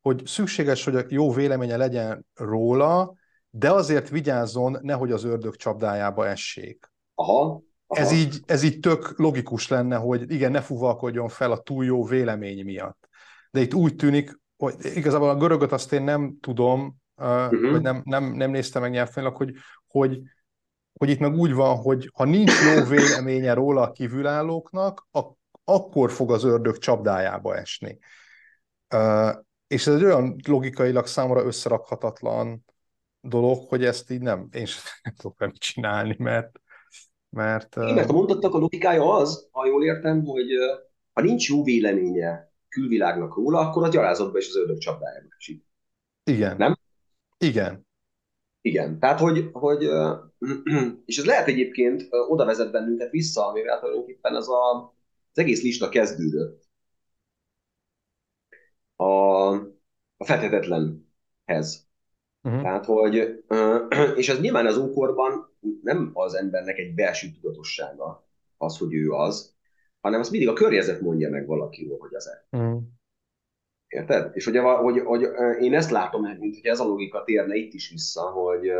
hogy 0.00 0.26
szükséges, 0.26 0.84
hogy 0.84 0.96
a 0.96 1.04
jó 1.08 1.32
véleménye 1.32 1.76
legyen 1.76 2.26
róla, 2.34 3.14
de 3.50 3.70
azért 3.70 4.08
vigyázzon, 4.08 4.78
nehogy 4.82 5.12
az 5.12 5.24
ördög 5.24 5.56
csapdájába 5.56 6.26
essék. 6.26 6.92
Aha. 7.14 7.66
Aha. 7.90 8.02
Ez, 8.02 8.12
így, 8.12 8.40
ez 8.46 8.62
így 8.62 8.80
tök 8.80 9.18
logikus 9.18 9.68
lenne, 9.68 9.96
hogy 9.96 10.32
igen, 10.32 10.50
ne 10.50 10.60
fuvalkodjon 10.60 11.28
fel 11.28 11.52
a 11.52 11.58
túl 11.58 11.84
jó 11.84 12.04
vélemény 12.04 12.64
miatt. 12.64 13.08
De 13.50 13.60
itt 13.60 13.74
úgy 13.74 13.96
tűnik, 13.96 14.40
hogy 14.56 14.74
igazából 14.94 15.28
a 15.28 15.36
görögöt 15.36 15.72
azt 15.72 15.92
én 15.92 16.02
nem 16.02 16.36
tudom, 16.40 16.96
uh-huh. 17.16 17.70
vagy 17.70 17.82
nem, 17.82 18.02
nem, 18.04 18.24
nem 18.24 18.50
néztem 18.50 18.82
meg 18.82 18.90
nyelvtanilag, 18.90 19.36
hogy, 19.36 19.54
hogy, 19.86 20.20
hogy 20.92 21.08
itt 21.08 21.18
meg 21.18 21.34
úgy 21.34 21.52
van, 21.52 21.76
hogy 21.76 22.10
ha 22.14 22.24
nincs 22.24 22.52
jó 22.62 22.84
véleménye 22.84 23.54
róla 23.54 23.82
a 23.82 23.92
kívülállóknak, 23.92 25.06
ak- 25.10 25.38
akkor 25.64 26.10
fog 26.10 26.32
az 26.32 26.44
ördög 26.44 26.78
csapdájába 26.78 27.56
esni. 27.56 27.98
Uh, 28.94 29.34
és 29.66 29.86
ez 29.86 29.94
egy 29.94 30.04
olyan 30.04 30.36
logikailag 30.46 31.06
számomra 31.06 31.44
összerakhatatlan 31.44 32.64
dolog, 33.20 33.68
hogy 33.68 33.84
ezt 33.84 34.10
így 34.10 34.20
nem, 34.20 34.48
én 34.52 34.66
sem 34.66 34.82
nem 35.02 35.14
tudok 35.14 35.38
nem 35.38 35.52
csinálni, 35.52 36.16
mert 36.18 36.60
mert, 37.38 37.76
uh... 37.76 37.94
mert 37.94 38.08
a 38.08 38.12
mondatnak 38.12 38.54
a 38.54 38.58
logikája 38.58 39.12
az, 39.14 39.48
ha 39.50 39.66
jól 39.66 39.84
értem, 39.84 40.24
hogy 40.24 40.48
ha 41.12 41.20
nincs 41.20 41.48
jó 41.48 41.64
véleménye 41.64 42.52
külvilágnak 42.68 43.36
róla, 43.36 43.58
akkor 43.58 43.82
a 43.82 43.88
gyalázatba 43.88 44.38
és 44.38 44.48
az 44.48 44.56
ördög 44.56 44.78
csapdájába 44.78 45.26
esik. 45.38 45.64
Igen. 46.24 46.56
Nem? 46.56 46.78
Igen. 47.38 47.86
Igen. 48.60 48.98
Tehát, 48.98 49.18
hogy, 49.18 49.48
hogy 49.52 49.82
és 51.06 51.18
ez 51.18 51.24
lehet 51.24 51.46
egyébként 51.48 52.06
oda 52.28 52.44
vezet 52.44 52.70
bennünket 52.72 53.10
vissza, 53.10 53.46
amivel 53.46 53.78
tulajdonképpen 53.78 54.36
ez 54.36 54.48
a, 54.48 54.94
az 55.32 55.38
egész 55.38 55.62
lista 55.62 55.88
kezdődött. 55.88 56.66
A, 58.96 59.04
a 60.16 60.24
feltetetlenhez. 60.24 61.87
Uh-huh. 62.42 62.62
Tehát, 62.62 62.84
hogy, 62.84 63.44
és 64.20 64.28
ez 64.28 64.40
nyilván 64.40 64.66
az 64.66 64.76
ókorban 64.76 65.48
nem 65.82 66.10
az 66.12 66.34
embernek 66.34 66.78
egy 66.78 66.94
belső 66.94 67.28
tudatossága 67.40 68.26
az, 68.56 68.78
hogy 68.78 68.94
ő 68.94 69.10
az, 69.10 69.56
hanem 70.00 70.20
azt 70.20 70.30
mindig 70.30 70.48
a 70.48 70.52
környezet 70.52 71.00
mondja 71.00 71.30
meg 71.30 71.46
valakiről, 71.46 71.98
hogy 71.98 72.14
az-e. 72.14 72.46
Mm. 72.56 72.76
Érted? 73.88 74.36
És 74.36 74.44
hogy, 74.44 74.56
hogy, 74.56 75.00
hogy, 75.00 75.28
én 75.60 75.74
ezt 75.74 75.90
látom, 75.90 76.22
mint 76.22 76.54
hogy 76.54 76.66
ez 76.66 76.80
a 76.80 76.84
logika 76.84 77.24
térne 77.24 77.54
itt 77.54 77.72
is 77.72 77.90
vissza, 77.90 78.22
hogy, 78.30 78.70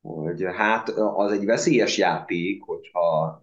hogy 0.00 0.42
hát 0.42 0.88
az 0.88 1.32
egy 1.32 1.44
veszélyes 1.44 1.98
játék, 1.98 2.62
hogyha, 2.62 3.42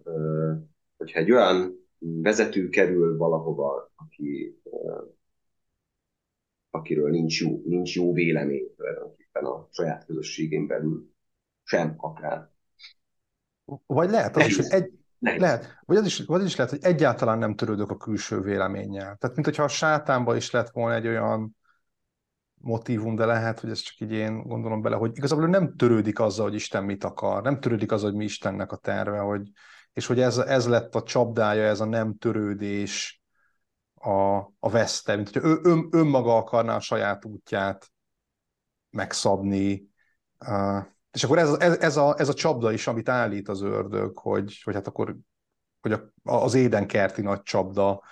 hogyha 0.96 1.18
egy 1.18 1.30
olyan 1.30 1.88
vezető 1.98 2.68
kerül 2.68 3.16
valahova, 3.16 3.92
aki, 3.96 4.60
akiről 6.70 7.10
nincs 7.10 7.40
jó, 7.40 7.62
nincs 7.64 7.96
jó 7.96 8.12
vélemény 8.12 8.74
a 8.76 8.79
saját 9.70 10.04
közösségén 10.04 10.66
belül, 10.66 11.10
sem 11.62 11.94
akár. 11.96 12.50
Vagy 13.86 14.10
lehet 14.10 14.36
az 14.36 14.46
is, 14.46 14.56
hogy 14.56 14.66
egy, 14.68 14.92
lehet. 15.18 15.78
Vagy 15.84 15.96
az, 15.96 16.06
is, 16.06 16.24
vagy 16.24 16.40
az 16.40 16.46
is 16.46 16.56
lehet, 16.56 16.72
hogy 16.72 16.84
egyáltalán 16.84 17.38
nem 17.38 17.54
törődök 17.54 17.90
a 17.90 17.96
külső 17.96 18.40
véleménnyel. 18.40 19.16
Tehát, 19.16 19.34
mint 19.34 19.46
hogyha 19.46 19.62
a 19.62 19.68
sátánban 19.68 20.36
is 20.36 20.50
lett 20.50 20.70
volna 20.70 20.94
egy 20.94 21.06
olyan 21.06 21.56
motivum, 22.54 23.14
de 23.14 23.24
lehet, 23.24 23.60
hogy 23.60 23.70
ez 23.70 23.78
csak 23.78 24.00
így 24.00 24.12
én 24.12 24.42
gondolom 24.42 24.82
bele, 24.82 24.96
hogy 24.96 25.16
igazából 25.16 25.46
nem 25.46 25.76
törődik 25.76 26.18
azzal, 26.18 26.44
hogy 26.44 26.54
Isten 26.54 26.84
mit 26.84 27.04
akar, 27.04 27.42
nem 27.42 27.60
törődik 27.60 27.92
azzal, 27.92 28.08
hogy 28.08 28.18
mi 28.18 28.24
Istennek 28.24 28.72
a 28.72 28.76
terve, 28.76 29.18
hogy, 29.18 29.50
és 29.92 30.06
hogy 30.06 30.20
ez, 30.20 30.38
ez 30.38 30.68
lett 30.68 30.94
a 30.94 31.02
csapdája, 31.02 31.62
ez 31.62 31.80
a 31.80 31.84
nem 31.84 32.16
törődés 32.16 33.22
a, 33.94 34.36
a 34.58 34.70
veszte, 34.70 35.16
mint 35.16 35.30
hogy 35.32 35.44
ő 35.44 35.58
ön, 35.62 35.88
önmaga 35.90 36.36
akarná 36.36 36.76
a 36.76 36.80
saját 36.80 37.24
útját 37.24 37.89
megszabni, 38.90 39.88
és 41.12 41.24
akkor 41.24 41.38
ez, 41.38 41.52
ez, 41.52 41.78
ez, 41.78 41.96
a, 41.96 42.14
ez 42.18 42.28
a 42.28 42.34
csapda 42.34 42.72
is, 42.72 42.86
amit 42.86 43.08
állít 43.08 43.48
az 43.48 43.62
ördög, 43.62 44.18
hogy, 44.18 44.60
hogy 44.62 44.74
hát 44.74 44.86
akkor 44.86 45.16
hogy 45.80 45.92
a, 45.92 46.12
az 46.22 46.54
édenkerti 46.54 47.22
nagy 47.22 47.42
csapda, 47.42 48.02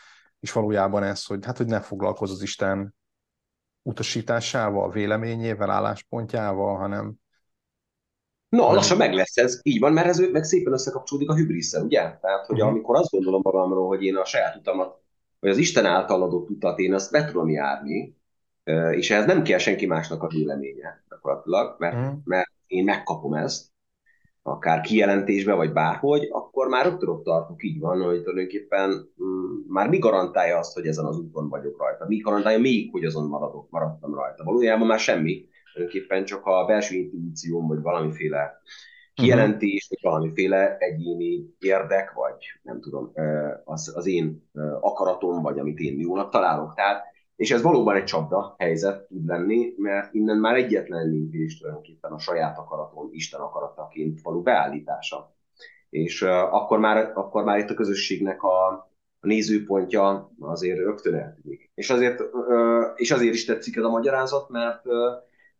és 0.40 0.52
valójában 0.52 1.02
ez, 1.02 1.24
hogy 1.24 1.44
hát 1.44 1.56
hogy 1.56 1.66
ne 1.66 1.80
foglalkozz 1.80 2.30
az 2.30 2.42
Isten 2.42 2.94
utasításával, 3.82 4.90
véleményével, 4.90 5.70
álláspontjával, 5.70 6.76
hanem... 6.76 7.14
No, 8.48 8.60
hanem... 8.60 8.74
lassan 8.74 8.96
meg 8.96 9.12
lesz 9.12 9.36
ez, 9.36 9.60
így 9.62 9.80
van, 9.80 9.92
mert 9.92 10.06
ez 10.06 10.18
meg 10.18 10.44
szépen 10.44 10.72
összekapcsolódik 10.72 11.30
a 11.30 11.34
hübrisszel, 11.34 11.82
ugye? 11.82 12.00
Tehát, 12.00 12.46
hogy 12.46 12.56
uh-huh. 12.56 12.70
amikor 12.70 12.96
azt 12.96 13.10
gondolom 13.10 13.40
magamról, 13.44 13.86
hogy 13.86 14.02
én 14.02 14.16
a 14.16 14.24
saját 14.24 14.56
utamat, 14.56 15.00
vagy 15.40 15.50
az 15.50 15.56
Isten 15.56 15.86
által 15.86 16.22
adott 16.22 16.50
utat, 16.50 16.78
én 16.78 16.94
azt 16.94 17.10
be 17.10 17.24
tudom 17.24 17.48
járni, 17.48 18.17
és 18.92 19.10
ehhez 19.10 19.26
nem 19.26 19.42
kell 19.42 19.58
senki 19.58 19.86
másnak 19.86 20.22
a 20.22 20.28
véleménye 20.28 21.04
gyakorlatilag, 21.10 21.76
mert, 21.78 21.94
uh-huh. 21.94 22.18
mert 22.24 22.50
én 22.66 22.84
megkapom 22.84 23.34
ezt, 23.34 23.66
akár 24.42 24.80
kijelentésbe, 24.80 25.54
vagy 25.54 25.72
bárhogy, 25.72 26.28
akkor 26.30 26.68
már 26.68 26.84
rögtön 26.84 27.08
ott 27.08 27.24
tartok, 27.24 27.64
így 27.64 27.78
van, 27.78 28.02
hogy 28.02 28.22
tulajdonképpen 28.22 28.90
mm, 29.22 29.72
már 29.72 29.88
mi 29.88 29.98
garantálja 29.98 30.58
azt, 30.58 30.74
hogy 30.74 30.86
ezen 30.86 31.04
az 31.04 31.18
úton 31.18 31.48
vagyok 31.48 31.78
rajta? 31.78 32.06
Mi 32.08 32.16
garantálja 32.16 32.58
még, 32.58 32.90
hogy 32.90 33.04
azon 33.04 33.28
maradok, 33.28 33.70
maradtam 33.70 34.14
rajta? 34.14 34.44
Valójában 34.44 34.86
már 34.86 34.98
semmi, 34.98 35.48
tulajdonképpen 35.72 36.24
csak 36.24 36.46
a 36.46 36.64
belső 36.64 36.96
intuícióm, 36.96 37.66
vagy 37.66 37.80
valamiféle 37.80 38.60
kijelentés, 39.14 39.86
vagy 39.88 39.98
valamiféle 40.02 40.76
egyéni 40.78 41.54
érdek, 41.58 42.12
vagy 42.12 42.34
nem 42.62 42.80
tudom, 42.80 43.12
az, 43.64 43.92
az 43.96 44.06
én 44.06 44.50
akaratom, 44.80 45.42
vagy 45.42 45.58
amit 45.58 45.78
én 45.78 46.00
jónak 46.00 46.30
találok. 46.30 46.74
Tehát 46.74 47.04
és 47.38 47.50
ez 47.50 47.62
valóban 47.62 47.96
egy 47.96 48.04
csapda 48.04 48.54
helyzet 48.58 49.06
tud 49.06 49.26
lenni, 49.26 49.74
mert 49.76 50.14
innen 50.14 50.36
már 50.36 50.56
egyetlen 50.56 51.08
lépés 51.08 51.58
tulajdonképpen 51.58 52.12
a 52.12 52.18
saját 52.18 52.58
akaraton, 52.58 53.08
Isten 53.12 53.40
akarataként 53.40 54.20
való 54.22 54.42
beállítása. 54.42 55.34
És 55.90 56.22
uh, 56.22 56.54
akkor, 56.54 56.78
már, 56.78 57.12
akkor 57.14 57.44
már 57.44 57.58
itt 57.58 57.70
a 57.70 57.74
közösségnek 57.74 58.42
a, 58.42 58.68
a 59.20 59.26
nézőpontja 59.26 60.32
azért 60.40 60.78
rögtön 60.78 61.14
eltűnik. 61.14 61.70
És 61.74 61.90
azért, 61.90 62.20
uh, 62.20 62.84
és 62.94 63.10
azért 63.10 63.34
is 63.34 63.44
tetszik 63.44 63.76
ez 63.76 63.84
a 63.84 63.90
magyarázat, 63.90 64.48
mert 64.48 64.86
uh, 64.86 64.94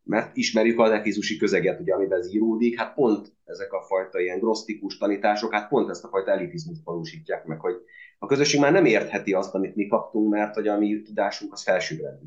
mert 0.08 0.36
ismerjük 0.36 0.78
az 0.78 0.90
efézusi 0.90 1.36
közeget, 1.36 1.80
ugye, 1.80 1.94
amiben 1.94 2.18
ez 2.18 2.34
íródik, 2.34 2.78
hát 2.78 2.94
pont 2.94 3.32
ezek 3.44 3.72
a 3.72 3.82
fajta 3.82 4.20
ilyen 4.20 4.38
grosztikus 4.38 4.98
tanítások, 4.98 5.52
hát 5.52 5.68
pont 5.68 5.90
ezt 5.90 6.04
a 6.04 6.08
fajta 6.08 6.30
elitizmust 6.30 6.84
valósítják 6.84 7.44
meg, 7.44 7.60
hogy 7.60 7.74
a 8.18 8.26
közösség 8.26 8.60
már 8.60 8.72
nem 8.72 8.84
értheti 8.84 9.32
azt, 9.32 9.54
amit 9.54 9.74
mi 9.74 9.86
kaptunk, 9.86 10.30
mert 10.30 10.54
hogy 10.54 10.68
a 10.68 10.78
mi 10.78 11.02
tudásunk 11.02 11.52
az 11.52 11.62
felsőbbrendű. 11.62 12.26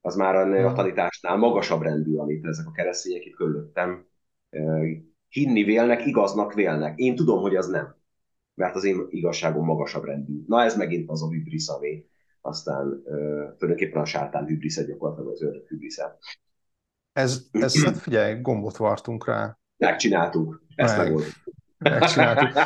Az 0.00 0.16
már 0.16 0.34
a, 0.34 0.66
a 0.66 0.72
tanításnál 0.72 1.36
magasabb 1.36 1.82
rendű, 1.82 2.16
amit 2.16 2.44
ezek 2.44 2.66
a 2.66 2.72
keresztények 2.72 3.24
itt 3.24 3.34
körülöttem 3.34 4.06
hinni 5.28 5.62
vélnek, 5.62 6.06
igaznak 6.06 6.54
vélnek. 6.54 6.98
Én 6.98 7.14
tudom, 7.14 7.40
hogy 7.40 7.56
az 7.56 7.68
nem, 7.68 7.94
mert 8.54 8.74
az 8.74 8.84
én 8.84 9.06
igazságom 9.08 9.64
magasabb 9.64 10.04
rendű. 10.04 10.44
Na 10.46 10.62
ez 10.62 10.76
megint 10.76 11.10
az 11.10 11.22
a 11.22 11.28
hübrisz, 11.28 11.68
ami 11.68 12.06
aztán 12.40 12.86
uh, 12.86 13.02
tulajdonképpen 13.56 14.02
a 14.02 14.04
sátán 14.04 14.46
hübrisze 14.46 14.84
gyakorlatilag 14.84 15.30
az 15.30 15.42
ördög 15.42 15.68
hübrisze. 15.68 16.18
Ez, 17.12 17.42
ez 17.50 17.84
hát 17.84 17.98
figyelj, 17.98 18.40
gombot 18.40 18.76
vartunk 18.76 19.26
rá. 19.26 19.58
Megcsináltuk, 19.76 20.62
ezt 20.74 20.96
Meg. 20.96 21.12
Megcsináltuk. 21.78 22.58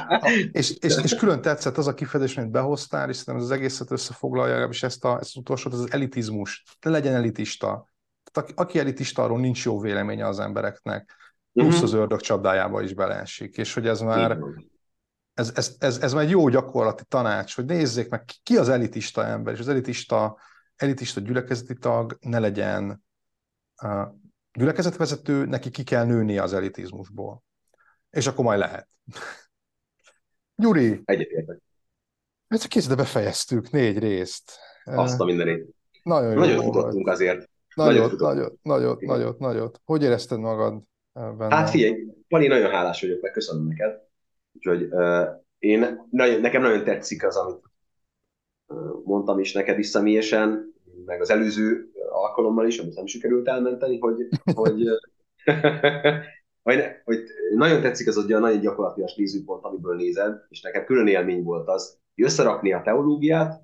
és, 0.53 0.77
és, 0.77 0.97
és, 1.03 1.15
külön 1.15 1.41
tetszett 1.41 1.77
az 1.77 1.87
a 1.87 1.95
kifejezés, 1.95 2.37
amit 2.37 2.51
behoztál, 2.51 3.09
és 3.09 3.17
szerintem 3.17 3.45
az 3.45 3.51
egészet 3.51 3.91
összefoglalja, 3.91 4.69
és 4.69 4.83
ezt, 4.83 5.05
a, 5.05 5.19
ezt 5.21 5.31
az 5.31 5.37
utolsót, 5.37 5.73
az 5.73 5.93
elitizmus. 5.93 6.65
Ne 6.81 6.91
legyen 6.91 7.15
elitista. 7.15 7.89
Tehát 8.33 8.53
aki, 8.55 8.79
elitista, 8.79 9.23
arról 9.23 9.41
nincs 9.41 9.65
jó 9.65 9.81
véleménye 9.81 10.27
az 10.27 10.39
embereknek. 10.39 11.17
Plusz 11.53 11.67
uh-huh. 11.67 11.83
az 11.83 11.93
ördög 11.93 12.21
csapdájába 12.21 12.83
is 12.83 12.95
beleesik. 12.95 13.57
És 13.57 13.75
hogy 13.75 13.87
ez 13.87 14.01
már, 14.01 14.39
ez, 15.35 15.53
ez, 15.55 15.77
ez, 15.79 15.99
ez 15.99 16.13
már 16.13 16.25
egy 16.25 16.31
jó 16.31 16.49
gyakorlati 16.49 17.05
tanács, 17.09 17.55
hogy 17.55 17.65
nézzék 17.65 18.09
meg, 18.09 18.25
ki 18.43 18.57
az 18.57 18.69
elitista 18.69 19.25
ember, 19.25 19.55
és 19.55 19.61
az 19.61 19.69
elitista, 19.69 20.39
elitista 20.77 21.21
gyülekezeti 21.21 21.75
tag 21.75 22.19
ne 22.21 22.39
legyen 22.39 23.05
gyülekezetvezető, 24.55 25.45
neki 25.45 25.71
ki 25.71 25.83
kell 25.83 26.05
nőnie 26.05 26.43
az 26.43 26.53
elitizmusból. 26.53 27.43
És 28.11 28.27
akkor 28.27 28.45
majd 28.45 28.59
lehet. 28.59 28.89
Gyuri! 30.57 31.01
Egyetértek. 31.05 31.59
Hát 32.49 32.61
csak 32.61 32.71
készítve 32.71 32.95
befejeztük 32.95 33.71
négy 33.71 33.99
részt. 33.99 34.53
Azt 34.85 35.21
a 35.21 35.25
mindenét. 35.25 35.75
Nagyon, 36.03 36.35
nagyon 36.35 36.63
futottunk 36.63 37.09
azért. 37.09 37.49
Nagyot, 37.75 38.19
nagyot, 38.19 38.59
nagyot, 38.63 39.01
nagyot, 39.01 39.39
nagyot. 39.39 39.81
Hogy 39.85 40.03
érezted 40.03 40.39
magad 40.39 40.83
benne? 41.13 41.55
Hát 41.55 41.71
figyelj, 41.71 42.07
Pali, 42.29 42.47
nagyon 42.47 42.71
hálás 42.71 43.01
vagyok, 43.01 43.21
meg 43.21 43.31
köszönöm 43.31 43.67
neked. 43.67 44.01
Úgyhogy 44.53 44.83
uh, 44.83 45.27
én, 45.59 46.07
nagyon, 46.11 46.41
nekem 46.41 46.63
nagyon 46.63 46.85
tetszik 46.85 47.27
az, 47.27 47.37
amit 47.37 47.63
uh, 48.67 49.05
mondtam 49.05 49.39
is 49.39 49.53
neked 49.53 49.79
is 49.79 49.87
személyesen, 49.87 50.75
meg 51.05 51.21
az 51.21 51.31
előző 51.31 51.91
alkalommal 52.15 52.67
is, 52.67 52.79
amit 52.79 52.95
nem 52.95 53.07
sikerült 53.07 53.49
elmenteni, 53.49 53.99
hogy, 53.99 54.29
hogy, 54.55 54.89
hogy, 56.67 56.81
hogy 57.05 57.23
nagyon 57.55 57.81
tetszik 57.81 58.09
az 58.09 58.17
a 58.17 58.39
nagyon 58.39 58.61
gyakorlatilag 58.61 59.11
nézőpont, 59.17 59.65
amiből 59.65 59.97
nézed, 59.97 60.41
és 60.49 60.61
nekem 60.61 60.85
külön 60.85 61.07
élmény 61.07 61.43
volt 61.43 61.69
az, 61.69 61.99
hogy 62.15 62.25
összerakni 62.25 62.73
a 62.73 62.83
teológiát, 62.83 63.63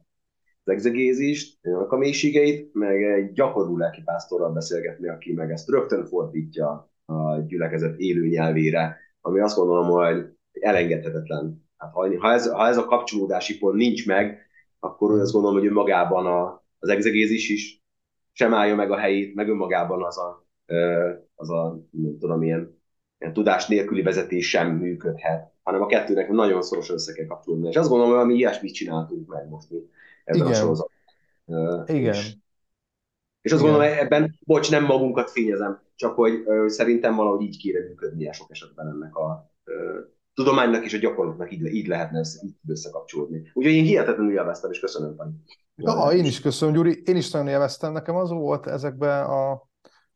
az 0.64 0.72
exegézist, 0.72 1.59
a 1.88 1.96
mélységeit, 1.96 2.74
meg 2.74 3.03
egy 3.03 3.32
gyakorló 3.32 3.76
lelkipásztorral 3.76 4.53
beszélgetni, 4.53 5.09
aki 5.09 5.32
meg 5.32 5.51
ezt 5.51 5.68
rögtön 5.68 6.07
fordítja 6.07 6.90
a 7.05 7.38
gyülekezet 7.46 7.98
élő 7.98 8.26
nyelvére, 8.26 8.96
ami 9.20 9.40
azt 9.40 9.57
gondolom, 9.57 9.86
hogy 9.86 10.26
elengedhetetlen. 10.61 11.68
Hát, 11.76 11.92
ha, 11.92 12.32
ez, 12.32 12.51
ha 12.51 12.66
ez 12.66 12.76
a 12.76 12.84
kapcsolódási 12.84 13.59
pont 13.59 13.76
nincs 13.76 14.07
meg, 14.07 14.38
akkor 14.78 15.18
azt 15.18 15.32
gondolom, 15.32 15.59
hogy 15.59 15.66
önmagában 15.66 16.26
a, 16.26 16.64
az 16.78 16.88
exegézis 16.88 17.48
is 17.48 17.80
sem 18.41 18.55
állja 18.55 18.74
meg 18.74 18.91
a 18.91 18.97
helyét, 18.97 19.34
meg 19.34 19.49
önmagában 19.49 20.05
az 20.05 20.18
a, 20.18 20.47
az 21.34 21.51
a 21.51 21.80
nem 21.91 22.18
tudom, 22.18 22.43
ilyen, 22.43 22.80
ilyen 23.18 23.32
tudás 23.32 23.66
nélküli 23.66 24.03
vezetés 24.03 24.49
sem 24.49 24.76
működhet, 24.76 25.53
hanem 25.62 25.82
a 25.82 25.86
kettőnek 25.86 26.28
nagyon 26.28 26.62
szorosan 26.62 26.95
össze 26.95 27.12
kell 27.12 27.26
kapcsolódni. 27.26 27.68
És 27.68 27.76
azt 27.76 27.88
gondolom, 27.88 28.18
hogy 28.18 28.26
mi 28.26 28.34
ilyesmit 28.34 28.74
csináltunk 28.74 29.28
meg 29.28 29.49
most 29.49 29.70
mi 29.70 29.78
ebben 30.24 30.41
Igen. 30.41 30.53
a 30.53 30.55
sorozatban. 30.55 31.84
Igen. 31.86 32.14
És, 32.14 32.36
és 33.41 33.53
azt 33.53 33.62
Igen. 33.62 33.72
gondolom, 33.72 33.88
hogy 33.88 34.05
ebben, 34.05 34.38
bocs, 34.47 34.70
nem 34.70 34.84
magunkat 34.84 35.30
fényezem, 35.30 35.80
csak 35.95 36.14
hogy 36.14 36.43
ö, 36.47 36.68
szerintem 36.68 37.16
valahogy 37.16 37.43
így 37.43 37.59
kéne 37.59 37.78
működnie 37.78 38.32
sok 38.32 38.51
esetben 38.51 38.86
ennek 38.86 39.16
a 39.16 39.51
ö, 39.64 40.01
tudománynak 40.35 40.85
és 40.85 40.95
a 40.95 40.99
gyakorlatnak 40.99 41.53
így, 41.53 41.64
így 41.64 41.87
lehetne 41.87 42.18
ezt, 42.18 42.43
így 42.43 42.55
összekapcsolódni. 42.66 43.51
Úgyhogy 43.53 43.74
én 43.74 43.85
hihetetlenül 43.85 44.33
élveztem, 44.33 44.70
és 44.70 44.81
köszönöm, 44.81 45.16
Pani. 45.16 45.33
Ja, 45.76 46.11
én 46.12 46.24
is 46.24 46.41
köszönöm, 46.41 46.74
Gyuri. 46.74 47.03
Én 47.05 47.16
is 47.16 47.31
nagyon 47.31 47.49
élveztem. 47.49 47.93
Nekem 47.93 48.16
az 48.16 48.31
volt 48.31 48.66
ezekben 48.66 49.24
a, 49.24 49.51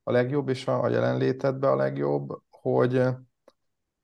a 0.03 0.13
legjobb, 0.13 0.49
és 0.49 0.67
a, 0.67 0.83
a 0.83 0.89
jelenlétedben 0.89 1.71
a 1.71 1.77
legjobb, 1.77 2.39
hogy 2.51 2.93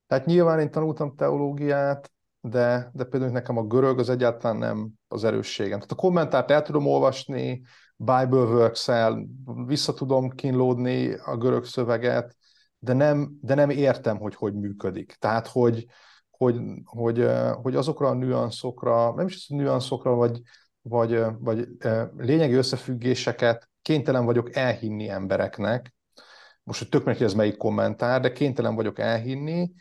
tehát 0.07 0.27
nyilván 0.27 0.61
én 0.61 0.71
tanultam 0.71 1.15
teológiát, 1.17 2.13
de, 2.41 2.91
de 2.93 3.05
például 3.05 3.33
nekem 3.33 3.57
a 3.57 3.67
görög 3.67 3.99
az 3.99 4.09
egyáltalán 4.09 4.57
nem 4.57 4.91
az 5.09 5.25
erősségem. 5.25 5.79
Tehát 5.79 5.93
a 5.93 5.95
kommentárt 5.95 6.51
el 6.51 6.63
tudom 6.63 6.87
olvasni, 6.87 7.63
Bibleworks-el, 7.97 9.27
vissza 9.67 9.95
tudom 9.95 10.31
kínlódni 10.31 11.15
a 11.15 11.37
görög 11.37 11.65
szöveget, 11.65 12.37
de 12.83 12.93
nem, 12.93 13.39
de 13.41 13.55
nem 13.55 13.71
értem, 13.71 14.19
hogy 14.19 14.35
hogy 14.35 14.55
működik. 14.55 15.17
Tehát, 15.19 15.47
hogy, 15.47 15.87
hogy, 16.31 16.57
hogy, 16.85 17.29
hogy 17.63 17.77
azokra 17.77 18.09
a 18.09 18.15
nüanszokra, 18.15 19.15
nem 19.15 19.27
is 19.27 19.35
az 19.35 19.45
nüanszokra, 19.57 20.15
vagy, 20.15 20.41
vagy, 20.83 21.23
vagy 21.39 21.69
lényegi 22.17 22.55
összefüggéseket 22.55 23.69
kénytelen 23.83 24.25
vagyok 24.25 24.57
elhinni 24.57 25.09
embereknek, 25.09 25.95
most 26.63 26.79
hogy 26.79 26.89
tök 26.89 27.05
neki 27.05 27.25
ez 27.25 27.35
melyik 27.35 27.57
kommentár, 27.57 28.21
de 28.21 28.33
kénytelen 28.33 28.75
vagyok 28.75 28.99
elhinni, 28.99 29.73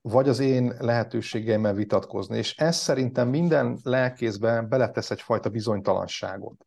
vagy 0.00 0.28
az 0.28 0.38
én 0.38 0.74
lehetőségeimmel 0.78 1.74
vitatkozni. 1.74 2.36
És 2.36 2.56
ez 2.56 2.76
szerintem 2.76 3.28
minden 3.28 3.78
lelkészben 3.82 4.68
beletesz 4.68 5.10
egyfajta 5.10 5.48
bizonytalanságot. 5.48 6.66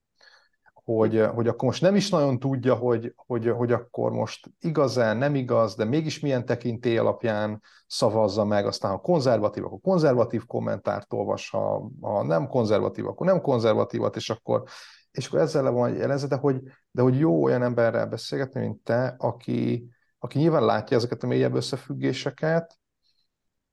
Hogy, 0.88 1.25
hogy 1.33 1.47
akkor 1.47 1.67
most 1.67 1.81
nem 1.81 1.95
is 1.95 2.09
nagyon 2.09 2.39
tudja, 2.39 2.75
hogy, 2.75 3.13
hogy, 3.15 3.49
hogy 3.49 3.71
akkor 3.71 4.11
most 4.11 4.49
igaz-e, 4.59 5.13
nem 5.13 5.35
igaz, 5.35 5.75
de 5.75 5.83
mégis 5.83 6.19
milyen 6.19 6.45
tekintély 6.45 6.97
alapján 6.97 7.61
szavazza 7.88 8.45
meg, 8.45 8.65
aztán 8.65 8.91
ha 8.91 8.97
konzervatív, 8.97 9.65
akkor 9.65 9.79
konzervatív 9.81 10.45
kommentárt 10.45 11.13
olvas, 11.13 11.49
ha, 11.49 11.91
ha 12.01 12.23
nem 12.23 12.47
konzervatív, 12.47 13.07
akkor 13.07 13.25
nem 13.25 13.41
konzervatívat, 13.41 14.15
és 14.15 14.29
akkor, 14.29 14.63
és 15.11 15.27
akkor 15.27 15.39
ezzel 15.39 15.63
le 15.63 15.69
van 15.69 15.95
jelezve, 15.95 16.27
de 16.27 16.35
hogy, 16.35 16.61
de 16.91 17.01
hogy 17.01 17.19
jó 17.19 17.43
olyan 17.43 17.63
emberrel 17.63 18.07
beszélgetni, 18.07 18.59
mint 18.59 18.83
te, 18.83 19.15
aki, 19.17 19.89
aki 20.19 20.39
nyilván 20.39 20.65
látja 20.65 20.97
ezeket 20.97 21.23
a 21.23 21.27
mélyebb 21.27 21.55
összefüggéseket, 21.55 22.79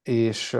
és, 0.02 0.56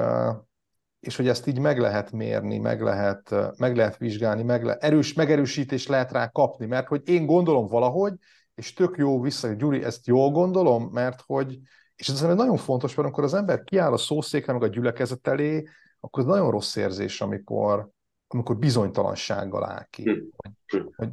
és 1.07 1.17
hogy 1.17 1.29
ezt 1.29 1.47
így 1.47 1.59
meg 1.59 1.79
lehet 1.79 2.13
mérni, 2.13 2.59
meg 2.59 2.83
lehet, 2.83 3.35
meg 3.57 3.77
lehet 3.77 3.97
vizsgálni, 3.97 4.43
meg 4.43 4.65
le, 4.65 4.75
erős 4.75 5.13
megerősítés 5.13 5.87
lehet 5.87 6.13
rá 6.13 6.29
kapni, 6.29 6.67
mert 6.67 6.87
hogy 6.87 7.09
én 7.09 7.27
gondolom 7.27 7.67
valahogy, 7.67 8.13
és 8.55 8.73
tök 8.73 8.97
jó 8.97 9.21
vissza, 9.21 9.49
hogy 9.49 9.57
Gyuri, 9.57 9.85
ezt 9.85 10.07
jól 10.07 10.31
gondolom, 10.31 10.89
mert 10.93 11.21
hogy, 11.27 11.59
és 11.97 12.09
ez 12.09 12.21
nagyon 12.21 12.57
fontos, 12.57 12.95
mert 12.95 13.09
amikor 13.09 13.25
az 13.25 13.35
ember 13.35 13.65
kiáll 13.65 13.93
a 13.93 13.97
szószékre, 13.97 14.53
meg 14.53 14.63
a 14.63 14.67
gyülekezet 14.67 15.27
elé, 15.27 15.69
akkor 16.01 16.23
ez 16.23 16.29
nagyon 16.29 16.51
rossz 16.51 16.77
érzés, 16.77 17.21
amikor, 17.21 17.89
amikor 18.29 18.57
bizonytalansággal 18.57 19.65
áll 19.65 19.87
ki. 19.91 20.03
Hogy, 20.37 20.53
hm. 20.67 20.87
hogy 20.97 21.09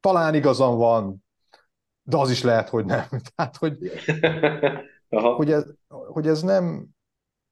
talán 0.00 0.34
igazam 0.34 0.76
van, 0.76 1.24
de 2.02 2.16
az 2.16 2.30
is 2.30 2.42
lehet, 2.42 2.68
hogy 2.68 2.84
nem. 2.84 3.06
Tehát, 3.34 3.56
hogy, 3.56 3.78
hogy, 5.08 5.52
ez, 5.52 5.64
hogy 5.88 6.26
ez 6.26 6.42
nem, 6.42 6.86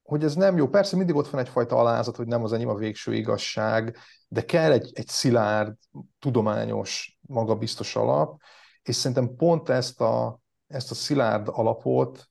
hogy 0.09 0.23
ez 0.23 0.35
nem 0.35 0.57
jó. 0.57 0.67
Persze 0.67 0.95
mindig 0.95 1.15
ott 1.15 1.29
van 1.29 1.41
egyfajta 1.41 1.75
alázat, 1.75 2.15
hogy 2.15 2.27
nem 2.27 2.43
az 2.43 2.53
enyém 2.53 2.69
a 2.69 2.75
végső 2.75 3.13
igazság, 3.13 3.97
de 4.27 4.45
kell 4.45 4.71
egy, 4.71 4.91
egy 4.93 5.07
szilárd, 5.07 5.75
tudományos, 6.19 7.19
magabiztos 7.21 7.95
alap, 7.95 8.41
és 8.83 8.95
szerintem 8.95 9.35
pont 9.35 9.69
ezt 9.69 10.01
a, 10.01 10.39
ezt 10.67 10.91
a 10.91 10.95
szilárd 10.95 11.47
alapot, 11.51 12.29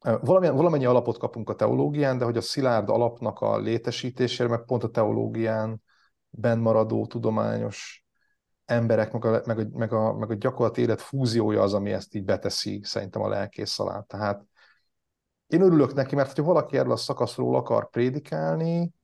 valamennyi, 0.00 0.56
valamennyi 0.56 0.84
alapot 0.84 1.18
kapunk 1.18 1.50
a 1.50 1.54
teológián, 1.54 2.18
de 2.18 2.24
hogy 2.24 2.36
a 2.36 2.40
szilárd 2.40 2.88
alapnak 2.88 3.40
a 3.40 3.58
létesítésére, 3.58 4.48
meg 4.48 4.64
pont 4.64 4.84
a 4.84 4.90
teológián 4.90 5.82
bennmaradó 6.30 7.06
tudományos 7.06 8.04
emberek, 8.64 9.12
meg 9.12 9.24
a, 9.24 9.42
meg 9.44 9.58
a, 9.58 9.64
meg 9.72 9.92
a, 9.92 10.12
meg 10.12 10.30
a 10.30 10.34
gyakorlati 10.34 10.80
élet 10.80 11.00
fúziója 11.00 11.62
az, 11.62 11.74
ami 11.74 11.92
ezt 11.92 12.14
így 12.14 12.24
beteszi 12.24 12.80
szerintem 12.84 13.22
a 13.22 13.28
lelkész 13.28 13.78
alá. 13.78 14.00
Tehát 14.00 14.44
én 15.50 15.62
örülök 15.62 15.94
neki, 15.94 16.14
mert 16.14 16.36
ha 16.36 16.42
valaki 16.42 16.78
erről 16.78 16.92
a 16.92 16.96
szakaszról 16.96 17.56
akar 17.56 17.90
prédikálni, 17.90 18.94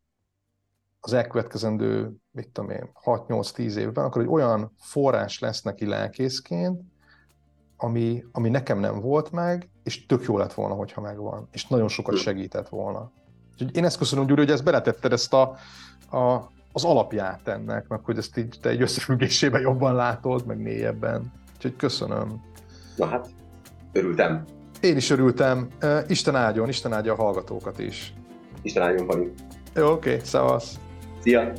az 1.01 1.13
elkövetkezendő, 1.13 2.13
mit 2.31 2.49
tudom 2.49 2.71
én, 2.71 2.91
6-8-10 3.05 3.75
évben, 3.75 4.05
akkor 4.05 4.23
egy 4.23 4.29
olyan 4.29 4.73
forrás 4.79 5.39
lesz 5.39 5.63
neki 5.63 5.87
lelkészként, 5.87 6.83
ami, 7.77 8.25
ami 8.33 8.49
nekem 8.49 8.79
nem 8.79 9.01
volt 9.01 9.31
meg, 9.31 9.71
és 9.83 10.07
tök 10.07 10.25
jó 10.25 10.39
lett 10.39 10.53
volna, 10.53 10.75
hogyha 10.75 11.01
megvan, 11.01 11.49
és 11.51 11.67
nagyon 11.67 11.89
sokat 11.89 12.17
segített 12.17 12.69
volna. 12.69 13.13
Úgyhogy 13.53 13.77
én 13.77 13.85
ezt 13.85 13.99
köszönöm, 13.99 14.27
Gyuri, 14.27 14.41
hogy 14.41 14.51
ezt 14.51 14.65
beletetted 14.65 15.13
ezt 15.13 15.33
a, 15.33 15.57
a, 16.11 16.51
az 16.73 16.85
alapját 16.85 17.49
ennek, 17.49 17.89
meg 17.89 18.01
hogy 18.05 18.19
ezt 18.19 18.37
így 18.37 18.59
te 18.61 18.69
egy 18.69 18.83
összefüggésében 18.83 19.61
jobban 19.61 19.95
látod, 19.95 20.47
meg 20.47 20.59
mélyebben. 20.59 21.33
Úgyhogy 21.55 21.77
köszönöm. 21.77 22.43
Na 22.97 23.07
hát, 23.07 23.29
örültem. 23.93 24.56
Én 24.81 24.97
is 24.97 25.11
örültem. 25.11 25.69
Isten 26.07 26.35
áldjon, 26.35 26.69
Isten 26.69 26.93
áldja 26.93 27.13
a 27.13 27.17
hallgatókat 27.17 27.79
is. 27.79 28.13
Isten 28.63 28.83
áldjon, 28.83 29.07
Pani. 29.07 29.33
Jó, 29.75 29.91
oké, 29.91 30.11
okay, 30.11 30.25
szavasz. 30.25 30.79
Szia! 31.23 31.53